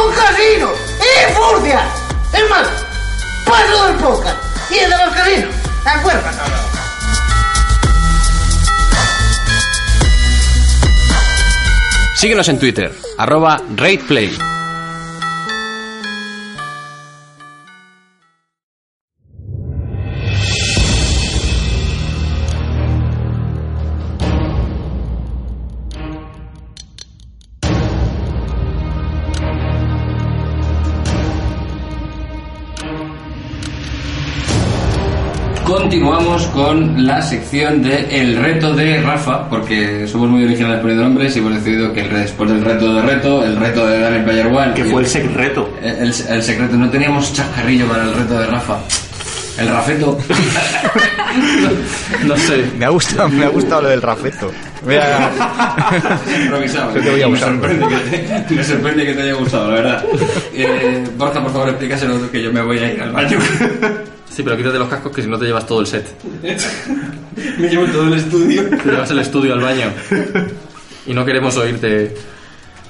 [0.05, 1.79] Con casinos y furcia.
[2.33, 2.67] Es más,
[3.45, 4.37] paso del podcast
[4.71, 5.55] y el de los casinos.
[5.83, 6.21] ¿De acuerdo?
[12.15, 14.54] Síguenos en Twitter, arroba RatePlay.
[35.99, 41.33] Continuamos con la sección de El reto de Rafa, porque somos muy originales poniendo nombres
[41.33, 44.25] y hemos decidido que el re- después del reto de reto, el reto de Daniel
[44.25, 44.73] Player One.
[44.73, 45.73] Que fue el secreto.
[45.81, 48.77] El, el- el secreto, no teníamos chascarrillo para el reto de Rafa.
[49.57, 50.17] El Rafeto.
[52.25, 52.63] No sé.
[52.77, 54.51] Me ha gustado, me ha gustado lo del rafeto.
[54.87, 55.29] Mira,
[56.43, 56.91] Improvisado.
[56.93, 60.05] Te voy a me, sorprende que te, me sorprende que te haya gustado, la verdad.
[60.53, 63.37] Eh, Borja, por favor, explícaselo que yo me voy a ir al baño.
[64.35, 66.05] Sí, pero quítate los cascos que si no te llevas todo el set.
[67.57, 68.67] me llevo todo el estudio.
[68.67, 69.93] Te llevas el estudio al baño.
[71.05, 72.13] Y no queremos oírte.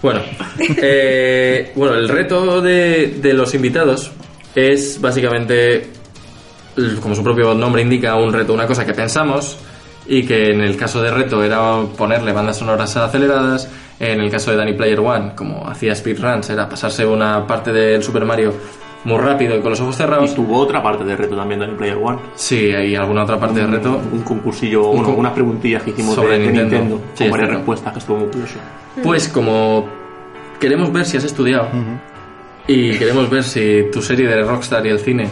[0.01, 0.21] Bueno,
[0.57, 4.11] eh, bueno el reto de, de los invitados
[4.55, 5.87] es básicamente,
[6.99, 9.59] como su propio nombre indica, un reto, una cosa que pensamos
[10.07, 13.69] y que en el caso de reto era ponerle bandas sonoras aceleradas,
[13.99, 18.01] en el caso de Danny Player One, como hacía speedruns, era pasarse una parte del
[18.01, 18.53] Super Mario
[19.06, 20.32] muy rápido y con los ojos cerrados.
[20.32, 22.20] Y tuvo otra parte de reto también en el Player One.
[22.36, 24.01] Sí, hay alguna otra parte de reto.
[24.12, 26.78] Un concursillo, Un bueno, unas preguntillas que hicimos sobre de, de Nintendo.
[26.80, 28.56] Nintendo, Sí, con varias respuestas, que estuvo muy curioso.
[29.01, 29.88] Pues como
[30.60, 31.68] queremos ver si has estudiado
[32.68, 35.28] y queremos ver si tu serie de Rockstar y el cine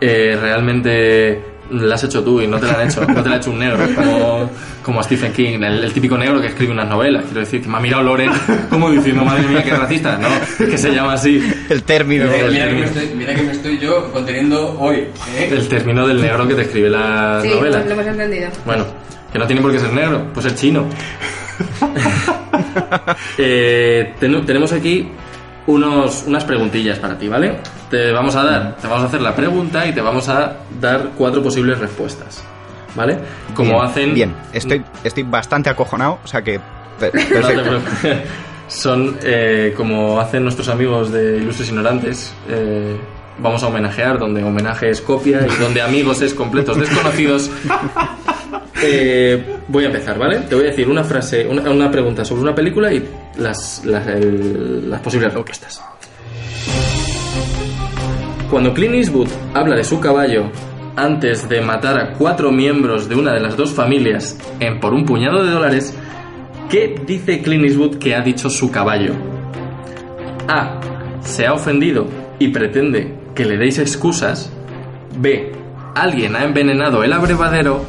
[0.00, 3.34] eh, realmente la has hecho tú y no te la han hecho, no te la
[3.36, 4.50] ha hecho un negro como,
[4.82, 7.24] como a Stephen King, el, el típico negro que escribe unas novelas.
[7.24, 8.30] Quiero decir, que me ha mirado Loren
[8.70, 10.16] como diciendo, madre mía, qué racista.
[10.18, 11.42] No, es que se llama así.
[11.68, 12.24] el término.
[12.26, 15.08] Mira, el mira que me estoy, mira que me estoy yo conteniendo hoy.
[15.36, 15.48] ¿eh?
[15.50, 17.84] El término del negro que te escribe las Sí, novelas.
[17.86, 18.48] lo hemos entendido.
[18.64, 18.84] Bueno,
[19.32, 20.86] que no tiene por qué ser negro, pues ser chino.
[23.38, 25.08] Eh, ten- tenemos aquí
[25.66, 27.58] unos, unas preguntillas para ti, ¿vale?
[27.90, 31.10] Te vamos a dar, te vamos a hacer la pregunta y te vamos a dar
[31.16, 32.42] cuatro posibles respuestas,
[32.94, 33.18] ¿vale?
[33.54, 34.14] Como Bien, hacen.
[34.14, 36.60] Bien, estoy, estoy bastante acojonado, o sea que.
[37.02, 38.18] No.
[38.68, 42.34] Son eh, como hacen nuestros amigos de Ilustres Ignorantes.
[42.48, 42.96] eh,
[43.38, 47.50] vamos a homenajear, donde homenaje es copia y donde amigos es completos desconocidos.
[48.82, 50.40] Eh, voy a empezar, ¿vale?
[50.40, 53.02] Te voy a decir una frase, una, una pregunta sobre una película y
[53.38, 55.82] las, las, el- las posibles respuestas.
[58.50, 60.50] Cuando Clint Eastwood habla de su caballo
[60.94, 65.06] antes de matar a cuatro miembros de una de las dos familias en por un
[65.06, 65.96] puñado de dólares,
[66.70, 69.14] ¿qué dice Clint Eastwood que ha dicho su caballo?
[70.48, 70.78] A.
[71.22, 72.06] Se ha ofendido
[72.38, 74.50] y pretende que le deis excusas.
[75.18, 75.52] B.
[75.94, 77.84] Alguien ha envenenado el abrevadero.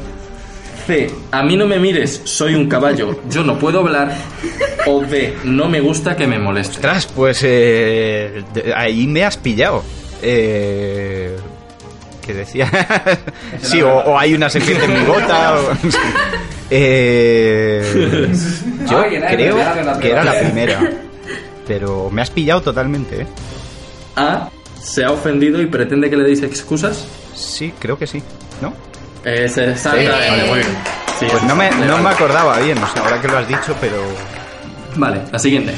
[0.86, 1.10] C.
[1.32, 4.14] A mí no me mires, soy un caballo, yo no puedo hablar.
[4.86, 5.34] O D.
[5.44, 6.76] No me gusta que me moleste.
[6.76, 8.42] Ostras, pues eh,
[8.76, 9.82] ahí me has pillado.
[10.22, 11.36] Eh,
[12.24, 12.70] ¿Qué decía?
[13.62, 15.56] sí, o, o hay una serpiente en mi bota.
[15.56, 15.72] o-
[16.70, 18.28] Eh,
[18.90, 20.78] yo Ay, era- creo era que era la primera.
[20.78, 21.00] primera.
[21.66, 23.26] Pero me has pillado totalmente, ¿eh?
[24.16, 24.50] A.
[24.88, 27.06] Se ha ofendido y pretende que le deis excusas.
[27.34, 28.22] Sí, creo que sí.
[28.62, 28.72] ¿No?
[29.24, 30.76] Es exactamente, muy bien.
[31.18, 33.74] Sí, Pues no me, no me acordaba bien, o sea, ahora que lo has dicho,
[33.80, 33.96] pero...
[34.96, 35.74] Vale, la siguiente.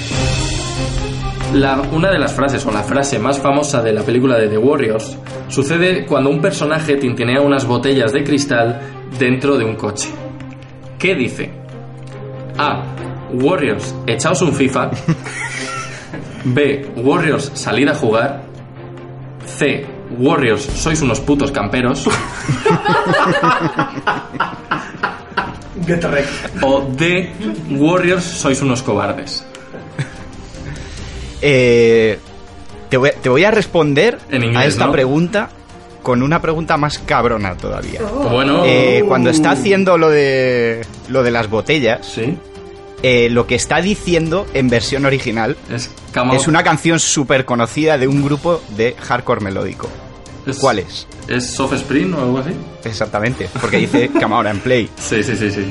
[1.55, 4.59] La- una de las frases o la frase más famosa de la película de The
[4.59, 5.17] Warriors
[5.49, 8.81] sucede cuando un personaje tintinea unas botellas de cristal
[9.19, 10.09] dentro de un coche.
[10.99, 11.51] ¿Qué dice?
[12.59, 12.85] A.
[13.33, 14.91] Warriors, echaos un FIFA.
[16.45, 16.93] B.
[16.97, 18.43] Warriors, salid a jugar.
[19.61, 19.85] C.
[20.19, 22.09] Warriors, sois unos putos camperos.
[25.87, 26.03] Get.
[26.63, 27.31] O D.
[27.77, 29.45] Warriors, sois unos cobardes.
[31.43, 32.19] Eh,
[32.89, 34.93] te, voy, te voy a responder En inglés, a esta ¿no?
[34.93, 35.51] pregunta
[36.03, 38.01] con una pregunta más cabrona todavía.
[38.03, 38.63] Bueno.
[38.65, 42.37] Eh, cuando está haciendo lo de lo de las botellas, Sí.
[43.03, 45.91] Eh, lo que está diciendo en versión original Es,
[46.49, 49.89] una canción súper conocida de un grupo de hardcore melódico.
[50.47, 51.07] Es- ¿Cuál es?
[51.29, 52.51] ¿Es Soft Spring o algo así?
[52.85, 54.89] Exactamente, porque dice Come Out and Play.
[54.99, 55.65] Sí, sí, sí, sí.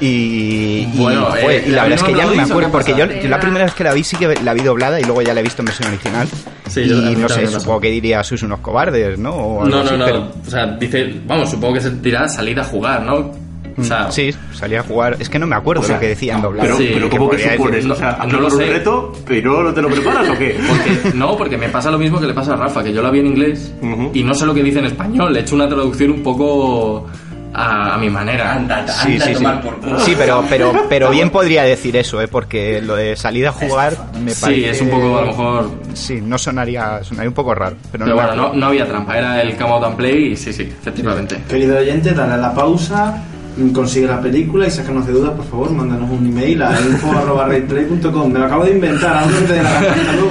[0.00, 2.90] Y, y, Bueno, eh, y la ¿la verdad es que ya no me acuerdo, porque
[2.96, 5.22] yo, yo la primera vez que la vi sí que la vi doblada y luego
[5.22, 6.26] ya la he visto en versión original.
[6.68, 9.32] Sí, y no sé, supongo que diría sois unos cobardes, ¿no?
[9.32, 10.04] O No, no, así, no.
[10.04, 13.30] pero- O sea, dice, vamos, supongo que se dirá salir a jugar, ¿no?
[13.78, 15.16] O sea, Mm, sí, salía a jugar.
[15.18, 16.62] Es que no me acuerdo O sea, lo que decían doblado.
[16.68, 17.76] Pero, Sí, pero ¿cómo que podría supones?
[17.76, 18.66] decir- o sea, no- ¿has no lo por un sé.
[18.72, 20.56] reto, pero no te lo preparas o qué?
[20.68, 23.10] porque, no, porque me pasa lo mismo que le pasa a Rafa, que yo la
[23.10, 24.10] vi en inglés Ujú.
[24.14, 25.32] y no sé lo que dice en español.
[25.32, 27.06] Le he hecho una traducción un poco
[27.54, 28.54] a, a mi manera.
[28.54, 29.42] Anda, Sí, anda sí, a sí.
[29.44, 30.00] tomar por culo.
[30.00, 32.26] Sí, pero, pero, pero bien podría decir eso, ¿eh?
[32.28, 33.92] Porque lo de salida a jugar
[34.24, 34.54] me parece...
[34.54, 35.70] Sí, es un poco, a lo mejor.
[35.92, 37.76] Sí, no sonaría, sonaría un poco raro.
[37.92, 40.36] Pero, Pero no bueno, no, no había trampa, era el come out and play y
[40.36, 41.42] sí, sí, efectivamente.
[41.48, 43.41] Querido oyente, dale a la pausa, mm,
[43.72, 48.32] consigue la película y sácanos de dudas, por favor, mándanos un email a info.redplay.com.
[48.32, 49.92] Me lo acabo de inventar, algo que te la gana.
[49.92, 50.30] Hasta luego.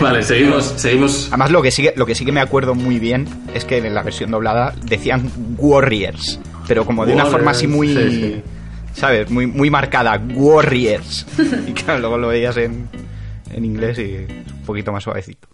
[0.00, 1.26] Vale, seguimos, seguimos.
[1.28, 3.78] Además, lo que, sí que, lo que sí que me acuerdo muy bien es que
[3.78, 6.38] en la versión doblada decían Warriors,
[6.68, 7.88] pero como de una forma así muy...
[7.88, 8.42] Warriors, sí, sí.
[8.92, 9.30] ¿Sabes?
[9.30, 11.26] Muy, muy marcada, Warriors.
[11.66, 12.88] Y claro, luego lo veías en,
[13.52, 15.48] en inglés y es un poquito más suavecito.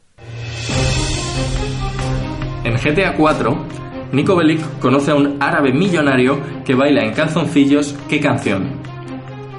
[2.65, 3.67] En GTA 4,
[4.13, 7.95] Nico Bellic conoce a un árabe millonario que baila en calzoncillos.
[8.09, 8.71] ¿Qué canción?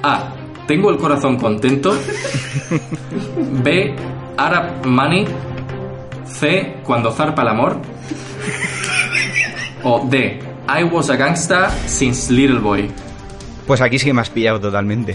[0.02, 0.32] A.
[0.66, 1.94] Tengo el corazón contento.
[3.62, 3.94] B.
[4.36, 5.26] Arab Money.
[6.26, 6.76] C.
[6.84, 7.76] Cuando zarpa el amor.
[9.82, 10.40] O D.
[10.68, 12.88] I was a gangsta since little boy.
[13.66, 15.14] Pues aquí sí que me has pillado totalmente.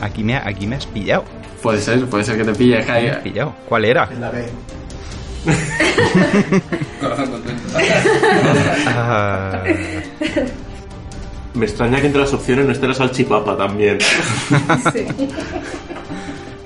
[0.00, 1.24] Aquí me, ha- aquí me has pillado.
[1.62, 2.84] Puede ser, puede ser que te pille.
[2.84, 3.54] Me has pillado.
[3.68, 4.08] ¿Cuál era?
[4.18, 4.46] La B.
[7.00, 7.62] Corazón contento.
[8.88, 9.62] Ah,
[11.54, 13.98] Me extraña que entre las opciones no esté la salchipapa también.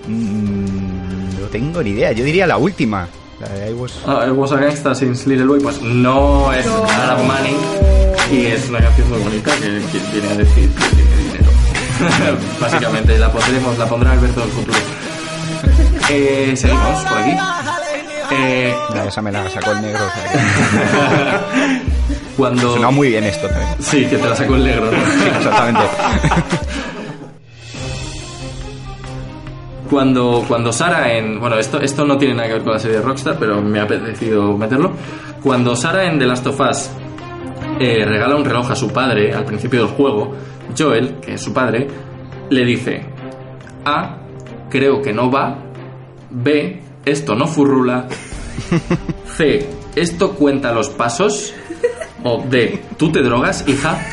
[0.07, 2.13] mm, no tengo ni idea.
[2.13, 3.09] Yo diría la última.
[3.41, 5.61] La de I was- Ah, I was a gangsta since little boy.
[5.61, 7.57] Pues no es Arab Money.
[8.31, 11.51] Y es una canción muy bonita que, que viene a decir que tiene dinero.
[12.61, 14.79] Básicamente, la pondremos, la pondrá Alberto del futuro.
[16.11, 17.31] Eh, seguimos por aquí.
[18.35, 20.01] Eh, No, esa me la sacó el negro.
[20.07, 21.83] o sea que-
[22.37, 22.73] cuando.
[22.75, 23.69] Sonaba muy bien esto también.
[23.81, 24.93] Sí, que te la sacó el negro, ¿no?
[25.07, 25.83] Sí, exactamente.
[29.91, 31.39] Cuando, cuando Sara en.
[31.39, 33.79] Bueno, esto, esto no tiene nada que ver con la serie de Rockstar, pero me
[33.79, 34.93] ha apetecido meterlo.
[35.43, 36.91] Cuando Sara en The Last of Us
[37.79, 40.35] eh, regala un reloj a su padre al principio del juego,
[40.79, 41.89] Joel, que es su padre,
[42.49, 43.05] le dice:
[43.85, 44.17] A.
[44.71, 45.59] Creo que no va.
[46.31, 46.81] B.
[47.05, 48.07] Esto no furrula.
[49.37, 49.69] C.
[49.95, 51.53] Esto cuenta los pasos.
[52.24, 52.83] O D.
[52.97, 53.99] ¿Tú te drogas, hija?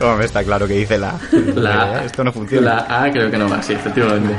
[0.00, 1.18] Hombre, está claro que dice la.
[1.54, 2.86] La, Esto no funciona.
[2.88, 4.34] La A creo que no va, sí, efectivamente.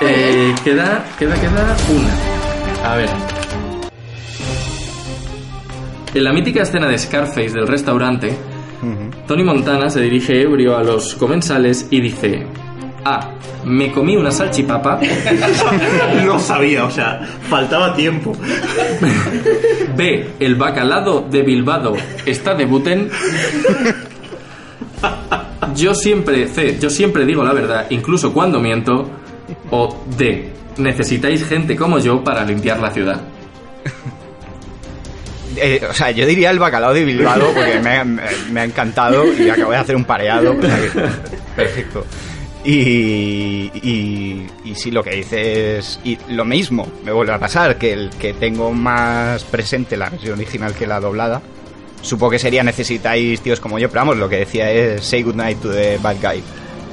[0.00, 2.90] Eh, queda, queda, queda una.
[2.90, 3.10] A ver.
[6.14, 8.36] En la mítica escena de Scarface del restaurante,
[9.26, 12.46] Tony Montana se dirige ebrio a los comensales y dice:
[13.04, 13.30] A.
[13.64, 15.00] Me comí una salchipapa.
[16.24, 18.32] Lo sabía, o sea, faltaba tiempo.
[19.96, 20.30] B.
[20.40, 21.94] El bacalado de Bilbao
[22.26, 23.10] está de Buten.
[25.74, 26.78] Yo siempre, C.
[26.78, 29.08] Yo siempre digo la verdad, incluso cuando miento.
[29.70, 30.52] O D.
[30.78, 33.20] Necesitáis gente como yo para limpiar la ciudad.
[35.56, 38.64] Eh, o sea, yo diría el bacalao de Bilbao porque me, ha- me- me ha
[38.64, 40.50] encantado y acabo de hacer un pareado.
[40.50, 41.00] o sea que-
[41.56, 42.04] Perfecto.
[42.64, 46.00] Y, y, y sí, lo que dices.
[46.04, 50.34] Y lo mismo me vuelve a pasar, que el que tengo más presente la versión
[50.38, 51.42] original que la doblada.
[52.02, 55.60] Supongo que sería necesitáis tíos como yo, pero vamos, lo que decía es say goodnight
[55.60, 56.42] to the bad guy.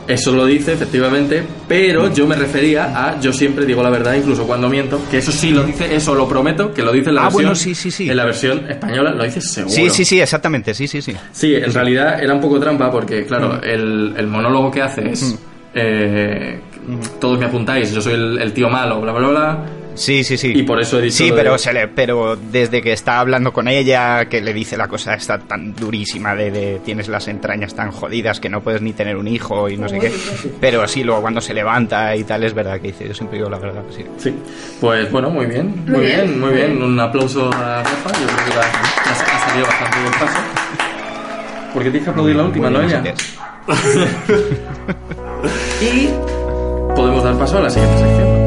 [0.08, 4.48] Eso lo dice, efectivamente, pero yo me refería a yo siempre digo la verdad, incluso
[4.48, 7.22] cuando miento, que eso sí lo dice, eso lo prometo, que lo dice en la
[7.22, 7.44] Ah, versión.
[7.44, 8.10] bueno, sí, sí, sí.
[8.10, 9.74] En la versión española lo dice seguro.
[9.76, 11.16] Sí, sí, sí, exactamente, sí, sí, sí.
[11.32, 15.38] Sí, en realidad era un poco trampa porque, claro, el, el monólogo que hace es.
[15.74, 16.60] Eh,
[17.20, 19.58] todos me apuntáis, yo soy el, el tío malo, bla, bla, bla.
[19.94, 20.54] Sí, sí, sí.
[20.56, 23.52] Y por eso he dicho Sí, pero, de- se le, pero desde que está hablando
[23.52, 27.76] con ella, que le dice la cosa está tan durísima de, de tienes las entrañas
[27.76, 30.10] tan jodidas que no puedes ni tener un hijo y no sé qué.
[30.62, 33.50] Pero sí, luego cuando se levanta y tal, es verdad que dice, yo siempre digo
[33.50, 34.06] la verdad, sí.
[34.18, 34.34] Sí.
[34.80, 36.82] Pues bueno, muy bien, muy Muy bien, bien, muy bien.
[36.82, 40.40] Un aplauso a Rafa, yo creo que la, la- ha salido bastante bien paso.
[41.74, 42.82] Porque tienes que aplaudir la última, ¿no?
[42.82, 43.04] Ella?
[45.82, 46.10] Y
[46.96, 48.42] podemos dar paso a la siguiente sección.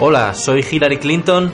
[0.00, 1.50] Hola, soy Hillary Clinton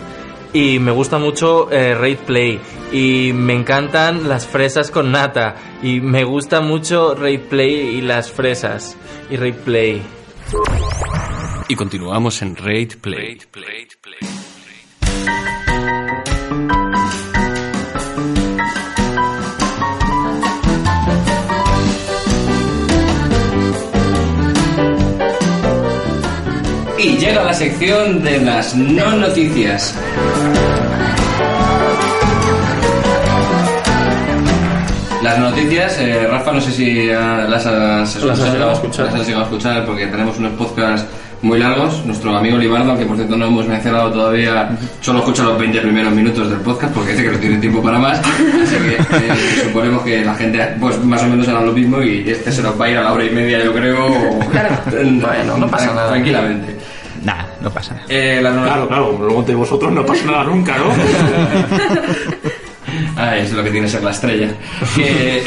[0.54, 2.60] y me gusta mucho eh, Raid Play
[2.92, 8.30] y me encantan las fresas con nata y me gusta mucho Raid Play y las
[8.30, 8.96] fresas
[9.28, 10.00] y Raid Play.
[11.68, 13.40] Y continuamos en Raid Play.
[27.04, 29.94] Y llega la sección de las no noticias.
[35.22, 38.28] Las noticias, eh, Rafa, no sé si ah, las has escuchado.
[38.28, 39.04] Las has llegado a escuchar.
[39.04, 41.06] Las has llegado a escuchar porque tenemos unos podcasts
[41.42, 42.06] muy largos.
[42.06, 44.70] Nuestro amigo Libardo, que por cierto no hemos mencionado todavía,
[45.02, 47.98] solo escucha los 20 primeros minutos del podcast porque dice que no tiene tiempo para
[47.98, 48.18] más.
[48.18, 52.30] Así que eh, suponemos que la gente, pues más o menos hará lo mismo y
[52.30, 54.08] este se nos va a ir a la hora y media, yo creo.
[54.94, 56.08] Bueno, no pasa nada.
[56.08, 56.76] Tranquilamente.
[57.24, 58.06] Nada, no pasa nada.
[58.08, 60.84] Eh, no- Claro, claro, luego de vosotros no pasa nada nunca, ¿no?
[63.16, 64.48] Ah, es lo que tiene ser la estrella.
[64.94, 65.42] Que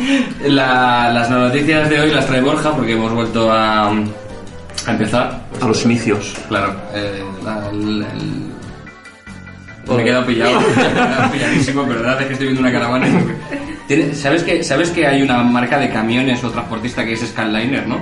[0.48, 5.40] la- las no noticias de hoy las trae Borja porque hemos vuelto a, a empezar.
[5.60, 6.34] A los inicios.
[6.48, 10.60] Claro, eh, la- el- el- me he quedado pillado.
[10.76, 13.08] Me he quedado pilladísimo, pero verdad es que estoy viendo una caravana.
[13.88, 17.86] y- ¿Sabes que, ¿Sabes que hay una marca de camiones o transportista que es Scanliner,
[17.86, 17.98] no?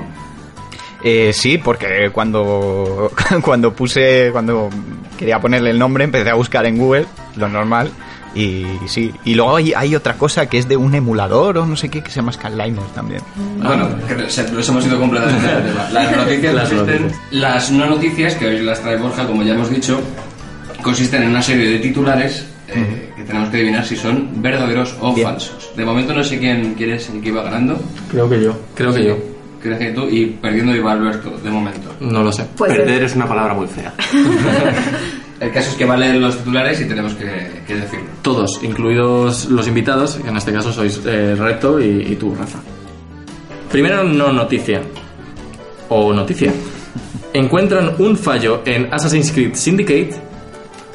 [1.06, 3.12] Eh, sí, porque cuando,
[3.42, 4.70] cuando puse, cuando
[5.18, 7.04] quería ponerle el nombre, empecé a buscar en Google,
[7.36, 7.90] lo normal,
[8.34, 9.12] y sí.
[9.24, 12.00] Y luego hay, hay otra cosa que es de un emulador o no sé qué,
[12.02, 13.20] que se llama Scanliner también.
[13.58, 15.88] Bueno, que se- nos hemos ido completamente del tema.
[15.92, 17.12] Las noticias Las noticias.
[17.30, 20.00] las no noticias, que hoy las trae Borja, como ya hemos dicho,
[20.82, 25.14] consisten en una serie de titulares eh, que tenemos que adivinar si son verdaderos o
[25.14, 25.28] Bien.
[25.28, 25.70] falsos.
[25.76, 27.78] De momento no sé quién quiere el que iba ganando.
[28.10, 28.56] Creo que yo.
[28.74, 29.18] Creo que yo.
[29.64, 31.88] Crees que tú y perdiendo iba Alberto, de momento.
[31.98, 32.44] No lo sé.
[32.54, 33.94] Pues Perder es una palabra muy fea.
[35.40, 38.04] El caso es que va a leer los titulares y tenemos que, que decirlo.
[38.20, 42.58] Todos, incluidos los invitados, que en este caso sois eh, Recto y, y tú, Rafa.
[43.72, 44.82] Primero, no noticia.
[45.88, 46.52] O noticia.
[47.32, 50.14] Encuentran un fallo en Assassin's Creed Syndicate.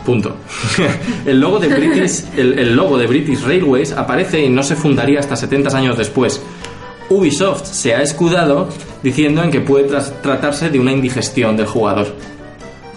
[0.05, 0.35] Punto.
[1.25, 5.21] el, logo de British, el, el logo de British Railways aparece y no se fundaría
[5.21, 6.39] hasta 70 años después.
[7.09, 8.69] Ubisoft se ha escudado
[9.03, 9.85] diciendo en que puede
[10.21, 12.07] tratarse de una indigestión del jugador.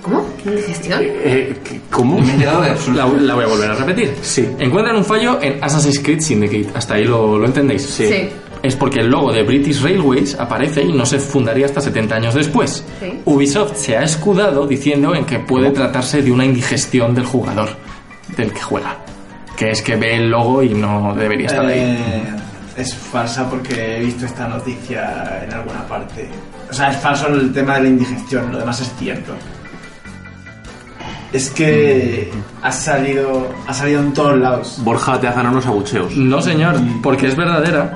[0.02, 0.26] ¿Cómo?
[0.42, 1.00] ¿Qué indigestión?
[1.02, 1.54] Eh,
[1.90, 2.18] ¿Cómo?
[2.18, 4.14] Me he enterado de La, la voy a volver a repetir.
[4.20, 4.48] Sí.
[4.58, 6.66] Encuentran un fallo en Assassin's Creed Syndicate.
[6.74, 7.82] Hasta ahí lo, lo entendéis.
[7.82, 8.28] Sí.
[8.62, 12.34] es porque el logo de British Railways aparece y no se fundaría hasta 70 años
[12.34, 12.84] después.
[13.00, 13.20] Sí.
[13.24, 17.68] Ubisoft se ha escudado diciendo en que puede tratarse de una indigestión del jugador,
[18.36, 18.96] del que juega.
[19.56, 21.96] Que es que ve el logo y no debería estar ahí.
[22.76, 26.28] Es falsa porque he visto esta noticia en alguna parte.
[26.70, 29.34] O sea, es falso el tema de la indigestión, lo demás es cierto.
[31.32, 32.30] Es que
[32.62, 34.78] ha salido, ha salido en todos lados.
[34.82, 36.14] Borja te ha ganado unos abucheos.
[36.16, 37.92] No, señor, porque es verdadera.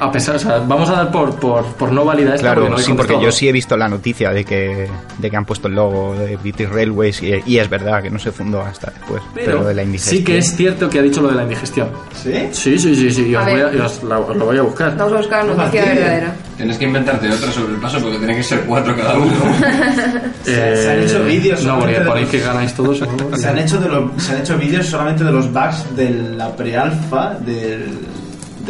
[0.00, 2.70] A pesar, o sea, vamos a dar por, por, por no válida esta Claro, porque
[2.70, 5.68] no sí, porque yo sí he visto la noticia de que, de que han puesto
[5.68, 9.22] el logo de British Railways y, y es verdad que no se fundó hasta después.
[9.34, 10.18] Pero, de la indigestión.
[10.18, 11.88] sí que es cierto que ha dicho lo de la indigestión.
[12.14, 12.32] ¿Sí?
[12.52, 13.26] Sí, sí, sí, sí.
[13.28, 14.96] y os voy a- os la- os lo voy a buscar.
[14.96, 16.34] Vamos a buscar No noticia verdadera.
[16.56, 19.32] Tienes que inventarte otra sobre el paso porque tiene que ser cuatro cada uno.
[20.44, 23.02] Se- se han hecho vídeos Eh, No, porque solamente de ponéis los- que ganáis todos.
[23.38, 26.54] Se han hecho, de los- se han hecho vídeos solamente de los bugs de la
[26.56, 27.98] pre-alfa del,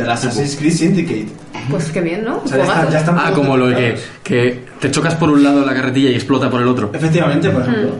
[0.00, 1.26] del Assassin's Creed Syndicate.
[1.70, 2.40] Pues qué bien, ¿no?
[2.44, 2.72] O sea, ya, Juegazo.
[2.80, 3.94] están- ya están Ah, todos como lo de que,
[4.24, 6.90] que te chocas por un lado la carretilla y explota por el otro.
[6.92, 7.90] Efectivamente, por ejemplo.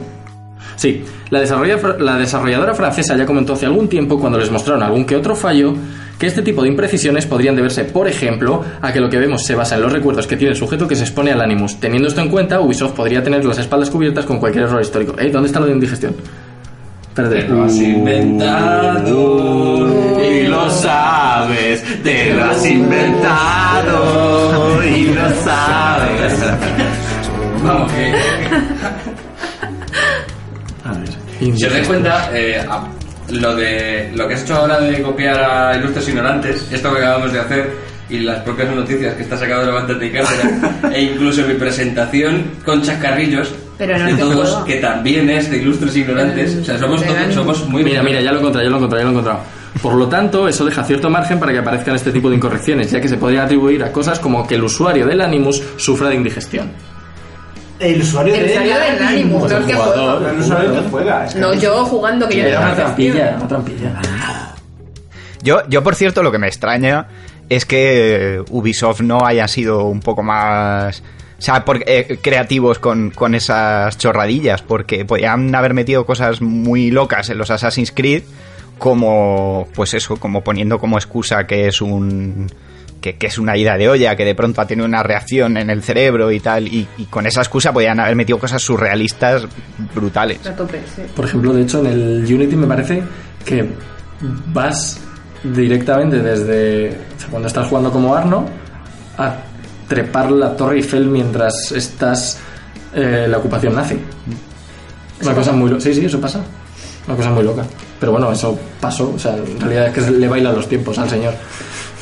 [0.75, 5.05] Sí, la, desarrolla- la desarrolladora francesa ya comentó hace algún tiempo cuando les mostraron algún
[5.05, 5.75] que otro fallo
[6.17, 9.55] que este tipo de imprecisiones podrían deberse, por ejemplo, a que lo que vemos se
[9.55, 11.79] basa en los recuerdos que tiene el sujeto que se expone al Animus.
[11.79, 15.15] Teniendo esto en cuenta, Ubisoft podría tener las espaldas cubiertas con cualquier error histórico.
[15.19, 15.29] ¿Eh?
[15.31, 16.15] ¿Dónde está lo de indigestión?
[17.13, 19.11] Te lo has inventado
[20.23, 26.33] Y lo sabes, te lo has inventado y lo sabes.
[27.63, 28.13] Vamos, que.
[30.85, 31.09] A ver.
[31.57, 32.63] Si os dais cuenta, eh,
[33.29, 37.33] lo de lo que has hecho ahora de copiar a Ilustres Ignorantes, esto que acabamos
[37.33, 37.71] de hacer,
[38.09, 42.51] y las propias noticias que está sacado de Levántate y Cátedra, e incluso mi presentación
[42.63, 47.03] con chascarrillos Pero no de todos, que también es de Ilustres Ignorantes, o sea, somos,
[47.03, 47.83] todos, somos muy...
[47.83, 49.39] Mira, mira, ya lo he encontrado, ya lo he encontrado, ya lo he encontrado.
[49.81, 53.01] Por lo tanto, eso deja cierto margen para que aparezcan este tipo de incorrecciones, ya
[53.01, 56.71] que se podrían atribuir a cosas como que el usuario del Animus sufra de indigestión.
[57.79, 60.31] El usuario El de usuario del Animus, no el que juega.
[60.31, 61.27] El usuario que juega.
[61.37, 64.01] No, yo jugando que yo Era una trampilla, una trampilla.
[65.41, 67.07] Yo, yo, por cierto, lo que me extraña
[67.49, 71.01] es que Ubisoft no haya sido un poco más...
[71.41, 76.91] O sea, por- eh, creativos con, con esas chorradillas, porque podían haber metido cosas muy
[76.91, 78.21] locas en los Assassin's Creed,
[78.77, 82.47] como, pues eso, como poniendo como excusa que es un...
[83.01, 85.71] Que, que es una ida de olla, que de pronto ha tenido una reacción en
[85.71, 89.47] el cerebro y tal, y, y con esa excusa podían haber metido cosas surrealistas
[89.95, 90.45] brutales.
[90.45, 91.01] A tope, sí.
[91.15, 93.01] Por ejemplo, de hecho, en el Unity me parece
[93.43, 93.67] que
[94.53, 94.99] vas
[95.43, 98.45] directamente desde o sea, cuando estás jugando como Arno
[99.17, 99.35] a
[99.91, 102.37] trepar la Torre Eiffel mientras estás
[102.95, 103.99] eh, la ocupación nazi.
[105.21, 105.81] Una cosa muy loca.
[105.81, 106.39] Sí, sí, eso pasa.
[107.07, 107.65] Una cosa muy loca.
[107.99, 109.11] Pero bueno, eso pasó.
[109.13, 111.33] O sea, en realidad es que le bailan los tiempos al señor.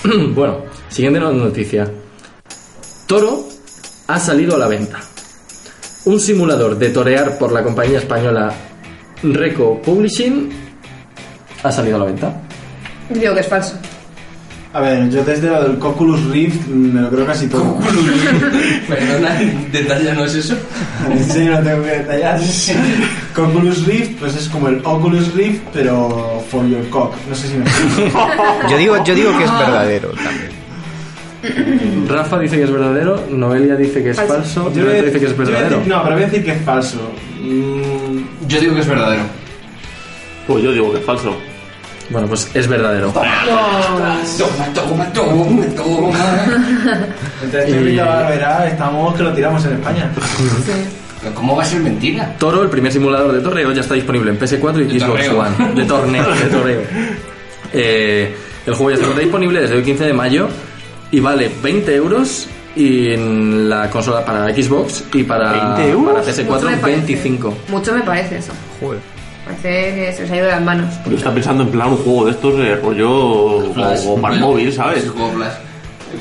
[0.36, 0.58] bueno,
[0.88, 1.90] siguiente no- noticia.
[3.08, 3.48] Toro
[4.06, 5.00] ha salido a la venta.
[6.06, 8.54] Un simulador de torear por la compañía española
[9.24, 10.48] Reco Publishing
[11.64, 12.34] ha salido a la venta.
[13.10, 13.74] Digo que es falso.
[14.72, 17.80] A ver, yo desde lo del Oculus Rift me lo creo casi todo.
[18.88, 19.36] Perdona,
[19.72, 20.56] detalle no es eso.
[21.34, 22.40] Sí, lo tengo que detallar.
[23.36, 27.16] Oculus Rift, pues es como el Oculus Rift, pero for your cock.
[27.28, 28.28] No sé si me explico.
[28.70, 30.60] Yo digo, yo digo que es verdadero también.
[32.08, 34.34] Rafa dice que es verdadero, Noelia dice que es Falso.
[34.34, 35.78] falso, Yo dice que es verdadero.
[35.78, 37.12] decir- no, pero voy a decir que es falso.
[37.42, 39.24] Mm, Yo digo que es verdadero.
[40.46, 41.36] Pues yo digo que es falso.
[42.10, 43.12] Bueno, pues es verdadero.
[43.12, 43.46] Toma,
[44.74, 45.14] toma, toma,
[45.76, 46.46] toma.
[47.44, 50.10] entre este y la barberá estamos que lo tiramos en España.
[51.22, 52.34] Pero ¿Cómo va a ser mentira?
[52.40, 55.40] Toro, el primer simulador de torneo, ya está disponible en PS4 y De Xbox torneo.
[55.40, 55.74] One.
[55.76, 56.82] De torneo, de torneo.
[57.74, 60.48] Eh, el juego ya está disponible desde el 15 de mayo
[61.12, 66.14] y vale 20 euros y en la consola para Xbox y para, ¿20 euros?
[66.14, 66.86] para Mucho me PS4 parece.
[66.86, 67.58] 25.
[67.68, 68.54] Mucho me parece eso.
[68.80, 69.19] Joder.
[69.50, 70.94] Parece que se os ha ido de las manos.
[71.10, 73.74] Yo estaba pensando en plan un juego de estos de rollo o,
[74.08, 75.04] o para el móvil, ¿sabes?
[75.04, 75.54] Es juego Flash.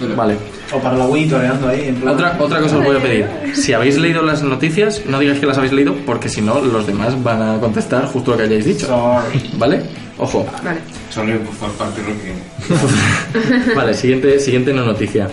[0.01, 0.37] Pero- Vale.
[0.73, 1.89] O para la Wii toreando ahí.
[1.89, 2.15] En plan.
[2.15, 3.27] Otra, otra cosa os voy a pedir.
[3.55, 6.87] Si habéis leído las noticias, no digáis que las habéis leído porque si no, los
[6.87, 8.87] demás van a contestar justo lo que hayáis dicho.
[8.87, 9.51] Sorry.
[9.57, 9.83] ¿Vale?
[10.19, 10.47] Ojo.
[10.63, 10.81] Vale.
[11.11, 13.73] Sorry por parte de Rocky.
[13.77, 15.29] Vale, siguiente, siguiente no noticia.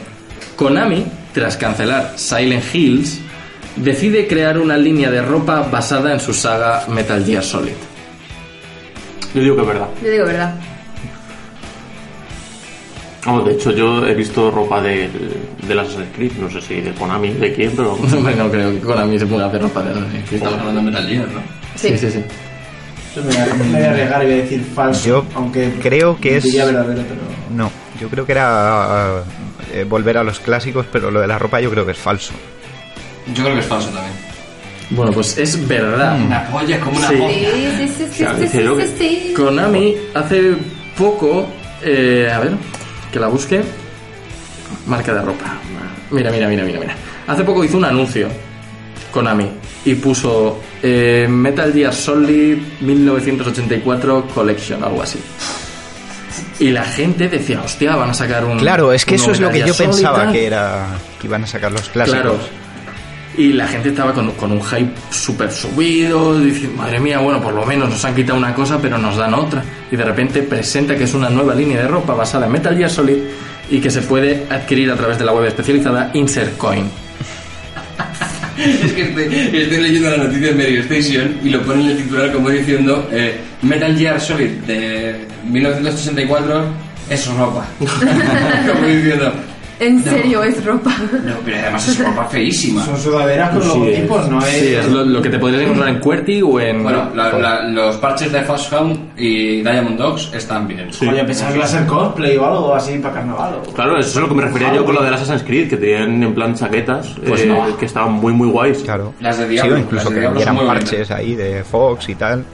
[0.56, 3.20] Konami, tras cancelar Silent Hills,
[3.76, 7.74] decide crear una línea de ropa basada en su saga Metal Gear Solid.
[9.34, 9.88] Yo digo que es verdad.
[10.04, 10.56] Yo digo verdad.
[13.26, 15.10] Vamos, de hecho yo he visto ropa de,
[15.68, 17.94] de las Assassin's Creed, no sé si de Konami, de quién, pero...
[17.94, 20.44] Hombre, no creo que Konami se ponga a hacer ropa de Assassin's Creed.
[20.44, 21.42] Estamos hablando de Metal Gear, ¿no?
[21.76, 21.90] Sí.
[21.90, 22.24] Sí, sí, sí.
[23.16, 25.08] Yo me voy a- me voy a arriesgar y voy a decir falso.
[25.08, 27.22] Yo aunque creo que es- diría verdadero, pero.
[27.56, 27.72] no.
[28.00, 29.24] Yo creo que era
[29.74, 32.34] eh, volver a los clásicos, pero lo de la ropa yo creo que es falso.
[33.34, 34.14] Yo creo que es falso también.
[34.92, 36.20] Bueno, pues es verdad.
[36.20, 37.16] Una polla es como una Sí.
[37.16, 37.34] polla.
[37.36, 38.88] Sí, sí, sí, sí, Claro, sí, dice sí, yo sí, que
[39.28, 39.34] sí.
[39.36, 40.54] Konami hace
[40.98, 41.48] poco,
[41.82, 42.52] eh, a ver,
[43.12, 43.62] que la busque.
[44.86, 45.58] Marca de ropa.
[46.12, 46.96] Mira, mira, mira, mira, mira.
[47.28, 48.28] Hace poco hizo un anuncio
[49.12, 49.50] Konami
[49.86, 55.20] y puso eh, Metal Gear Solid 1984 Collection, algo así.
[56.60, 58.60] Y la gente decía, hostia, van a sacar un.
[58.60, 60.32] Claro, es que un eso es lo Metal que yo Gear Solid, pensaba tal".
[60.34, 60.86] que era
[61.20, 62.22] que iban a sacar los clásicos.
[62.22, 62.38] Claro.
[63.38, 67.66] Y la gente estaba con, un hype súper subido, diciendo, madre mía, bueno, por lo
[67.66, 69.64] menos nos han quitado una cosa, pero nos dan otra.
[69.92, 72.90] Y de repente presenta que es una nueva línea de ropa basada en Metal Gear
[72.90, 73.18] Solid
[73.70, 76.86] y que se puede adquirir a través de la web especializada Insert Coin.
[78.58, 82.32] Es que estoy, leyendo la noticia de Mary Station y lo pone en el titular
[82.32, 86.64] como diciendo eh, Metal Gear Solid de 1964
[87.10, 87.68] es ropa.
[87.80, 89.34] como diciendo,
[89.80, 90.92] En serio, es ropa.
[91.26, 92.84] no, pero además es ropa feísima.
[92.86, 94.46] Son sudaderas con Sí, logotipos, no es.
[94.46, 96.82] Sí, es lo, lo que te podrías encontrar en QWERTY o en...
[96.84, 100.90] Bueno, la- la- los parches de Foxhound y Diamond Dogs están bien.
[101.02, 103.56] Oye, pensaba que iba a ser cosplay o algo así para carnaval.
[103.68, 105.44] o- Claro, eso es a lo que me refería yo con lo de las Assassin's
[105.46, 107.76] Creed, que tenían en plan chaquetas, Pues eh, no.
[107.78, 108.82] que estaban muy, muy guays.
[108.84, 109.14] Claro.
[109.20, 112.46] Las de Sí, Diablo, o incluso que eran parches ahí de Fox y tal.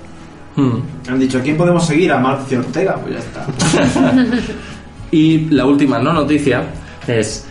[0.55, 0.79] Hmm.
[1.07, 2.11] Han dicho, ¿a quién podemos seguir?
[2.11, 4.11] A Marcio Ortega, pues ya está.
[5.11, 6.63] Y la última no noticia
[7.13, 7.45] es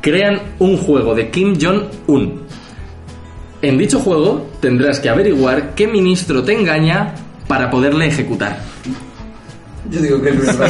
[0.00, 2.42] crean un juego de Kim Jong-un.
[3.60, 7.14] En dicho juego tendrás que averiguar qué ministro te engaña
[7.48, 8.58] para poderle ejecutar.
[9.90, 10.66] Yo digo que es verdad.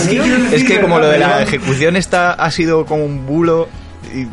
[0.53, 3.69] Es que como lo de la ejecución está ha sido como un bulo,
[4.15, 4.27] y-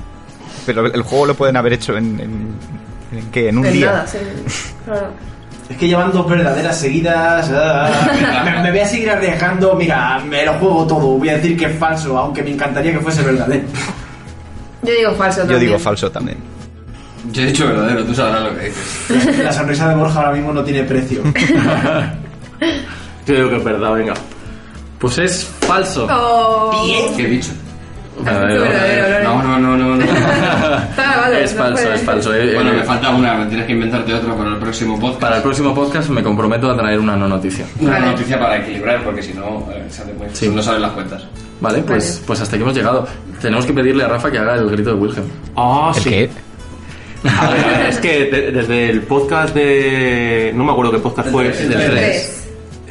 [0.66, 3.50] pero el juego lo pueden haber hecho en, en, ¿en qué?
[3.50, 3.86] En un En día.
[3.88, 4.18] nada, sí.
[4.86, 5.08] Claro.
[5.70, 7.52] Es que llevan dos verdaderas seguidas.
[7.54, 7.90] ah,
[8.46, 9.74] me, me voy a seguir arriesgando.
[9.76, 11.18] Mira, me lo juego todo.
[11.18, 13.64] Voy a decir que es falso, aunque me encantaría que fuese verdadero.
[14.86, 15.60] Yo digo falso Yo también.
[15.68, 16.38] digo falso también.
[17.32, 19.38] Yo he dicho verdadero, tú sabrás lo que dices.
[19.44, 21.22] La sonrisa de Borja ahora mismo no tiene precio.
[23.26, 24.14] Yo digo que es verdad, venga.
[25.00, 26.08] Pues es falso.
[26.10, 27.14] Oh.
[27.18, 27.52] ¿Qué he dicho?
[28.22, 28.62] Verdadero.
[28.62, 29.24] verdadero, Loren.
[29.24, 30.06] No, no, no, no.
[31.42, 32.34] Es no falso, es falso.
[32.34, 35.20] Eh, Bueno, eh, me falta una, me tienes que inventarte otra para el próximo podcast.
[35.22, 37.66] Para el próximo podcast me comprometo a traer una no noticia.
[37.80, 38.06] Una Vale.
[38.12, 40.48] noticia para equilibrar, porque si no, eh, sale muy- Sí.
[40.48, 41.24] no salen las cuentas.
[41.62, 42.24] Vale, pues, Vale.
[42.28, 43.08] pues hasta aquí hemos llegado.
[43.42, 45.26] Tenemos que pedirle a Rafa que haga el grito de Wilhelm.
[45.56, 46.10] Ah, ¿El sí.
[46.10, 46.30] qué?
[47.28, 50.52] A ver, a ver, es que de- desde el podcast de.
[50.56, 51.48] No me acuerdo qué podcast fue.
[51.48, 52.45] El del del- Tres.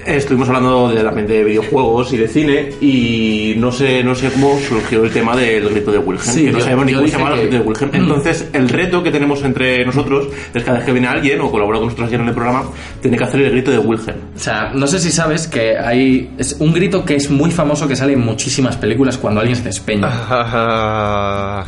[0.07, 4.59] Estuvimos hablando de, también de videojuegos y de cine y no sé no sé cómo
[4.61, 6.21] surgió el tema del grito de Wilhelm.
[6.35, 7.91] Sí, que no yo- sabemos ni cómo se llama el grito de Wilhelm.
[7.95, 11.79] Entonces, el reto que tenemos entre nosotros es cada vez que viene alguien o colabora
[11.79, 12.65] con nosotros aquí en el programa,
[13.01, 14.19] tiene que hacer el grito de Wilhelm.
[14.37, 16.31] O sea, no sé si sabes que hay.
[16.39, 19.65] Es un grito que es muy famoso que sale en muchísimas películas cuando alguien se
[19.65, 20.09] despeña.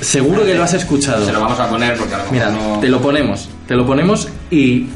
[0.00, 1.26] Seguro que lo has escuchado.
[1.26, 2.80] Se lo vamos a poner porque a lo mejor Mira, no...
[2.80, 3.48] te lo ponemos.
[3.66, 4.86] Te lo ponemos y.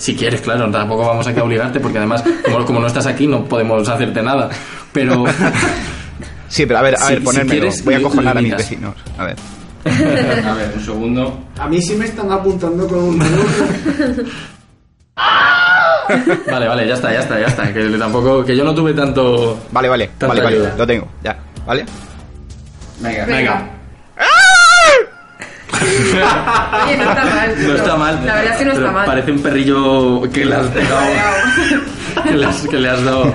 [0.00, 3.26] Si quieres, claro, tampoco vamos aquí a obligarte porque además, como, como no estás aquí,
[3.26, 4.48] no podemos hacerte nada.
[4.94, 5.24] Pero.
[6.48, 7.50] sí, pero a ver, a Si- ver, si ponérmelo.
[7.60, 8.94] quieres, Voy a lo a mis vecinos.
[9.18, 9.36] A ver.
[9.84, 11.38] A ver, un segundo.
[11.58, 13.44] A mí sí me están apuntando con un dedo.
[16.50, 17.72] Vale, vale, ya está, ya está, ya está.
[17.72, 18.44] Que tampoco.
[18.44, 19.60] Que yo no tuve tanto.
[19.70, 20.56] Vale, vale, vale, vale.
[20.56, 20.74] ayuda.
[20.78, 21.36] Lo tengo, ya.
[21.66, 21.84] ¿Vale?
[23.00, 23.70] Venga, Venga.
[25.80, 27.54] Oye, no está mal.
[27.58, 28.26] No está mal.
[28.26, 29.06] La verdad es que no está mal.
[29.06, 31.00] Parece un perrillo que le has pegado.
[32.24, 33.34] que, le has, que le has dado.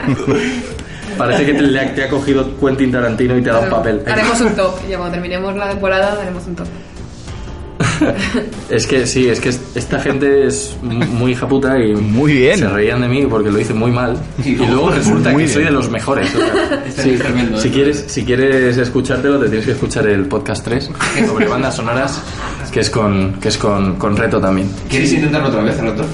[1.17, 3.71] Parece que te, le ha, te ha cogido Quentin Tarantino y te ha dado un
[3.71, 4.03] papel.
[4.05, 4.79] Haremos un top.
[4.87, 6.67] Y cuando terminemos la temporada, haremos un top.
[8.69, 12.57] Es que sí, es que es- esta gente es muy hija puta y Muy bien.
[12.59, 15.59] se reían de mí porque lo hice muy mal y luego resulta que soy de
[15.69, 15.73] bien.
[15.73, 16.33] los mejores.
[16.35, 17.71] o sea, sí, tremendo, si ¿eh?
[17.71, 20.89] quieres, si quieres escuchártelo te tienes que escuchar el podcast 3
[21.27, 22.21] sobre bandas sonoras
[22.71, 24.69] que es con que es con, con reto también.
[24.89, 26.05] ¿Quieres intentarlo otra vez, Roto?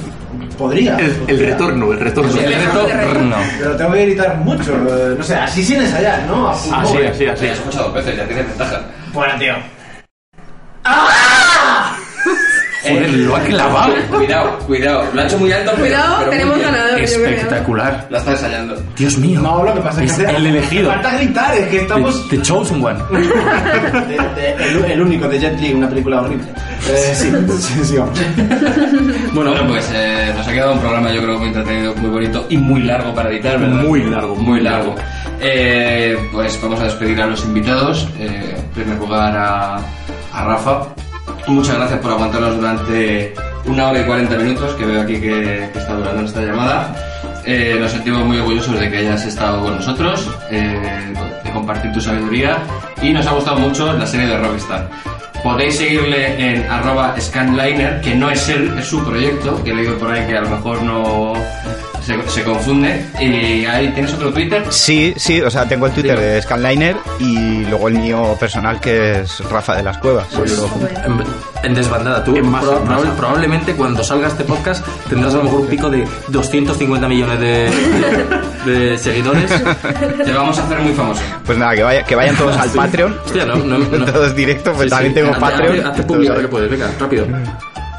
[0.58, 0.96] Podría.
[1.00, 2.40] El, el retorno, el retorno.
[2.40, 2.88] El reto
[3.24, 3.36] no.
[3.58, 4.78] Pero tengo que gritar mucho.
[5.18, 6.50] No sé, así sin ensayar, ¿no?
[6.50, 7.18] Así, así, así.
[7.18, 8.82] Sí, has escuchado dos veces, ya tienes ventaja.
[9.12, 9.54] Bueno, tío.
[12.84, 13.94] Joder, lo ha clavado.
[14.10, 15.04] Cuidado, cuidado.
[15.14, 16.72] Lo ha hecho muy alto, pero- Cuidado, pero muy tenemos bien.
[16.72, 17.00] ganador.
[17.02, 18.08] Espectacular.
[18.10, 18.76] La está ensayando.
[18.98, 19.40] Dios mío.
[19.42, 20.90] No, lo que pasa es que el elegido.
[20.92, 22.30] Falta gritar, es que estamos.
[22.30, 23.00] The, the chosen one.
[23.12, 26.46] de- de- el, el único de Jet Li, una película horrible.
[26.90, 28.20] Eh, sí, sí, sí, vamos.
[29.34, 32.46] Bueno, Bueno, pues eh, nos ha quedado un programa yo creo muy entretenido, muy bonito
[32.50, 33.84] y muy largo para editar, ¿verdad?
[33.84, 34.96] Muy largo, muy largo.
[35.40, 38.08] Eh, pues vamos a despedir a los invitados.
[38.20, 39.76] Eh, en primer lugar a,
[40.34, 40.84] a Rafa.
[41.48, 43.34] Muchas gracias por aguantarnos durante
[43.66, 46.96] una hora y 40 minutos que veo aquí que, está durando esta llamada.
[47.46, 51.14] Eh, nos sentimos muy orgullosos de que hayas estado con nosotros, eh,
[51.44, 52.60] de compartir tu sabiduría
[53.02, 54.90] y nos ha gustado mucho la serie de Rockstar.
[55.44, 59.98] Podéis seguirle en arroba scanliner, que no es él, es su proyecto, que he leído
[59.98, 61.34] por ahí que a lo mejor no
[62.02, 63.06] se, se confunde.
[63.20, 64.64] Y ahí tienes otro Twitter.
[64.70, 69.22] Sí, sí, o sea, tengo el Twitter de Scanliner y luego el mío personal que
[69.22, 70.28] es Rafa de las Cuevas.
[70.34, 71.24] En,
[71.64, 72.96] en desbandada, tú En masa, proba- en masa.
[73.02, 77.40] probable- probablemente cuando salga este podcast tendrás a lo mejor un pico de 250 millones
[77.40, 77.70] de,
[78.66, 79.50] de- de seguidores.
[80.26, 81.22] Te vamos a hacer muy famoso.
[81.46, 83.18] Pues nada, que, vaya, que vayan todos al Patreon.
[83.26, 84.06] Hostia, no, no, no.
[84.12, 85.22] Todos directos, pues Sí, también sí.
[85.22, 85.78] tengo Patreon.
[85.86, 87.26] hazte- que puedes, venga, rápido.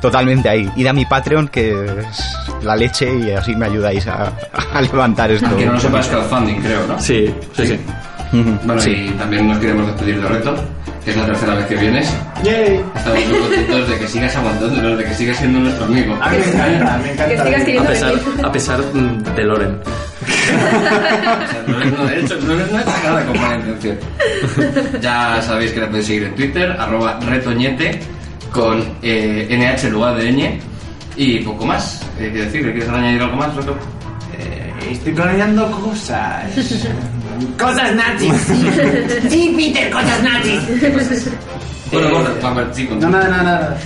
[0.03, 0.69] Totalmente ahí.
[0.77, 4.33] Id a mi Patreon, que es la leche, y así me ayudáis a,
[4.75, 5.47] a levantar esto.
[5.47, 6.99] Aunque no lo sepas, crowdfunding, creo, ¿no?
[7.01, 7.81] Sí, sí, sí.
[8.65, 8.91] Bueno, sí.
[8.91, 10.55] y también nos queremos despedir de Reto,
[11.05, 12.13] que es la tercera vez que vienes.
[12.43, 12.81] Yay.
[12.97, 16.19] Estamos muy contentos de que sigas aguantándonos, de que sigas siendo nuestro amigo.
[16.21, 17.45] A mí me encanta, me encanta.
[17.45, 18.47] Que sigas A pesar, venir.
[18.47, 19.79] a pesar mm, de Loren.
[19.83, 23.99] O sea, no, es- no, de hecho, no, no nada con mala intención.
[25.01, 28.01] Ya sabéis que la podéis seguir en Twitter, arroba retoñete,
[28.53, 30.61] con eh, NH en lugar de ñ,
[31.17, 32.03] y poco más.
[32.19, 32.63] Eh, ¿Qué decir?
[32.63, 33.77] ¿Quieres añadir algo más, Reto?
[34.39, 36.45] Eh, Estoy planeando cosas.
[37.59, 38.33] cosas nazis.
[39.29, 40.61] Sí, Peter, cosas nazis.
[41.91, 43.79] Bueno, Borja, a ver, sí, No, nada, nada, nada.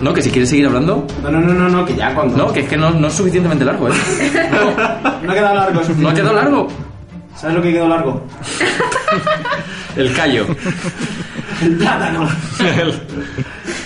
[0.00, 0.12] ¿No?
[0.12, 1.06] ¿Que si quieres seguir hablando?
[1.22, 2.36] No, no, no, no, no, que ya cuando.
[2.36, 3.92] No, que es que no, no es suficientemente largo, ¿eh?
[5.22, 5.80] No ha quedado largo.
[5.96, 6.68] No ha quedado largo.
[7.40, 8.22] ¿Sabes lo que quedó largo?
[9.96, 10.46] El callo.
[11.62, 12.28] El plátano.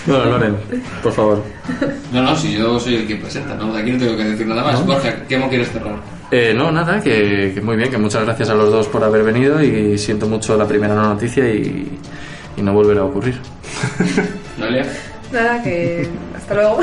[0.05, 0.55] Bueno, Loren,
[1.01, 1.43] por favor.
[2.11, 3.73] No, no, si yo soy el que presenta, ¿no?
[3.73, 4.85] De aquí no tengo que decir nada más.
[4.85, 5.95] Borja, ¿qué mo quieres cerrar?
[6.31, 9.23] Eh, no, nada, que, que muy bien, que muchas gracias a los dos por haber
[9.23, 11.97] venido y siento mucho la primera no noticia y,
[12.57, 13.39] y no volverá a ocurrir.
[14.57, 14.85] ¿Noelia?
[15.35, 16.75] Nada, que hasta luego.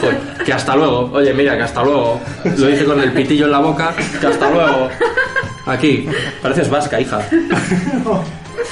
[0.00, 1.10] Joder, que hasta luego.
[1.12, 2.18] Oye, mira, que hasta luego.
[2.56, 4.88] Lo dije con el pitillo en la boca, que hasta luego.
[5.66, 6.06] Aquí,
[6.42, 7.20] pareces vasca, hija.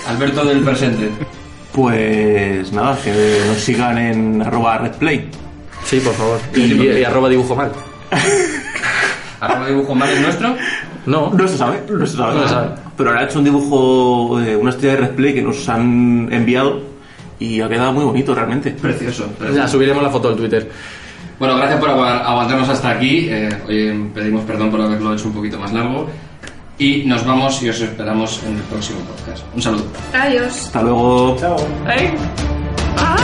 [0.09, 1.11] Alberto del presente.
[1.73, 3.13] Pues nada, que
[3.49, 5.29] nos sigan en arroba redplay.
[5.85, 6.39] Sí, por favor.
[6.55, 7.71] Y, y- y arroba dibujo mal.
[9.41, 10.57] ¿Arroba dibujo mal es nuestro?
[11.07, 12.35] No, No se sabe, no se sabe.
[12.35, 12.69] No se sabe.
[12.97, 16.94] Pero ahora he hecho un dibujo de una estrella de redplay que nos han enviado
[17.45, 18.71] y ha quedado muy bonito realmente.
[18.73, 19.27] Precioso.
[19.31, 19.69] ya precioso.
[19.69, 20.71] subiremos la foto al Twitter.
[21.39, 23.27] Bueno, gracias por agu- aguantarnos hasta aquí.
[23.29, 26.09] Eh, oye, pedimos perdón por haberlo hecho un poquito más largo.
[26.79, 29.45] Y nos vamos y os esperamos en el próximo podcast.
[29.55, 29.85] Un saludo.
[30.13, 30.67] Adiós.
[30.67, 31.37] Hasta luego.
[31.39, 31.57] Chao.
[31.57, 33.24] Yo,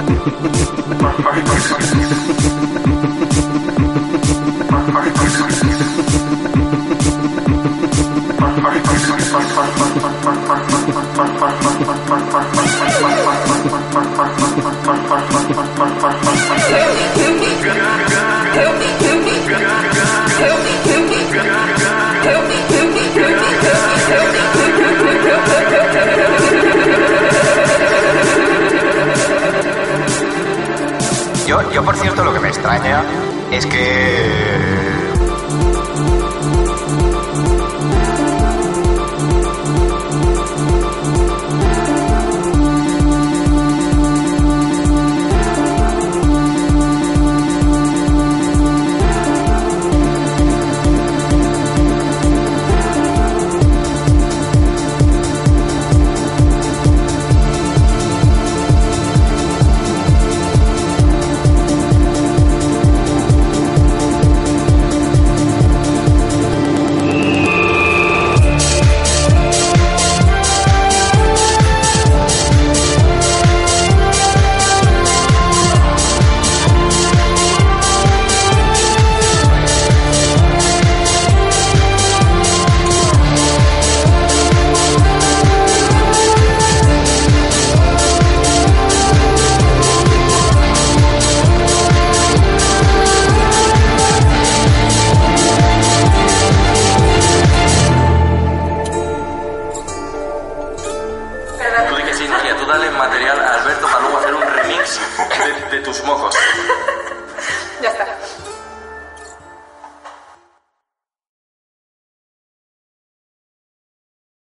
[33.61, 33.90] es que